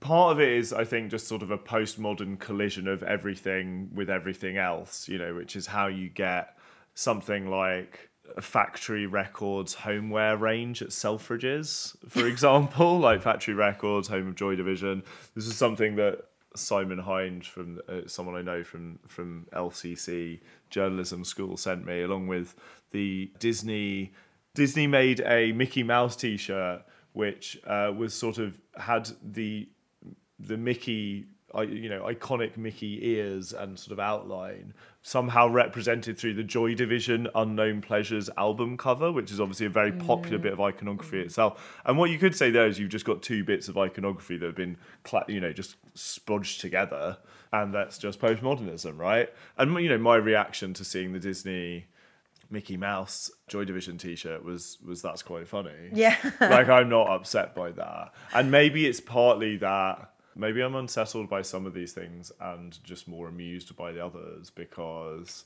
Part 0.00 0.32
of 0.32 0.40
it 0.40 0.48
is, 0.48 0.72
I 0.72 0.84
think, 0.84 1.10
just 1.10 1.28
sort 1.28 1.42
of 1.42 1.50
a 1.50 1.58
postmodern 1.58 2.38
collision 2.38 2.88
of 2.88 3.02
everything 3.02 3.90
with 3.94 4.10
everything 4.10 4.56
else. 4.56 5.08
You 5.08 5.18
know, 5.18 5.34
which 5.34 5.56
is 5.56 5.66
how 5.66 5.86
you 5.86 6.08
get 6.08 6.56
something 6.94 7.50
like 7.50 8.10
a 8.36 8.42
factory 8.42 9.06
records 9.06 9.74
homeware 9.74 10.36
range 10.36 10.82
at 10.82 10.88
Selfridges, 10.88 11.96
for 12.08 12.26
example, 12.26 12.98
like 12.98 13.22
factory 13.22 13.54
records, 13.54 14.08
home 14.08 14.28
of 14.28 14.34
Joy 14.34 14.56
Division. 14.56 15.02
This 15.34 15.46
is 15.46 15.56
something 15.56 15.96
that 15.96 16.24
Simon 16.56 16.98
Hind 16.98 17.44
from 17.44 17.80
uh, 17.88 18.06
someone 18.06 18.36
I 18.36 18.42
know 18.42 18.62
from 18.62 18.98
from 19.06 19.46
LCC 19.52 20.40
journalism 20.70 21.24
school 21.24 21.56
sent 21.56 21.84
me, 21.84 22.02
along 22.02 22.28
with 22.28 22.54
the 22.92 23.30
Disney. 23.38 24.12
Disney 24.54 24.86
made 24.86 25.20
a 25.26 25.50
Mickey 25.50 25.82
Mouse 25.82 26.14
T-shirt, 26.14 26.82
which 27.14 27.58
uh, 27.66 27.92
was 27.96 28.12
sort 28.12 28.38
of 28.38 28.60
had 28.76 29.08
the 29.22 29.68
the 30.38 30.56
Mickey, 30.56 31.26
you 31.56 31.88
know, 31.88 32.02
iconic 32.02 32.56
Mickey 32.56 32.98
ears 33.06 33.52
and 33.52 33.78
sort 33.78 33.92
of 33.92 34.00
outline 34.00 34.74
somehow 35.02 35.46
represented 35.48 36.18
through 36.18 36.34
the 36.34 36.42
Joy 36.42 36.74
Division 36.74 37.28
Unknown 37.36 37.80
Pleasures 37.82 38.28
album 38.36 38.76
cover, 38.76 39.12
which 39.12 39.30
is 39.30 39.40
obviously 39.40 39.66
a 39.66 39.70
very 39.70 39.92
popular 39.92 40.38
bit 40.38 40.52
of 40.52 40.60
iconography 40.60 41.20
itself. 41.20 41.80
And 41.84 41.96
what 41.96 42.10
you 42.10 42.18
could 42.18 42.34
say 42.34 42.50
there 42.50 42.66
is 42.66 42.80
you've 42.80 42.90
just 42.90 43.04
got 43.04 43.22
two 43.22 43.44
bits 43.44 43.68
of 43.68 43.78
iconography 43.78 44.36
that 44.38 44.46
have 44.46 44.56
been, 44.56 44.76
you 45.28 45.40
know, 45.40 45.52
just 45.52 45.76
spudged 45.94 46.60
together, 46.60 47.16
and 47.52 47.72
that's 47.72 47.96
just 47.96 48.18
postmodernism, 48.18 48.98
right? 48.98 49.32
And 49.56 49.72
you 49.78 49.88
know, 49.88 49.98
my 49.98 50.16
reaction 50.16 50.74
to 50.74 50.84
seeing 50.84 51.12
the 51.12 51.20
Disney. 51.20 51.86
Mickey 52.50 52.76
Mouse 52.76 53.30
Joy 53.48 53.64
Division 53.64 53.98
T-shirt 53.98 54.44
was 54.44 54.78
was 54.84 55.02
that's 55.02 55.22
quite 55.22 55.48
funny. 55.48 55.90
Yeah, 55.92 56.16
like 56.40 56.68
I'm 56.68 56.88
not 56.88 57.08
upset 57.08 57.54
by 57.54 57.72
that, 57.72 58.12
and 58.34 58.50
maybe 58.50 58.86
it's 58.86 59.00
partly 59.00 59.56
that 59.58 60.10
maybe 60.36 60.60
I'm 60.60 60.74
unsettled 60.74 61.28
by 61.28 61.42
some 61.42 61.66
of 61.66 61.74
these 61.74 61.92
things 61.92 62.32
and 62.40 62.82
just 62.84 63.08
more 63.08 63.28
amused 63.28 63.74
by 63.76 63.92
the 63.92 64.04
others 64.04 64.50
because 64.50 65.44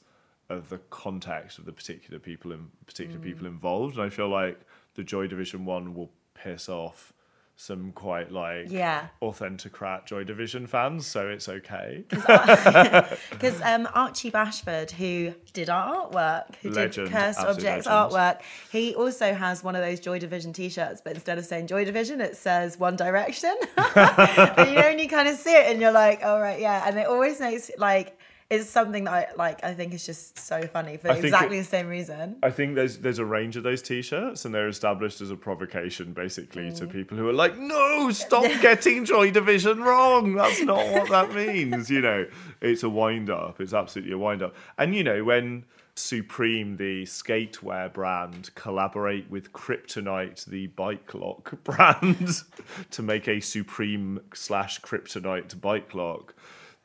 of 0.49 0.68
the 0.70 0.78
context 0.90 1.59
of 1.59 1.66
the 1.66 1.72
particular 1.72 2.18
people 2.18 2.53
in 2.53 2.70
particular 2.86 3.20
mm. 3.20 3.24
people 3.24 3.46
involved. 3.46 3.96
And 3.96 4.05
I 4.05 4.09
feel 4.09 4.28
like 4.28 4.61
the 4.94 5.05
Joy 5.05 5.26
Division 5.26 5.64
one 5.64 5.94
will 5.94 6.11
piss 6.34 6.68
off 6.68 7.12
some 7.61 7.90
quite 7.90 8.30
like 8.30 8.66
yeah 8.70 9.09
authenticrat 9.20 10.06
Joy 10.06 10.22
Division 10.22 10.68
fans, 10.68 11.06
so 11.06 11.28
it's 11.28 11.48
okay. 11.48 12.04
Because 12.09 13.61
um, 13.64 13.88
Archie 13.94 14.30
Bashford, 14.30 14.92
who 14.92 15.34
did 15.52 15.68
our 15.68 16.06
artwork, 16.09 16.54
who 16.62 16.70
legend, 16.70 17.09
did 17.09 17.16
Cursed 17.16 17.40
Objects 17.40 17.86
legend. 17.86 18.12
artwork, 18.12 18.42
he 18.70 18.94
also 18.94 19.34
has 19.34 19.64
one 19.64 19.74
of 19.74 19.82
those 19.82 19.98
Joy 19.98 20.20
Division 20.20 20.52
T-shirts, 20.52 21.00
but 21.02 21.14
instead 21.14 21.36
of 21.36 21.44
saying 21.44 21.66
Joy 21.66 21.84
Division, 21.84 22.20
it 22.20 22.36
says 22.36 22.78
One 22.78 22.94
Direction. 22.94 23.56
and 23.76 24.70
you 24.70 24.78
only 24.78 25.09
kind 25.09 25.28
of 25.28 25.36
see 25.36 25.54
it, 25.54 25.66
and 25.68 25.80
you're 25.80 25.90
like, 25.90 26.22
"All 26.22 26.36
oh, 26.36 26.40
right, 26.40 26.61
yeah," 26.61 26.84
and 26.86 26.96
it 26.96 27.09
always 27.09 27.40
makes 27.40 27.72
like 27.76 28.16
it's 28.51 28.70
something 28.70 29.05
that 29.05 29.12
I 29.12 29.26
like. 29.36 29.62
I 29.62 29.74
think 29.74 29.92
is 29.92 30.07
just 30.07 30.38
so 30.38 30.62
funny 30.62 30.96
for 30.96 31.11
exactly 31.11 31.59
it, 31.59 31.62
the 31.62 31.68
same 31.68 31.86
reason. 31.86 32.36
I 32.42 32.51
think 32.51 32.76
there's 32.76 32.99
there's 32.99 33.18
a 33.18 33.24
range 33.24 33.57
of 33.57 33.62
those 33.62 33.82
t-shirts, 33.82 34.46
and 34.46 34.55
they're 34.55 34.68
established 34.68 35.20
as 35.20 35.30
a 35.30 35.36
provocation, 35.36 36.14
basically, 36.14 36.70
mm. 36.70 36.76
to 36.78 36.86
people 36.86 37.18
who 37.18 37.28
are 37.28 37.34
like, 37.34 37.59
"No, 37.59 38.11
stop 38.11 38.44
getting 38.62 39.05
Joy 39.05 39.30
Division 39.30 39.82
wrong. 39.82 40.34
That's 40.34 40.62
not 40.62 40.78
what 40.92 41.11
that 41.11 41.34
means." 41.34 41.90
You 41.90 42.01
know, 42.01 42.26
it's 42.62 42.82
a 42.82 42.88
wind 42.88 43.28
up. 43.28 43.61
It's 43.61 43.74
absolutely 43.74 44.14
a 44.14 44.18
wind 44.18 44.42
up. 44.42 44.55
And 44.78 44.94
you 44.94 45.05
know 45.05 45.24
when. 45.24 45.64
Supreme, 45.94 46.76
the 46.76 47.03
skatewear 47.03 47.92
brand, 47.92 48.55
collaborate 48.55 49.28
with 49.28 49.53
Kryptonite, 49.53 50.44
the 50.44 50.68
bike 50.68 51.12
lock 51.12 51.61
brand, 51.64 52.44
to 52.92 53.03
make 53.03 53.26
a 53.26 53.40
Supreme 53.40 54.20
slash 54.32 54.80
Kryptonite 54.80 55.61
bike 55.61 55.92
lock 55.96 56.36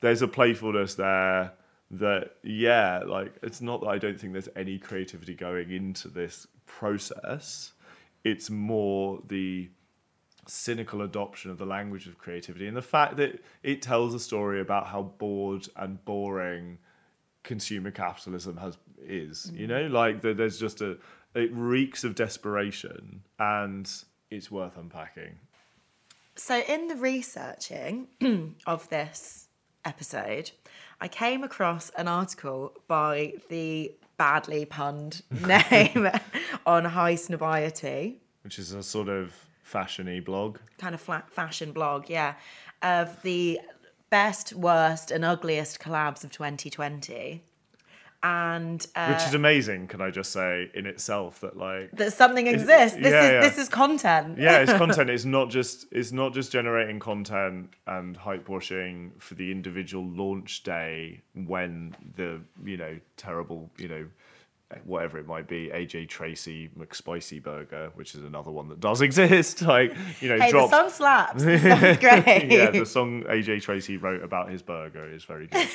there's 0.03 0.21
a 0.21 0.27
playfulness 0.27 0.95
there 0.95 1.51
that 1.89 2.35
yeah 2.43 3.01
like 3.05 3.33
it's 3.43 3.61
not 3.61 3.81
that 3.81 3.87
i 3.87 3.97
don't 3.97 4.19
think 4.19 4.33
there's 4.33 4.49
any 4.55 4.77
creativity 4.77 5.35
going 5.35 5.71
into 5.71 6.07
this 6.07 6.47
process. 6.65 7.73
It's 8.23 8.49
more 8.49 9.21
the 9.27 9.69
cynical 10.47 11.01
adoption 11.01 11.51
of 11.51 11.57
the 11.57 11.65
language 11.65 12.07
of 12.07 12.17
creativity 12.17 12.67
and 12.67 12.75
the 12.75 12.81
fact 12.81 13.15
that 13.15 13.41
it 13.63 13.81
tells 13.81 14.13
a 14.13 14.19
story 14.19 14.59
about 14.59 14.87
how 14.87 15.01
bored 15.01 15.67
and 15.77 16.03
boring 16.03 16.77
consumer 17.43 17.91
capitalism 17.91 18.57
has 18.57 18.77
is 19.01 19.51
mm. 19.53 19.59
you 19.59 19.67
know? 19.67 19.87
Like 19.87 20.21
the, 20.21 20.33
there's 20.33 20.59
just 20.59 20.81
a 20.81 20.97
it 21.35 21.49
reeks 21.53 22.03
of 22.03 22.15
desperation 22.15 23.23
and 23.39 23.89
it's 24.29 24.51
worth 24.51 24.77
unpacking. 24.77 25.39
So 26.35 26.61
in 26.67 26.87
the 26.87 26.95
researching 26.95 28.07
of 28.67 28.89
this 28.89 29.47
episode, 29.85 30.51
I 31.01 31.07
came 31.07 31.43
across 31.43 31.89
an 31.91 32.07
article 32.07 32.73
by 32.87 33.33
the 33.49 33.91
badly 34.17 34.65
punned 34.65 35.21
name 35.31 36.09
on 36.65 36.85
High 36.85 37.15
Highsnobiety. 37.15 38.15
Which 38.43 38.59
is 38.59 38.73
a 38.73 38.83
sort 38.83 39.09
of 39.09 39.33
fashiony 39.69 40.23
blog. 40.23 40.57
Kind 40.77 40.95
of 40.95 41.01
flat 41.01 41.29
fashion 41.31 41.71
blog, 41.71 42.09
yeah. 42.09 42.35
Of 42.81 43.21
the 43.23 43.59
best, 44.09 44.53
worst, 44.53 45.11
and 45.11 45.25
ugliest 45.25 45.79
collabs 45.79 46.23
of 46.23 46.31
2020 46.31 47.43
and 48.23 48.87
uh, 48.95 49.13
which 49.13 49.23
is 49.27 49.33
amazing 49.33 49.85
can 49.85 50.01
i 50.01 50.09
just 50.09 50.31
say 50.31 50.69
in 50.73 50.85
itself 50.85 51.41
that 51.41 51.57
like 51.57 51.91
that 51.91 52.13
something 52.13 52.47
exists. 52.47 52.97
This 52.97 53.11
yeah, 53.11 53.23
is 53.23 53.31
yeah. 53.31 53.41
this 53.41 53.57
is 53.57 53.69
content. 53.69 54.37
Yeah 54.37 54.59
it's 54.59 54.73
content. 54.83 55.09
It's 55.09 55.25
not 55.25 55.49
just 55.49 55.85
it's 55.91 56.11
not 56.11 56.33
just 56.33 56.51
generating 56.51 56.99
content 56.99 57.69
and 57.87 58.15
hype 58.15 58.49
washing 58.49 59.13
for 59.19 59.35
the 59.35 59.51
individual 59.51 60.05
launch 60.05 60.63
day 60.63 61.21
when 61.33 61.95
the 62.15 62.41
you 62.63 62.77
know 62.77 62.99
terrible 63.17 63.69
you 63.77 63.87
know 63.87 64.05
whatever 64.85 65.17
it 65.17 65.27
might 65.27 65.47
be, 65.47 65.69
AJ 65.73 66.09
Tracey 66.09 66.69
McSpicy 66.77 67.41
Burger, 67.41 67.91
which 67.95 68.15
is 68.15 68.23
another 68.23 68.51
one 68.51 68.69
that 68.69 68.79
does 68.79 69.01
exist. 69.07 69.61
Like 69.61 69.95
you 70.21 70.29
know, 70.29 70.39
hey, 70.39 70.51
the 70.51 70.67
song 70.67 70.89
slaps. 70.89 71.43
The 71.43 71.57
song's 71.59 71.97
great. 71.99 72.51
yeah, 72.51 72.71
the 72.71 72.85
song 72.85 73.23
AJ 73.23 73.61
Tracey 73.61 73.97
wrote 73.97 74.23
about 74.23 74.49
his 74.49 74.61
burger 74.61 75.09
is 75.09 75.23
very 75.23 75.47
good. 75.47 75.67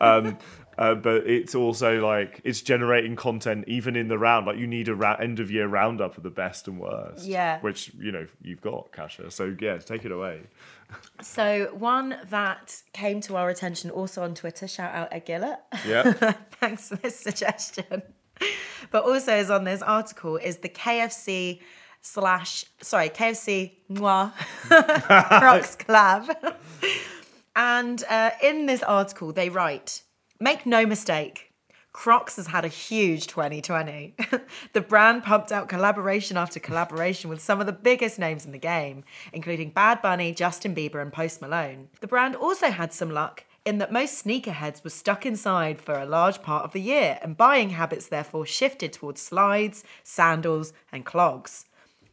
um, 0.00 0.38
uh, 0.78 0.94
but 0.94 1.26
it's 1.26 1.54
also 1.54 2.04
like 2.04 2.40
it's 2.44 2.62
generating 2.62 3.16
content 3.16 3.64
even 3.68 3.96
in 3.96 4.08
the 4.08 4.18
round. 4.18 4.46
Like 4.46 4.58
you 4.58 4.66
need 4.66 4.88
a 4.88 4.94
ra- 4.94 5.16
end 5.20 5.40
of 5.40 5.50
year 5.50 5.66
roundup 5.68 6.16
of 6.16 6.22
the 6.22 6.30
best 6.30 6.68
and 6.68 6.78
worst. 6.78 7.24
Yeah, 7.24 7.60
which 7.60 7.92
you 7.98 8.12
know 8.12 8.26
you've 8.42 8.60
got, 8.60 8.92
Kasia. 8.92 9.30
So 9.30 9.54
yeah, 9.60 9.78
take 9.78 10.04
it 10.04 10.12
away. 10.12 10.42
So 11.20 11.74
one 11.76 12.16
that 12.30 12.80
came 12.92 13.20
to 13.22 13.36
our 13.36 13.48
attention 13.48 13.90
also 13.90 14.22
on 14.22 14.34
Twitter. 14.34 14.68
Shout 14.68 14.94
out 14.94 15.10
Gillett. 15.26 15.58
Yeah. 15.86 16.12
Thanks 16.60 16.88
for 16.88 16.96
this 16.96 17.18
suggestion. 17.18 18.02
but 18.90 19.04
also 19.04 19.36
is 19.36 19.50
on 19.50 19.64
this 19.64 19.82
article 19.82 20.36
is 20.36 20.58
the 20.58 20.68
KFC 20.68 21.60
slash 22.02 22.64
sorry 22.80 23.08
KFC 23.08 23.72
moi 23.88 24.30
Crocs 24.68 25.76
collab. 25.76 26.54
and 27.56 28.04
uh, 28.08 28.30
in 28.42 28.66
this 28.66 28.82
article 28.82 29.32
they 29.32 29.48
write, 29.48 30.02
make 30.40 30.66
no 30.66 30.86
mistake. 30.86 31.52
Crocs 31.96 32.36
has 32.36 32.48
had 32.48 32.66
a 32.66 32.68
huge 32.68 33.26
2020. 33.26 34.14
the 34.74 34.82
brand 34.82 35.24
pumped 35.24 35.50
out 35.50 35.66
collaboration 35.66 36.36
after 36.36 36.60
collaboration 36.60 37.30
with 37.30 37.40
some 37.40 37.58
of 37.58 37.64
the 37.64 37.72
biggest 37.72 38.18
names 38.18 38.44
in 38.44 38.52
the 38.52 38.58
game, 38.58 39.02
including 39.32 39.70
Bad 39.70 40.02
Bunny, 40.02 40.34
Justin 40.34 40.74
Bieber, 40.74 41.00
and 41.00 41.10
Post 41.10 41.40
Malone. 41.40 41.88
The 42.02 42.06
brand 42.06 42.36
also 42.36 42.68
had 42.68 42.92
some 42.92 43.10
luck 43.10 43.45
in 43.66 43.78
that 43.78 43.92
most 43.92 44.24
sneakerheads 44.24 44.82
were 44.84 44.90
stuck 44.90 45.26
inside 45.26 45.80
for 45.80 45.98
a 45.98 46.06
large 46.06 46.40
part 46.40 46.64
of 46.64 46.72
the 46.72 46.80
year, 46.80 47.18
and 47.20 47.36
buying 47.36 47.70
habits 47.70 48.06
therefore 48.06 48.46
shifted 48.46 48.92
towards 48.92 49.20
slides, 49.20 49.82
sandals, 50.04 50.72
and 50.92 51.04
clogs. 51.04 51.66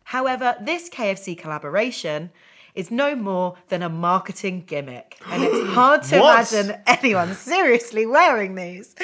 However, 0.06 0.56
this 0.60 0.90
KFC 0.90 1.38
collaboration 1.38 2.32
is 2.74 2.90
no 2.90 3.16
more 3.16 3.56
than 3.70 3.84
a 3.84 3.90
marketing 3.90 4.64
gimmick, 4.66 5.20
and 5.28 5.44
it's 5.44 5.70
hard 5.74 6.02
to 6.04 6.18
imagine 6.18 6.82
anyone 6.88 7.34
seriously 7.36 8.08
wearing 8.08 8.56
these. 8.56 8.96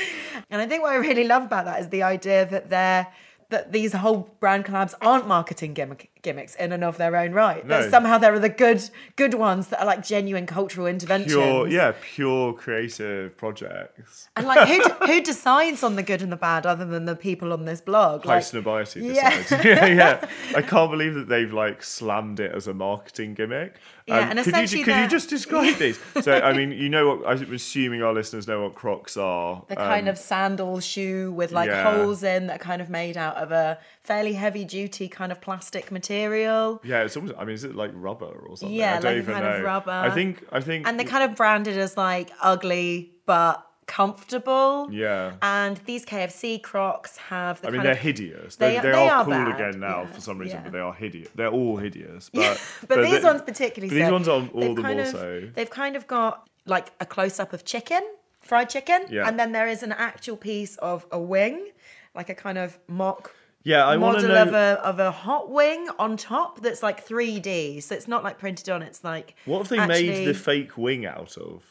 And 0.50 0.60
I 0.60 0.66
think 0.66 0.82
what 0.82 0.94
I 0.94 0.96
really 0.96 1.26
love 1.26 1.44
about 1.44 1.66
that 1.66 1.80
is 1.80 1.90
the 1.90 2.04
idea 2.04 2.48
that 2.48 2.72
they're 2.72 3.08
that 3.50 3.72
these 3.72 3.94
whole 3.94 4.30
brand 4.40 4.64
collabs 4.64 4.94
aren't 5.02 5.28
marketing 5.28 5.74
gimmick, 5.74 6.12
gimmicks 6.22 6.54
in 6.56 6.72
and 6.72 6.84
of 6.84 6.98
their 6.98 7.16
own 7.16 7.32
right. 7.32 7.66
No. 7.66 7.82
That 7.82 7.90
somehow 7.92 8.18
there 8.18 8.34
are 8.34 8.40
the 8.40 8.50
good 8.50 8.90
good 9.16 9.34
ones 9.34 9.68
that 9.70 9.80
are 9.80 9.86
like 9.86 10.04
genuine 10.04 10.46
cultural 10.46 10.86
interventions. 10.88 11.34
Pure, 11.34 11.68
yeah, 11.70 11.94
pure 12.02 12.54
creative 12.54 13.38
projects. 13.38 14.30
And 14.36 14.46
like 14.48 14.68
who 14.68 14.84
d- 14.84 14.96
who 15.14 15.22
decides 15.22 15.84
on 15.84 15.96
the 15.96 16.04
good 16.04 16.22
and 16.22 16.32
the 16.32 16.36
bad 16.38 16.66
other 16.66 16.86
than 16.86 17.06
the 17.06 17.16
people 17.16 17.54
on 17.54 17.66
this 17.66 17.82
blog? 17.82 18.26
Like, 18.26 18.44
Highsnobiety 18.44 19.14
Yeah. 19.16 19.38
decides. 19.38 19.66
Yeah. 19.70 19.86
yeah, 19.86 20.30
I 20.56 20.62
can't 20.74 20.92
believe 20.92 21.14
that 21.16 21.30
they've 21.30 21.52
like 21.54 21.84
slammed 21.84 22.40
it 22.40 22.52
as 22.54 22.68
a 22.68 22.74
marketing 22.74 23.34
gimmick. 23.34 23.76
Um, 24.10 24.16
Yeah, 24.18 24.30
and 24.32 24.40
could 24.40 24.46
you, 24.48 24.52
essentially 24.52 24.84
could 24.84 24.96
you 24.98 25.08
just 25.08 25.30
describe 25.30 25.76
these? 25.78 26.00
So, 26.22 26.34
I 26.42 26.52
mean, 26.54 26.72
you 26.72 26.90
know 26.90 27.16
what? 27.16 27.28
I'm 27.28 27.54
assuming 27.54 28.02
our 28.02 28.12
listeners 28.14 28.48
know 28.48 28.64
what 28.64 28.74
Crocs 28.76 29.16
are. 29.18 29.64
the 29.70 29.76
kind 29.76 30.08
Um, 30.08 30.12
of 30.14 30.18
sandal 30.18 30.80
shoe 30.80 31.32
with 31.32 31.52
like 31.52 31.70
yeah. 31.70 31.84
holes 31.96 32.24
in 32.24 32.48
that 32.48 32.56
are 32.56 32.64
kind 32.64 32.82
of 32.82 32.90
made 32.90 33.16
out 33.18 33.36
of 33.38 33.52
a 33.52 33.78
fairly 34.02 34.34
heavy 34.34 34.66
duty 34.66 35.08
kind 35.08 35.32
of 35.32 35.40
plastic 35.42 35.92
material. 35.92 36.09
Yeah, 36.10 37.04
it's 37.04 37.16
almost. 37.16 37.34
I 37.38 37.46
mean, 37.46 37.56
is 37.56 37.64
it 37.64 37.76
like 37.76 37.92
rubber 37.94 38.26
or 38.48 38.58
something? 38.58 38.76
Yeah, 38.76 38.98
I 38.98 39.00
don't 39.00 39.14
like 39.16 39.24
even 39.24 39.34
kind 39.34 39.46
know. 39.46 39.56
of 39.58 39.64
rubber. 39.64 39.92
I 39.92 40.10
think. 40.10 40.44
I 40.52 40.60
think. 40.62 40.88
And 40.88 41.00
they're 41.00 41.08
kind 41.08 41.24
of 41.30 41.36
branded 41.38 41.78
as 41.78 41.96
like 41.98 42.32
ugly 42.42 43.12
but 43.26 43.66
comfortable. 43.86 44.88
Yeah. 44.92 45.34
And 45.42 45.78
these 45.86 46.06
KFC 46.06 46.62
Crocs 46.62 47.18
have 47.18 47.62
the 47.62 47.68
I 47.68 47.72
mean, 47.72 47.84
they're 47.84 47.92
of 47.94 47.98
hideous. 47.98 48.56
They 48.56 48.72
They, 48.72 48.78
are- 48.78 48.82
they, 48.82 48.92
they 48.92 49.08
are, 49.10 49.12
are 49.20 49.24
cool 49.26 49.34
bad, 49.34 49.56
again 49.60 49.80
now 49.80 50.02
yeah, 50.02 50.06
for 50.08 50.22
some 50.22 50.38
reason, 50.38 50.58
yeah. 50.58 50.64
but 50.64 50.72
they 50.74 50.80
are 50.80 50.94
hideous. 50.94 51.30
They're 51.36 51.50
all 51.52 51.78
hideous. 51.78 52.30
But 52.34 52.62
but, 52.88 53.02
these 53.04 53.22
they- 53.22 53.24
ones 53.24 53.42
particularly 53.42 53.90
but 53.90 54.02
these 54.04 54.12
ones 54.12 54.28
are 54.28 54.48
all 54.54 54.76
the 54.76 54.82
more 54.82 55.02
of- 55.02 55.08
so. 55.08 55.50
They've 55.54 55.70
kind 55.70 55.96
of 55.96 56.08
got 56.08 56.48
like 56.66 56.92
a 57.00 57.06
close 57.06 57.40
up 57.40 57.52
of 57.54 57.66
chicken, 57.66 58.02
fried 58.42 58.70
chicken, 58.70 59.06
Yeah. 59.10 59.28
and 59.28 59.40
then 59.40 59.52
there 59.54 59.68
is 59.68 59.82
an 59.84 59.92
actual 59.92 60.38
piece 60.38 60.76
of 60.78 61.06
a 61.12 61.20
wing, 61.20 61.70
like 62.16 62.30
a 62.30 62.36
kind 62.36 62.58
of 62.58 62.78
mock 62.88 63.34
Yeah, 63.64 63.86
I 63.86 63.98
want 63.98 64.20
to 64.20 64.28
model 64.28 64.46
know. 64.46 64.50
of 64.50 64.54
a 64.54 64.82
of 64.86 65.00
a 65.00 65.12
hot 65.12 65.52
wing 65.52 65.90
on 66.00 66.16
top 66.18 66.62
that's 66.62 66.82
like 66.82 67.06
3D. 67.06 67.84
So 67.84 67.96
it's 67.96 68.08
not 68.08 68.24
like 68.24 68.38
printed 68.38 68.70
on. 68.70 68.82
It's 68.82 69.04
like 69.04 69.36
what 69.46 69.60
have 69.60 69.70
they 69.70 69.80
actually- 69.80 70.08
made 70.08 70.28
the 70.28 70.34
fake 70.34 70.78
wing 70.78 71.06
out 71.06 71.38
of? 71.38 71.64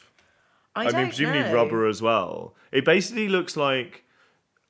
I, 0.76 0.82
I, 0.88 0.92
mean, 0.92 1.06
presumably 1.06 1.40
know. 1.40 1.54
rubber 1.54 1.86
as 1.86 2.00
well. 2.00 2.54
It 2.70 2.84
basically 2.84 3.28
looks 3.28 3.56
like. 3.56 4.04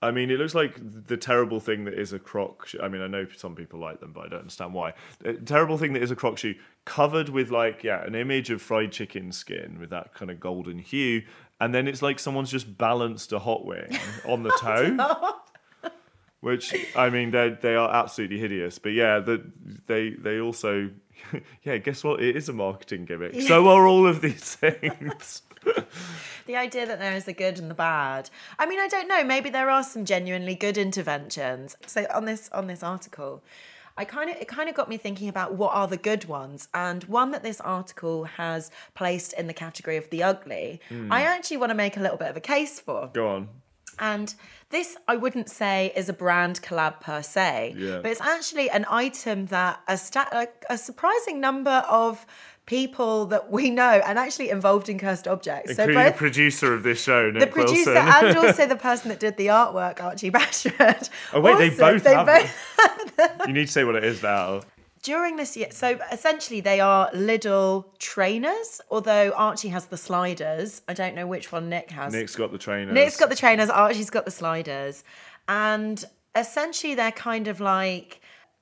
I 0.00 0.12
mean, 0.12 0.30
it 0.30 0.38
looks 0.38 0.54
like 0.54 0.78
the 0.80 1.16
terrible 1.16 1.58
thing 1.58 1.84
that 1.86 1.94
is 1.94 2.12
a 2.12 2.20
croc. 2.20 2.68
Shoe. 2.68 2.78
I 2.80 2.88
mean, 2.88 3.02
I 3.02 3.08
know 3.08 3.26
some 3.36 3.56
people 3.56 3.80
like 3.80 3.98
them, 3.98 4.12
but 4.12 4.26
I 4.26 4.28
don't 4.28 4.38
understand 4.40 4.72
why. 4.72 4.94
The 5.18 5.34
terrible 5.34 5.76
thing 5.76 5.92
that 5.94 6.02
is 6.04 6.12
a 6.12 6.16
croc 6.16 6.38
shoe, 6.38 6.54
covered 6.84 7.28
with 7.28 7.50
like 7.50 7.82
yeah, 7.82 8.04
an 8.04 8.14
image 8.14 8.48
of 8.50 8.62
fried 8.62 8.92
chicken 8.92 9.32
skin 9.32 9.78
with 9.80 9.90
that 9.90 10.14
kind 10.14 10.30
of 10.30 10.38
golden 10.38 10.78
hue, 10.78 11.24
and 11.60 11.74
then 11.74 11.88
it's 11.88 12.00
like 12.00 12.20
someone's 12.20 12.50
just 12.50 12.78
balanced 12.78 13.32
a 13.32 13.40
hot 13.40 13.66
wing 13.66 13.98
on 14.24 14.44
the 14.44 14.50
toe. 14.60 15.34
Which 16.40 16.74
I 16.94 17.10
mean, 17.10 17.32
they 17.32 17.56
they 17.60 17.74
are 17.74 17.90
absolutely 17.90 18.38
hideous. 18.38 18.78
But 18.78 18.92
yeah, 18.92 19.18
the, 19.18 19.42
they 19.86 20.10
they 20.10 20.40
also 20.40 20.90
yeah. 21.62 21.78
Guess 21.78 22.04
what? 22.04 22.22
It 22.22 22.36
is 22.36 22.48
a 22.48 22.52
marketing 22.52 23.06
gimmick. 23.06 23.40
So 23.42 23.68
are 23.68 23.86
all 23.86 24.06
of 24.06 24.20
these 24.20 24.54
things. 24.54 25.42
the 26.46 26.56
idea 26.56 26.86
that 26.86 26.98
there 26.98 27.14
is 27.14 27.24
the 27.24 27.32
good 27.32 27.58
and 27.58 27.70
the 27.70 27.74
bad. 27.74 28.30
I 28.58 28.66
mean, 28.66 28.78
I 28.78 28.88
don't 28.88 29.08
know. 29.08 29.24
Maybe 29.24 29.50
there 29.50 29.70
are 29.70 29.82
some 29.82 30.04
genuinely 30.04 30.54
good 30.54 30.78
interventions. 30.78 31.76
So 31.86 32.06
on 32.14 32.24
this 32.24 32.48
on 32.50 32.66
this 32.66 32.82
article, 32.82 33.42
I 33.96 34.04
kind 34.04 34.30
of 34.30 34.36
it 34.36 34.48
kind 34.48 34.68
of 34.68 34.74
got 34.74 34.88
me 34.88 34.96
thinking 34.96 35.28
about 35.28 35.54
what 35.54 35.74
are 35.74 35.88
the 35.88 35.96
good 35.96 36.26
ones, 36.26 36.68
and 36.74 37.04
one 37.04 37.30
that 37.32 37.42
this 37.42 37.60
article 37.60 38.24
has 38.24 38.70
placed 38.94 39.32
in 39.32 39.46
the 39.46 39.54
category 39.54 39.96
of 39.96 40.08
the 40.10 40.22
ugly. 40.22 40.80
I 40.90 40.94
hmm. 40.94 41.12
actually 41.12 41.58
want 41.58 41.70
to 41.70 41.74
make 41.74 41.96
a 41.96 42.00
little 42.00 42.18
bit 42.18 42.30
of 42.30 42.36
a 42.36 42.40
case 42.40 42.80
for. 42.80 43.10
Go 43.12 43.28
on. 43.28 43.48
And 44.00 44.34
this, 44.70 44.96
I 45.06 45.16
wouldn't 45.16 45.48
say, 45.50 45.92
is 45.96 46.08
a 46.08 46.12
brand 46.12 46.60
collab 46.62 47.00
per 47.00 47.22
se, 47.22 47.74
Yeah. 47.76 48.00
but 48.02 48.10
it's 48.10 48.20
actually 48.20 48.68
an 48.70 48.84
item 48.90 49.46
that 49.46 49.80
a, 49.88 49.96
sta- 49.96 50.28
a, 50.32 50.48
a 50.70 50.78
surprising 50.78 51.40
number 51.40 51.82
of 51.88 52.26
people 52.66 53.24
that 53.24 53.50
we 53.50 53.70
know 53.70 54.02
and 54.04 54.18
actually 54.18 54.50
involved 54.50 54.90
in 54.90 54.98
cursed 54.98 55.26
objects. 55.26 55.70
Including 55.70 55.94
so 55.96 56.02
the 56.04 56.10
both 56.10 56.18
producer 56.18 56.74
of 56.74 56.82
this 56.82 57.02
show, 57.02 57.32
the 57.32 57.46
producer 57.46 57.94
Wilson. 57.94 58.26
and 58.26 58.36
also 58.46 58.66
the 58.66 58.76
person 58.76 59.08
that 59.08 59.18
did 59.20 59.38
the 59.38 59.46
artwork, 59.46 60.02
Archie 60.02 60.30
Bashford. 60.30 61.08
Oh, 61.32 61.40
wait, 61.40 61.56
they 61.56 61.70
Also, 61.70 61.98
both 61.98 62.06
have 62.06 62.26
both- 62.26 63.40
you 63.48 63.54
need 63.54 63.66
to 63.66 63.72
say 63.72 63.84
what 63.84 63.96
it 63.96 64.04
is 64.04 64.22
now. 64.22 64.60
During 65.08 65.36
this 65.36 65.56
year, 65.56 65.68
so 65.70 65.98
essentially 66.12 66.60
they 66.60 66.80
are 66.80 67.10
Lidl 67.12 67.86
trainers, 67.98 68.80
although 68.90 69.32
Archie 69.32 69.68
has 69.70 69.86
the 69.86 69.96
sliders. 69.96 70.82
I 70.86 70.92
don't 70.92 71.14
know 71.14 71.26
which 71.26 71.50
one 71.50 71.70
Nick 71.70 71.90
has. 71.92 72.12
Nick's 72.12 72.36
got 72.36 72.52
the 72.52 72.58
trainers. 72.58 72.92
Nick's 72.94 73.16
got 73.16 73.30
the 73.30 73.36
trainers, 73.44 73.70
Archie's 73.70 74.10
got 74.10 74.24
the 74.26 74.30
sliders. 74.30 75.04
And 75.48 76.04
essentially, 76.36 76.94
they're 76.94 77.10
kind 77.30 77.48
of 77.48 77.58
like 77.58 78.20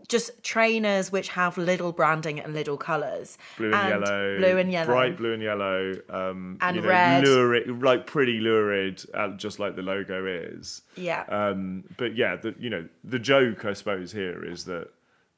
just 0.09 0.41
trainers 0.45 1.11
which 1.11 1.29
have 1.31 1.59
little 1.59 1.91
branding 1.91 2.39
and 2.39 2.55
little 2.55 2.77
colours. 2.77 3.39
blue 3.57 3.73
and, 3.75 3.89
yellow, 3.89 4.39
Blue 4.39 4.57
and 4.59 4.71
yellow. 4.71 4.87
bright 4.87 5.17
blue 5.17 5.33
and 5.33 5.43
yellow, 5.43 5.95
um, 6.11 6.59
And 6.61 6.77
you 6.77 6.83
know, 6.83 6.89
red. 6.89 7.25
lurid, 7.27 7.83
like 7.83 8.07
pretty 8.07 8.39
lurid, 8.39 9.03
uh, 9.15 9.31
just 9.31 9.59
like 9.59 9.75
the 9.75 9.83
logo 9.83 10.25
is. 10.27 10.83
Yeah. 10.97 11.25
Um, 11.29 11.83
but 11.97 12.15
yeah, 12.15 12.37
the 12.37 12.55
you 12.59 12.71
know 12.71 12.87
the 13.03 13.19
joke 13.19 13.65
I 13.65 13.73
suppose 13.73 14.13
here 14.13 14.45
is 14.45 14.65
that 14.67 14.87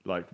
like 0.04 0.26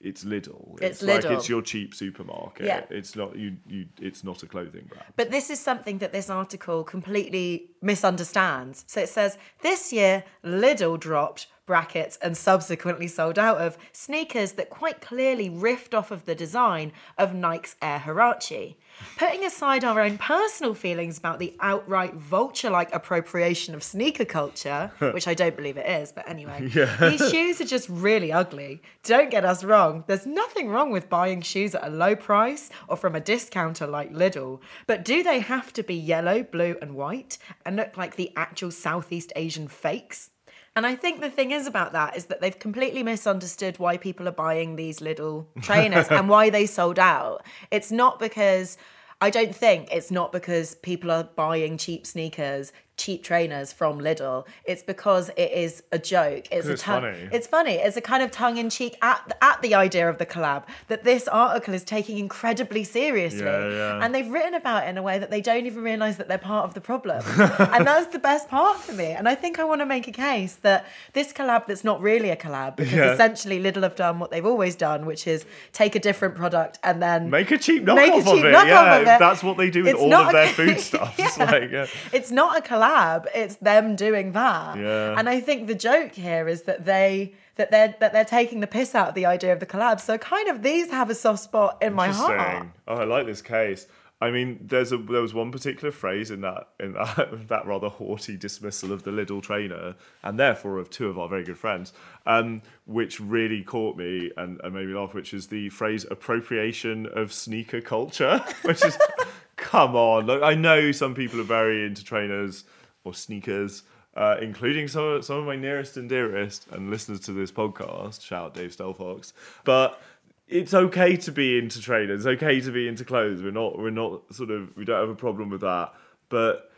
it's 0.00 0.24
Lidl. 0.24 0.80
It's 0.80 1.02
like 1.02 1.22
Lidl. 1.22 1.36
it's 1.36 1.48
your 1.48 1.62
cheap 1.62 1.94
supermarket. 1.94 2.66
Yeah. 2.66 2.84
It's 2.90 3.16
not 3.16 3.36
you. 3.36 3.56
You. 3.66 3.86
It's 4.00 4.22
not 4.22 4.42
a 4.42 4.46
clothing 4.46 4.86
brand. 4.88 5.06
But 5.16 5.30
this 5.30 5.50
is 5.50 5.58
something 5.58 5.98
that 5.98 6.12
this 6.12 6.28
article 6.28 6.84
completely 6.84 7.70
misunderstands. 7.80 8.84
So 8.86 9.00
it 9.00 9.08
says 9.08 9.38
this 9.62 9.92
year, 9.92 10.24
Lidl 10.44 11.00
dropped 11.00 11.48
brackets 11.66 12.16
and 12.22 12.36
subsequently 12.36 13.08
sold 13.08 13.38
out 13.38 13.58
of 13.58 13.76
sneakers 13.92 14.52
that 14.52 14.70
quite 14.70 15.00
clearly 15.00 15.50
riffed 15.50 15.94
off 15.94 16.10
of 16.10 16.24
the 16.24 16.34
design 16.34 16.92
of 17.18 17.34
Nike's 17.34 17.74
Air 17.82 18.00
Huarache. 18.00 18.76
Putting 19.16 19.44
aside 19.44 19.84
our 19.84 20.00
own 20.00 20.18
personal 20.18 20.74
feelings 20.74 21.18
about 21.18 21.38
the 21.38 21.54
outright 21.60 22.14
vulture 22.14 22.70
like 22.70 22.94
appropriation 22.94 23.74
of 23.74 23.82
sneaker 23.82 24.24
culture, 24.24 24.92
which 24.98 25.26
I 25.26 25.34
don't 25.34 25.56
believe 25.56 25.76
it 25.76 25.86
is, 25.86 26.12
but 26.12 26.28
anyway, 26.28 26.68
these 27.00 27.30
shoes 27.30 27.60
are 27.60 27.66
just 27.66 27.88
really 27.88 28.32
ugly. 28.32 28.82
Don't 29.02 29.30
get 29.30 29.44
us 29.44 29.64
wrong, 29.64 30.04
there's 30.06 30.26
nothing 30.26 30.68
wrong 30.68 30.90
with 30.90 31.08
buying 31.08 31.42
shoes 31.42 31.74
at 31.74 31.86
a 31.86 31.90
low 31.90 32.14
price 32.14 32.70
or 32.88 32.96
from 32.96 33.14
a 33.14 33.20
discounter 33.20 33.86
like 33.86 34.12
Lidl, 34.12 34.60
but 34.86 35.04
do 35.04 35.22
they 35.22 35.40
have 35.40 35.72
to 35.74 35.82
be 35.82 35.94
yellow, 35.94 36.42
blue, 36.42 36.76
and 36.82 36.94
white 36.94 37.38
and 37.64 37.76
look 37.76 37.96
like 37.96 38.16
the 38.16 38.32
actual 38.36 38.70
Southeast 38.70 39.32
Asian 39.36 39.68
fakes? 39.68 40.30
And 40.76 40.86
I 40.86 40.94
think 40.94 41.22
the 41.22 41.30
thing 41.30 41.52
is 41.52 41.66
about 41.66 41.92
that 41.92 42.18
is 42.18 42.26
that 42.26 42.42
they've 42.42 42.58
completely 42.58 43.02
misunderstood 43.02 43.78
why 43.78 43.96
people 43.96 44.28
are 44.28 44.32
buying 44.32 44.76
these 44.76 45.00
Lidl 45.00 45.46
trainers 45.62 46.06
and 46.08 46.28
why 46.28 46.50
they 46.50 46.66
sold 46.66 46.98
out. 46.98 47.46
It's 47.70 47.90
not 47.90 48.18
because 48.18 48.76
I 49.22 49.30
don't 49.30 49.56
think 49.56 49.88
it's 49.90 50.10
not 50.10 50.32
because 50.32 50.74
people 50.74 51.10
are 51.10 51.24
buying 51.24 51.78
cheap 51.78 52.06
sneakers, 52.06 52.72
cheap 52.96 53.22
trainers 53.22 53.72
from 53.72 53.98
Lidl. 54.00 54.46
It's 54.64 54.82
because 54.82 55.28
it 55.36 55.52
is 55.52 55.82
a 55.92 55.98
joke. 55.98 56.48
It's 56.50 56.66
it's 56.66 56.82
funny. 56.82 57.28
It's 57.30 57.46
funny. 57.46 57.74
It's 57.74 57.96
a 57.96 58.00
kind 58.00 58.22
of 58.22 58.30
tongue 58.30 58.56
in 58.56 58.70
cheek 58.70 58.96
at 59.02 59.36
at 59.42 59.60
the 59.62 59.74
idea 59.74 60.08
of 60.08 60.18
the 60.18 60.26
collab 60.26 60.64
that 60.88 61.04
this 61.04 61.28
article 61.28 61.74
is 61.74 61.84
taking 61.84 62.16
incredibly 62.18 62.84
seriously, 62.84 63.40
Yeah, 63.44 63.68
yeah. 63.70 64.00
and 64.04 64.14
they've 64.14 64.28
written 64.28 64.54
about 64.54 64.84
it 64.84 64.88
in 64.88 64.96
a 64.96 65.02
way 65.02 65.18
that 65.18 65.30
they 65.30 65.40
don't 65.42 65.66
even 65.66 65.82
realize 65.82 66.16
that 66.16 66.28
they're 66.28 66.38
part 66.38 66.64
of 66.64 66.72
the 66.74 66.80
problem. 66.80 67.22
and 67.74 67.86
that's 67.86 68.06
the 68.08 68.18
best 68.18 68.48
part 68.48 68.78
for 68.78 68.92
me. 68.92 69.06
And 69.06 69.28
I 69.28 69.34
think 69.34 69.58
I 69.58 69.64
want 69.64 69.82
to 69.82 69.86
make 69.86 70.08
a 70.08 70.12
case 70.12 70.54
that 70.62 70.86
this 71.12 71.32
collab 71.34 71.66
that's 71.66 71.84
not 71.84 72.00
really 72.00 72.30
a 72.30 72.36
collab 72.36 72.76
because 72.76 72.92
Yeah. 72.94 73.12
essentially 73.12 73.60
Lidl 73.60 73.82
have 73.82 73.96
done 73.96 74.18
what 74.18 74.30
they've 74.30 74.46
always 74.46 74.74
done, 74.74 75.04
which 75.04 75.26
is 75.26 75.44
take 75.72 75.94
a 75.94 76.00
different 76.00 76.34
product 76.34 76.78
and 76.82 77.02
then 77.02 77.28
Make 77.28 77.50
a 77.50 77.58
cheap 77.58 77.84
knockoff 77.84 78.20
of 78.38 78.44
it. 78.44 78.54
knockoff 78.54 78.96
of 78.96 79.02
it. 79.02 79.18
that's 79.18 79.42
what 79.42 79.56
they 79.58 79.68
do 79.70 79.82
with 79.84 79.92
It's 79.94 80.00
all 80.02 80.14
of 80.14 80.32
their 80.32 80.48
foodstuffs. 80.60 81.18
Yeah. 81.18 81.30
Like, 81.38 81.90
it's 82.12 82.30
not 82.30 82.56
a 82.58 82.62
collab 82.62 82.85
it's 83.34 83.56
them 83.56 83.96
doing 83.96 84.32
that 84.32 84.76
Yeah. 84.78 85.18
and 85.18 85.28
i 85.28 85.40
think 85.40 85.66
the 85.66 85.74
joke 85.74 86.12
here 86.12 86.46
is 86.48 86.62
that 86.62 86.84
they 86.84 87.34
that 87.56 87.70
they're 87.70 87.94
that 88.00 88.12
they're 88.12 88.24
taking 88.24 88.60
the 88.60 88.66
piss 88.66 88.94
out 88.94 89.08
of 89.08 89.14
the 89.14 89.26
idea 89.26 89.52
of 89.52 89.60
the 89.60 89.66
collab 89.66 90.00
so 90.00 90.18
kind 90.18 90.48
of 90.48 90.62
these 90.62 90.90
have 90.90 91.10
a 91.10 91.14
soft 91.14 91.42
spot 91.42 91.78
in 91.82 91.92
my 91.94 92.08
heart 92.08 92.66
Oh, 92.88 92.94
I 92.96 93.04
like 93.04 93.26
this 93.26 93.42
case. 93.42 93.86
I 94.18 94.30
mean, 94.30 94.48
there's 94.62 94.92
a 94.92 94.96
there 94.96 95.20
was 95.20 95.34
one 95.34 95.50
particular 95.52 95.90
phrase 95.90 96.30
in 96.30 96.40
that 96.40 96.68
in 96.80 96.92
that, 96.94 97.48
that 97.52 97.66
rather 97.66 97.88
haughty 97.90 98.36
dismissal 98.38 98.90
of 98.92 99.02
the 99.02 99.10
Lidl 99.10 99.42
trainer, 99.42 99.94
and 100.22 100.38
therefore 100.38 100.78
of 100.78 100.88
two 100.88 101.08
of 101.08 101.18
our 101.18 101.28
very 101.28 101.44
good 101.44 101.58
friends, 101.58 101.92
um, 102.24 102.62
which 102.86 103.20
really 103.20 103.62
caught 103.62 103.94
me 103.98 104.30
and, 104.38 104.58
and 104.64 104.72
made 104.74 104.86
me 104.88 104.94
laugh. 104.94 105.12
Which 105.12 105.34
is 105.34 105.48
the 105.48 105.68
phrase 105.68 106.06
"appropriation 106.10 107.06
of 107.06 107.30
sneaker 107.30 107.80
culture," 107.82 108.38
which 108.62 108.82
is, 108.84 108.96
come 109.56 109.94
on. 109.96 110.24
Look, 110.26 110.42
I 110.42 110.54
know 110.54 110.92
some 110.92 111.14
people 111.14 111.38
are 111.40 111.50
very 111.60 111.84
into 111.84 112.02
trainers 112.04 112.64
or 113.06 113.14
sneakers. 113.14 113.82
Uh, 114.14 114.38
including 114.40 114.88
some 114.88 115.04
of, 115.04 115.22
some 115.26 115.36
of 115.36 115.44
my 115.44 115.56
nearest 115.56 115.98
and 115.98 116.08
dearest 116.08 116.66
and 116.70 116.88
listeners 116.88 117.20
to 117.20 117.32
this 117.32 117.52
podcast. 117.52 118.22
Shout 118.22 118.46
out 118.46 118.54
Dave 118.54 118.74
Stelfox. 118.74 119.34
But 119.62 120.00
it's 120.48 120.72
okay 120.72 121.16
to 121.16 121.32
be 121.32 121.58
into 121.58 121.82
trainers. 121.82 122.24
It's 122.24 122.42
okay 122.42 122.60
to 122.60 122.70
be 122.70 122.88
into 122.88 123.04
clothes. 123.04 123.42
We're 123.42 123.50
not. 123.50 123.78
We're 123.78 123.90
not 123.90 124.22
sort 124.34 124.50
of. 124.50 124.74
We 124.76 124.84
don't 124.84 125.00
have 125.00 125.10
a 125.10 125.14
problem 125.14 125.50
with 125.50 125.60
that. 125.62 125.92
But 126.28 126.70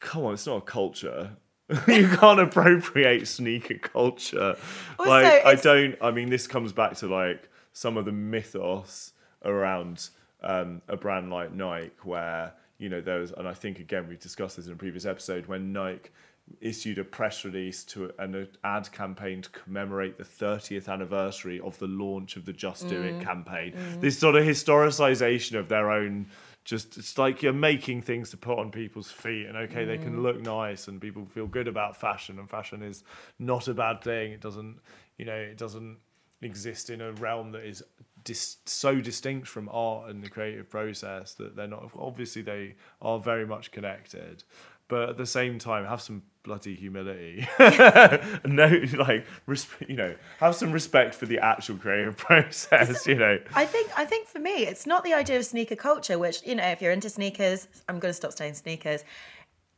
come 0.00 0.24
on, 0.24 0.34
it's 0.34 0.46
not 0.46 0.58
a 0.58 0.60
culture. 0.60 1.30
you 1.88 2.08
can't 2.08 2.40
appropriate 2.40 3.26
sneaker 3.26 3.78
culture. 3.78 4.56
Also, 4.98 5.10
like 5.10 5.44
I 5.44 5.54
don't. 5.54 5.96
I 6.00 6.10
mean, 6.10 6.28
this 6.28 6.46
comes 6.46 6.72
back 6.72 6.96
to 6.96 7.08
like 7.08 7.48
some 7.72 7.96
of 7.96 8.04
the 8.04 8.12
mythos 8.12 9.12
around 9.44 10.10
um, 10.42 10.82
a 10.88 10.96
brand 10.96 11.30
like 11.30 11.52
Nike, 11.52 11.90
where 12.02 12.52
you 12.78 12.88
know 12.88 13.00
there 13.00 13.20
was, 13.20 13.32
and 13.32 13.46
I 13.48 13.54
think 13.54 13.78
again 13.78 14.08
we've 14.08 14.18
discussed 14.20 14.56
this 14.56 14.66
in 14.66 14.72
a 14.72 14.76
previous 14.76 15.04
episode 15.06 15.46
when 15.46 15.72
Nike 15.72 16.10
issued 16.60 16.98
a 16.98 17.04
press 17.04 17.44
release 17.44 17.84
to 17.84 18.12
an 18.18 18.46
ad 18.64 18.92
campaign 18.92 19.40
to 19.40 19.48
commemorate 19.50 20.18
the 20.18 20.24
30th 20.24 20.88
anniversary 20.88 21.58
of 21.60 21.78
the 21.78 21.86
launch 21.86 22.36
of 22.36 22.44
the 22.44 22.52
Just 22.52 22.86
Do 22.86 23.00
Mm. 23.02 23.20
It 23.20 23.24
campaign. 23.24 23.74
This 24.00 24.18
sort 24.18 24.36
of 24.36 24.44
historicization 24.44 25.58
of 25.58 25.68
their 25.68 25.90
own 25.90 26.26
just 26.64 26.96
it's 26.96 27.18
like 27.18 27.42
you're 27.42 27.52
making 27.52 28.00
things 28.02 28.30
to 28.30 28.36
put 28.38 28.58
on 28.58 28.70
people's 28.70 29.10
feet 29.10 29.46
and 29.46 29.56
okay 29.56 29.84
they 29.84 29.98
Mm. 29.98 30.02
can 30.02 30.22
look 30.22 30.40
nice 30.40 30.88
and 30.88 30.98
people 31.00 31.26
feel 31.26 31.46
good 31.46 31.68
about 31.68 31.94
fashion 31.96 32.38
and 32.38 32.48
fashion 32.48 32.82
is 32.82 33.04
not 33.38 33.68
a 33.68 33.74
bad 33.74 34.02
thing 34.02 34.32
it 34.32 34.40
doesn't 34.40 34.80
you 35.18 35.26
know 35.26 35.34
it 35.36 35.58
doesn't 35.58 35.98
exist 36.40 36.88
in 36.88 37.02
a 37.02 37.12
realm 37.12 37.52
that 37.52 37.64
is 37.64 37.82
dis- 38.24 38.56
so 38.64 39.00
distinct 39.00 39.46
from 39.46 39.68
art 39.70 40.10
and 40.10 40.22
the 40.22 40.28
creative 40.28 40.68
process 40.68 41.34
that 41.34 41.54
they're 41.56 41.66
not 41.66 41.90
obviously 41.98 42.42
they 42.42 42.74
are 43.00 43.18
very 43.18 43.46
much 43.46 43.70
connected 43.70 44.42
but 44.88 45.10
at 45.10 45.16
the 45.16 45.26
same 45.26 45.58
time 45.58 45.84
have 45.84 46.00
some 46.00 46.22
bloody 46.42 46.74
humility 46.74 47.46
no 48.44 48.66
like 48.98 49.24
resp- 49.48 49.88
you 49.88 49.96
know 49.96 50.14
have 50.40 50.54
some 50.54 50.72
respect 50.72 51.14
for 51.14 51.26
the 51.26 51.38
actual 51.38 51.76
creative 51.76 52.16
process 52.18 53.06
you 53.06 53.14
know 53.14 53.38
I 53.54 53.64
think 53.64 53.90
I 53.96 54.04
think 54.04 54.28
for 54.28 54.38
me, 54.40 54.66
it's 54.66 54.86
not 54.86 55.04
the 55.04 55.14
idea 55.14 55.38
of 55.38 55.46
sneaker 55.46 55.76
culture, 55.76 56.18
which 56.18 56.44
you 56.44 56.54
know, 56.54 56.66
if 56.66 56.82
you're 56.82 56.92
into 56.92 57.08
sneakers, 57.08 57.66
I'm 57.88 57.98
going 57.98 58.10
to 58.10 58.16
stop 58.16 58.32
saying 58.32 58.54
sneakers. 58.54 59.04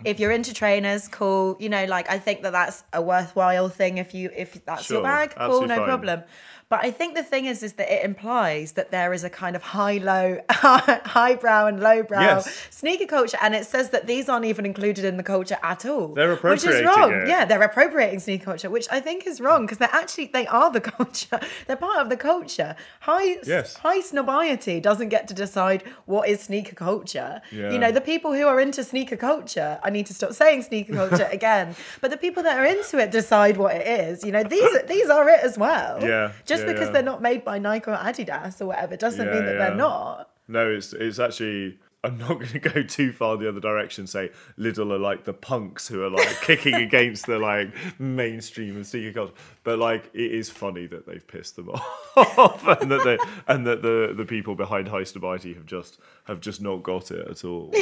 If 0.05 0.20
you're 0.20 0.32
into 0.32 0.53
trainers, 0.53 1.09
cool. 1.09 1.57
You 1.59 1.68
know, 1.68 1.84
like 1.84 2.11
I 2.11 2.18
think 2.18 2.42
that 2.42 2.53
that's 2.53 2.84
a 2.92 3.01
worthwhile 3.01 3.68
thing. 3.68 3.99
If 3.99 4.12
you 4.14 4.30
if 4.36 4.64
that's 4.64 4.90
your 4.90 5.03
bag, 5.03 5.34
cool, 5.36 5.62
no 5.62 5.76
fine. 5.76 5.84
problem. 5.84 6.22
But 6.68 6.84
I 6.84 6.90
think 6.90 7.14
the 7.14 7.22
thing 7.22 7.44
is, 7.46 7.62
is 7.62 7.74
that 7.74 7.88
it 7.92 8.04
implies 8.04 8.72
that 8.72 8.90
there 8.90 9.12
is 9.12 9.22
a 9.22 9.30
kind 9.30 9.54
of 9.54 9.62
high 9.62 9.98
low, 9.98 10.38
highbrow 10.50 11.66
and 11.66 11.80
lowbrow 11.80 12.20
Yes. 12.20 12.66
sneaker 12.70 13.06
culture, 13.06 13.38
and 13.40 13.54
it 13.54 13.66
says 13.66 13.90
that 13.90 14.06
these 14.06 14.28
aren't 14.28 14.44
even 14.46 14.66
included 14.66 15.04
in 15.04 15.16
the 15.16 15.22
culture 15.22 15.58
at 15.62 15.86
all. 15.86 16.08
They're 16.08 16.32
appropriating 16.32 16.70
which 16.70 16.80
is 16.80 16.84
wrong. 16.86 17.12
it. 17.12 17.28
Yeah, 17.28 17.44
they're 17.44 17.62
appropriating 17.62 18.18
sneaker 18.20 18.46
culture, 18.46 18.68
which 18.70 18.86
I 18.90 19.00
think 19.00 19.26
is 19.26 19.40
wrong 19.40 19.64
because 19.64 19.78
they're 19.78 19.88
actually 19.92 20.26
they 20.26 20.46
are 20.48 20.70
the 20.72 20.80
culture. 20.96 21.38
They're 21.66 21.76
part 21.76 21.98
of 22.00 22.08
the 22.08 22.16
culture. 22.16 22.74
High 23.00 23.36
Yes. 23.44 23.76
Highsnobiety 23.78 24.80
doesn't 24.82 25.08
get 25.08 25.28
to 25.28 25.34
decide 25.34 25.82
what 26.06 26.28
is 26.28 26.40
sneaker 26.40 26.74
culture. 26.74 27.42
Yeah. 27.52 27.72
You 27.72 27.78
know, 27.78 27.92
the 27.92 28.00
people 28.00 28.32
who 28.34 28.46
are 28.46 28.60
into 28.60 28.82
sneaker 28.84 29.16
culture, 29.16 29.78
I 29.82 29.90
need 29.90 30.06
to 30.06 30.14
stop 30.14 30.32
saying 30.32 30.62
sneaker 30.62 30.94
culture 30.94 31.28
again, 31.32 31.76
but 32.00 32.10
the 32.10 32.16
people 32.16 32.42
that 32.42 32.58
are 32.58 32.64
into 32.64 32.98
it 32.98 33.10
decide 33.10 33.56
what 33.56 33.74
it 33.76 33.86
is. 33.86 34.24
You 34.24 34.32
know, 34.32 34.42
these 34.42 34.62
are, 34.74 34.82
these 34.86 35.08
are 35.08 35.28
it 35.28 35.40
as 35.42 35.56
well. 35.56 36.02
Yeah, 36.02 36.32
Just 36.44 36.55
yeah, 36.61 36.72
because 36.72 36.86
yeah. 36.86 36.92
they're 36.92 37.02
not 37.02 37.22
made 37.22 37.44
by 37.44 37.59
Nike 37.59 37.90
or 37.90 37.96
Adidas 37.96 38.61
or 38.61 38.66
whatever 38.66 38.96
doesn't 38.96 39.26
Yeah, 39.26 39.32
mean 39.34 39.44
that 39.46 39.59
they're 39.59 39.74
not. 39.74 40.30
No, 40.48 40.70
it's 40.70 40.92
it's 40.92 41.18
actually. 41.18 41.78
I'm 42.04 42.18
not 42.18 42.34
going 42.34 42.48
to 42.48 42.59
go 42.61 42.82
too 42.84 43.11
far 43.11 43.36
the 43.36 43.48
other 43.48 43.59
direction. 43.59 44.07
Say 44.07 44.30
Lidl 44.57 44.92
are 44.92 44.98
like 44.98 45.24
the 45.24 45.32
punks 45.32 45.88
who 45.88 46.04
are 46.04 46.11
like 46.11 46.40
kicking 46.42 46.74
against 46.74 47.26
the 47.26 47.36
like 47.36 47.74
mainstream 47.98 48.76
of 48.76 48.86
sneaker 48.86 49.12
culture, 49.12 49.32
but 49.64 49.80
like 49.80 50.09
it 50.14 50.30
is 50.30 50.48
funny 50.48 50.86
that 50.86 51.04
they've 51.07 51.26
pissed 51.26 51.57
them 51.57 51.68
off, 52.16 52.64
and 52.80 52.92
that 52.92 53.02
they 53.02 53.18
and 53.52 53.66
that 53.66 53.82
the 53.82 54.14
the 54.16 54.24
people 54.24 54.54
behind 54.54 54.86
Highsnobiety 54.86 55.57
have 55.57 55.66
just 55.66 55.98
have 56.24 56.40
just 56.40 56.61
not 56.61 56.84
got 56.84 57.11
it 57.11 57.26
at 57.28 57.44
all. 57.44 57.74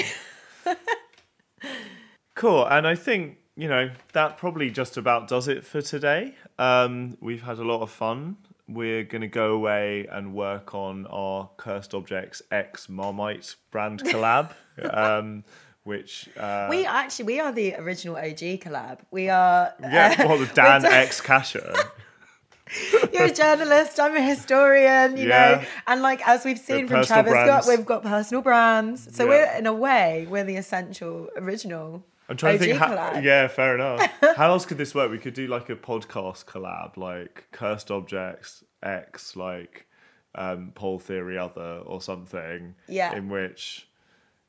cool, 2.35 2.65
and 2.67 2.87
I 2.87 2.95
think 2.95 3.39
you 3.57 3.69
know 3.69 3.91
that 4.15 4.39
probably 4.39 4.71
just 4.71 4.97
about 4.97 5.29
does 5.29 5.49
it 5.49 5.67
for 5.67 5.83
today. 5.83 6.35
Um, 6.59 7.19
we've 7.21 7.43
had 7.43 7.59
a 7.59 7.65
lot 7.65 7.83
of 7.83 7.91
fun. 7.91 8.37
We're 8.67 9.05
going 9.05 9.23
to 9.23 9.29
go 9.29 9.53
away 9.53 10.07
and 10.11 10.35
work 10.35 10.75
on 10.75 11.07
our 11.09 11.51
Cursed 11.59 11.93
Objects 11.95 12.41
X 12.51 12.89
Marmite 12.89 13.57
brand 13.71 14.01
collab, 14.05 14.53
um, 14.91 15.45
which 15.83 16.31
uh, 16.39 16.67
We 16.71 16.87
actually 16.87 17.27
we 17.27 17.41
are 17.41 17.53
the 17.53 17.75
original 17.75 18.17
OG 18.17 18.63
collab. 18.65 19.01
We 19.11 19.29
are 19.29 19.75
yeah, 19.81 20.27
well, 20.27 20.39
the 20.39 20.47
Dan 20.55 20.85
X 20.85 21.21
Kasia. 21.21 21.75
You're 23.13 23.25
a 23.27 23.33
journalist. 23.33 24.01
I'm 24.01 24.17
a 24.17 24.23
historian. 24.23 25.19
You 25.19 25.29
Yeah. 25.29 25.57
know, 25.61 25.65
and 25.87 26.01
like 26.01 26.27
as 26.27 26.45
we've 26.47 26.59
seen 26.59 26.89
from 26.89 27.05
Travis 27.05 27.33
brands. 27.33 27.67
Scott, 27.67 27.77
we've 27.77 27.87
got 27.87 28.03
personal 28.03 28.41
brands. 28.43 29.15
So 29.15 29.25
Yeah. 29.25 29.29
we're 29.29 29.59
in 29.59 29.67
a 29.67 29.75
way 29.75 30.27
we're 30.29 30.45
the 30.45 30.57
essential 30.57 31.29
original. 31.37 32.05
I'm 32.29 32.37
trying 32.37 32.55
OG 32.55 32.61
to 32.61 32.67
think. 32.67 32.79
How, 32.79 33.19
yeah, 33.19 33.49
fair 33.49 33.75
enough. 33.75 34.11
how 34.37 34.51
else 34.51 34.65
could 34.67 34.79
this 34.79 34.95
work? 34.95 35.11
We 35.11 35.19
could 35.19 35.35
do 35.35 35.47
like 35.47 35.69
a 35.71 35.77
podcast 35.77 36.45
collab, 36.47 36.97
like 36.97 37.49
Cursed 37.53 37.91
Objects 37.91 38.65
X, 38.83 39.37
like 39.37 39.87
um, 40.35 40.73
Politics 40.75 41.07
Theory 41.09 41.39
Other, 41.39 41.83
or 41.85 42.01
something. 42.01 42.75
Yeah. 42.89 43.15
In 43.15 43.29
which, 43.29 43.89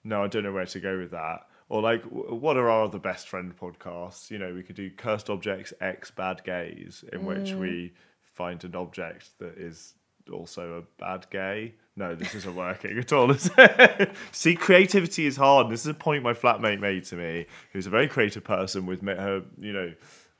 no, 0.03 0.23
I 0.23 0.27
don't 0.27 0.43
know 0.43 0.53
where 0.53 0.65
to 0.65 0.79
go 0.79 0.97
with 0.97 1.11
that. 1.11 1.47
Or 1.67 1.81
like, 1.81 2.03
what 2.05 2.57
are 2.57 2.69
our 2.69 2.83
other 2.85 2.99
best 2.99 3.27
friend 3.27 3.53
podcasts? 3.57 4.29
You 4.29 4.37
know, 4.37 4.53
we 4.53 4.61
could 4.63 4.75
do 4.75 4.89
Cursed 4.91 5.29
Objects 5.29 5.73
X 5.81 6.11
Bad 6.11 6.43
Gays, 6.43 7.03
in 7.11 7.25
which 7.25 7.49
Mm. 7.51 7.59
we 7.59 7.93
find 8.21 8.63
an 8.63 8.75
object 8.75 9.31
that 9.39 9.57
is 9.57 9.95
also 10.31 10.79
a 10.79 11.01
bad 11.01 11.27
gay. 11.29 11.75
No, 11.95 12.13
this 12.13 12.35
isn't 12.35 12.55
working 12.55 12.97
at 12.97 13.13
all. 13.13 13.33
See, 14.31 14.55
creativity 14.55 15.25
is 15.25 15.37
hard. 15.37 15.69
This 15.69 15.81
is 15.81 15.87
a 15.87 15.93
point 15.93 16.23
my 16.23 16.33
flatmate 16.33 16.79
made 16.79 17.05
to 17.05 17.15
me, 17.15 17.45
who's 17.71 17.87
a 17.87 17.89
very 17.89 18.07
creative 18.07 18.43
person 18.43 18.85
with 18.85 19.01
her, 19.01 19.43
you 19.59 19.71
know, 19.71 19.93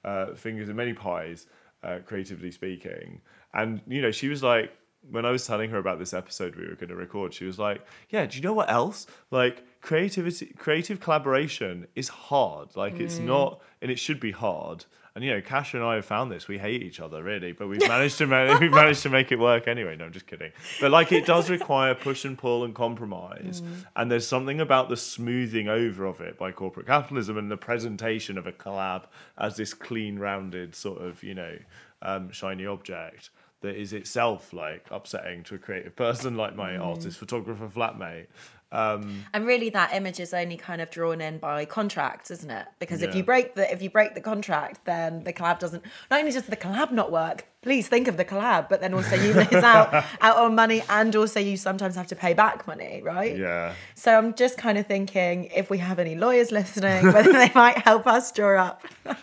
uh, 0.03 0.33
fingers 0.35 0.67
in 0.67 0.75
many 0.75 0.93
pies, 0.93 1.47
uh, 1.83 1.99
creatively 2.05 2.51
speaking. 2.51 3.21
And 3.53 3.81
you 3.87 4.01
know, 4.01 4.11
she 4.11 4.27
was 4.27 4.43
like, 4.43 4.71
when 5.09 5.25
I 5.25 5.31
was 5.31 5.45
telling 5.45 5.69
her 5.69 5.77
about 5.77 5.99
this 5.99 6.13
episode 6.13 6.55
we 6.55 6.67
were 6.67 6.75
going 6.75 6.89
to 6.89 6.95
record, 6.95 7.33
she 7.33 7.45
was 7.45 7.59
like, 7.59 7.85
"Yeah, 8.09 8.25
do 8.25 8.37
you 8.37 8.43
know 8.43 8.53
what 8.53 8.71
else? 8.71 9.05
Like 9.31 9.63
creativity, 9.85 10.47
creative 10.57 10.99
collaboration 10.99 11.87
is 11.95 12.07
hard. 12.09 12.75
Like 12.75 12.99
it's 12.99 13.19
mm. 13.19 13.25
not, 13.25 13.61
and 13.81 13.91
it 13.91 13.99
should 13.99 14.19
be 14.19 14.31
hard." 14.31 14.85
And 15.13 15.23
you 15.23 15.31
know, 15.31 15.41
Cash 15.41 15.73
and 15.73 15.81
I 15.81 15.95
have 15.95 16.05
found 16.05 16.29
this. 16.29 16.49
We 16.49 16.57
hate 16.57 16.81
each 16.81 16.99
other 16.99 17.23
really, 17.23 17.53
but 17.53 17.69
we've 17.69 17.87
managed 17.87 18.17
to 18.17 18.27
ma- 18.27 18.57
we've 18.59 18.71
managed 18.71 19.03
to 19.03 19.09
make 19.09 19.31
it 19.31 19.39
work 19.39 19.67
anyway. 19.67 19.95
No, 19.95 20.05
I'm 20.05 20.11
just 20.11 20.27
kidding. 20.27 20.51
But 20.81 20.91
like, 20.91 21.11
it 21.11 21.25
does 21.25 21.49
require 21.49 21.93
push 21.95 22.25
and 22.25 22.37
pull 22.37 22.65
and 22.65 22.75
compromise. 22.75 23.61
Mm. 23.61 23.85
And 23.95 24.11
there's 24.11 24.27
something 24.27 24.59
about 24.59 24.89
the 24.89 24.97
smoothing 24.97 25.69
over 25.69 26.05
of 26.05 26.19
it 26.19 26.37
by 26.37 26.51
corporate 26.51 26.87
capitalism 26.87 27.37
and 27.37 27.49
the 27.49 27.57
presentation 27.57 28.37
of 28.37 28.47
a 28.47 28.51
collab 28.51 29.03
as 29.37 29.55
this 29.55 29.73
clean, 29.73 30.19
rounded 30.19 30.75
sort 30.75 31.01
of 31.01 31.23
you 31.23 31.35
know 31.35 31.57
um, 32.01 32.31
shiny 32.31 32.65
object 32.65 33.29
that 33.61 33.75
is 33.75 33.93
itself 33.93 34.51
like 34.51 34.85
upsetting 34.91 35.43
to 35.43 35.55
a 35.55 35.57
creative 35.57 35.95
person 35.95 36.35
like 36.35 36.55
my 36.55 36.71
mm. 36.71 36.85
artist 36.85 37.17
photographer 37.17 37.67
flatmate. 37.67 38.27
Um, 38.75 39.25
And 39.33 39.45
really, 39.45 39.69
that 39.71 39.93
image 39.93 40.19
is 40.19 40.33
only 40.33 40.57
kind 40.57 40.81
of 40.81 40.89
drawn 40.89 41.21
in 41.21 41.37
by 41.37 41.65
contracts, 41.65 42.29
isn't 42.31 42.51
it? 42.51 42.65
Because 42.79 43.01
if 43.01 43.15
you 43.15 43.23
break 43.23 43.55
the 43.55 43.71
if 43.71 43.81
you 43.81 43.89
break 43.89 44.13
the 44.15 44.21
contract, 44.21 44.85
then 44.85 45.23
the 45.23 45.33
collab 45.33 45.59
doesn't. 45.59 45.83
Not 46.11 46.19
only 46.19 46.31
does 46.31 46.43
the 46.45 46.57
collab 46.57 46.91
not 46.91 47.11
work, 47.11 47.45
please 47.61 47.87
think 47.87 48.07
of 48.07 48.17
the 48.17 48.25
collab, 48.25 48.69
but 48.69 48.81
then 48.81 48.93
also 48.93 49.15
you 49.15 49.33
lose 49.33 49.53
out 49.73 49.93
out 50.21 50.37
on 50.37 50.55
money, 50.55 50.83
and 50.89 51.15
also 51.15 51.39
you 51.39 51.57
sometimes 51.57 51.95
have 51.95 52.07
to 52.07 52.15
pay 52.15 52.33
back 52.33 52.67
money, 52.67 53.01
right? 53.03 53.35
yeah. 53.37 53.73
So 53.95 54.17
I'm 54.17 54.33
just 54.35 54.57
kind 54.57 54.77
of 54.77 54.85
thinking 54.87 55.45
if 55.55 55.69
we 55.69 55.77
have 55.79 55.97
any 55.99 56.15
lawyers 56.15 56.51
listening, 56.51 57.05
whether 57.15 57.31
they 57.33 57.51
might 57.55 57.77
help 57.79 58.05
us 58.07 58.31
draw 58.31 58.61
up 58.61 58.81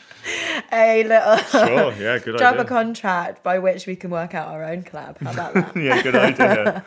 a 0.72 1.04
little 1.04 1.36
Sure. 1.36 1.92
Yeah. 2.00 2.18
Good 2.18 2.38
draw 2.38 2.50
up 2.50 2.58
a 2.58 2.64
contract 2.64 3.42
by 3.42 3.58
which 3.58 3.86
we 3.86 3.96
can 3.96 4.10
work 4.10 4.34
out 4.34 4.48
our 4.48 4.64
own 4.64 4.82
collab. 4.82 5.18
How 5.18 5.32
about 5.32 5.54
that? 5.54 5.76
yeah, 5.76 6.02
good 6.02 6.14
idea. 6.16 6.84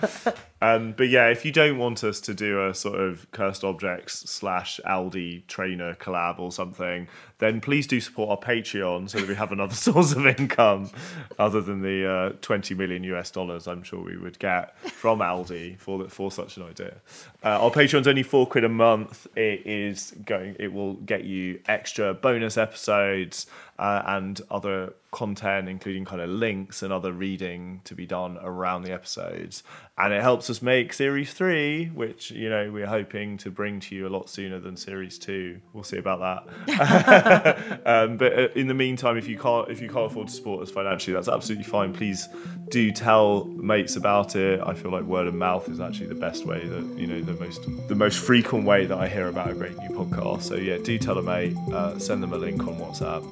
Um, 0.65 0.93
but 0.97 1.09
yeah, 1.09 1.27
if 1.27 1.45
you 1.45 1.51
don't 1.51 1.77
want 1.77 2.03
us 2.03 2.19
to 2.21 2.33
do 2.33 2.65
a 2.65 2.73
sort 2.73 2.99
of 2.99 3.29
cursed 3.31 3.63
objects 3.63 4.29
slash 4.29 4.79
Aldi 4.85 5.45
trainer 5.47 5.95
collab 5.95 6.39
or 6.39 6.51
something, 6.51 7.07
then 7.39 7.61
please 7.61 7.87
do 7.87 7.99
support 7.99 8.29
our 8.29 8.37
Patreon 8.37 9.09
so 9.09 9.19
that 9.19 9.27
we 9.27 9.35
have 9.35 9.51
another 9.51 9.75
source 9.87 10.13
of 10.13 10.25
income 10.25 10.89
other 11.37 11.61
than 11.61 11.81
the 11.81 12.09
uh, 12.09 12.29
20 12.41 12.75
million 12.75 13.03
US 13.03 13.31
dollars 13.31 13.67
I'm 13.67 13.83
sure 13.83 14.01
we 14.01 14.17
would 14.17 14.39
get 14.39 14.77
from 14.79 15.19
Aldi 15.19 15.77
for 15.79 16.07
for 16.09 16.31
such 16.31 16.57
an 16.57 16.63
idea. 16.63 16.95
Uh, 17.43 17.63
our 17.63 17.71
Patreon's 17.71 18.07
only 18.07 18.23
four 18.23 18.47
quid 18.47 18.63
a 18.63 18.69
month. 18.69 19.27
It 19.35 19.65
is 19.65 20.13
going. 20.25 20.55
It 20.59 20.73
will 20.73 20.93
get 20.95 21.23
you 21.23 21.59
extra 21.67 22.13
bonus 22.13 22.57
episodes 22.57 23.47
uh, 23.77 24.01
and 24.05 24.41
other 24.49 24.93
content, 25.11 25.69
including 25.69 26.05
kind 26.05 26.21
of 26.21 26.29
links 26.29 26.81
and 26.81 26.91
other 26.91 27.11
reading 27.11 27.81
to 27.83 27.95
be 27.95 28.05
done 28.05 28.37
around 28.41 28.83
the 28.83 28.91
episodes. 28.91 29.63
And 29.97 30.13
it 30.13 30.21
helps 30.21 30.49
us 30.49 30.61
make 30.61 30.91
series 30.93 31.33
three, 31.33 31.85
which 31.87 32.31
you 32.31 32.49
know 32.49 32.71
we're 32.71 32.87
hoping 32.87 33.37
to 33.37 33.51
bring 33.51 33.79
to 33.81 33.95
you 33.95 34.07
a 34.07 34.09
lot 34.09 34.29
sooner 34.29 34.59
than 34.59 34.75
series 34.75 35.17
two. 35.17 35.59
We'll 35.73 35.83
see 35.83 35.97
about 35.97 36.45
that. 36.67 37.24
um, 37.85 38.17
but 38.17 38.37
uh, 38.37 38.47
in 38.55 38.67
the 38.67 38.73
meantime, 38.73 39.17
if 39.17 39.27
you 39.27 39.37
can't 39.37 39.69
if 39.69 39.81
you 39.81 39.89
can't 39.89 40.11
afford 40.11 40.27
to 40.27 40.33
support 40.33 40.61
us 40.61 40.69
financially, 40.69 41.13
that's 41.13 41.27
absolutely 41.27 41.63
fine. 41.63 41.91
Please 41.91 42.29
do 42.69 42.91
tell 42.91 43.45
mates 43.45 43.95
about 43.95 44.35
it. 44.35 44.61
I 44.63 44.73
feel 44.73 44.91
like 44.91 45.03
word 45.03 45.27
of 45.27 45.33
mouth 45.33 45.67
is 45.69 45.79
actually 45.79 46.07
the 46.07 46.15
best 46.15 46.45
way 46.45 46.65
that 46.65 46.97
you 46.97 47.07
know 47.07 47.21
the 47.21 47.33
most 47.33 47.61
the 47.87 47.95
most 47.95 48.19
frequent 48.19 48.65
way 48.65 48.85
that 48.85 48.97
I 48.97 49.07
hear 49.07 49.27
about 49.27 49.49
a 49.49 49.53
great 49.55 49.77
new 49.77 49.89
podcast. 49.89 50.43
So 50.43 50.55
yeah, 50.55 50.77
do 50.77 50.97
tell 50.99 51.17
a 51.17 51.23
mate. 51.23 51.57
Uh, 51.73 51.97
send 51.97 52.21
them 52.21 52.33
a 52.33 52.37
link 52.37 52.61
on 52.61 52.75
WhatsApp. 52.77 53.23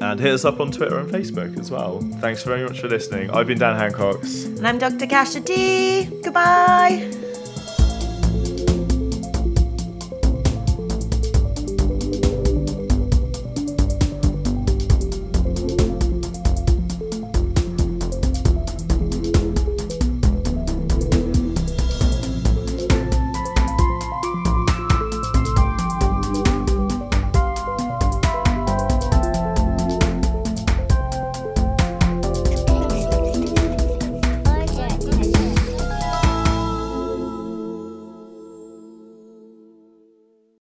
And 0.00 0.18
hit 0.20 0.34
us 0.34 0.44
up 0.44 0.60
on 0.60 0.72
Twitter 0.72 0.98
and 0.98 1.08
Facebook 1.08 1.58
as 1.58 1.70
well. 1.70 2.00
Thanks 2.20 2.42
very 2.42 2.66
much 2.66 2.80
for 2.80 2.88
listening. 2.88 3.30
I've 3.30 3.46
been 3.46 3.58
Dan 3.58 3.76
Hancox. 3.76 4.44
And 4.44 4.66
I'm 4.66 4.78
Dr. 4.78 5.06
Kasia 5.06 5.40
D. 5.40 6.04
Goodbye. 6.22 7.23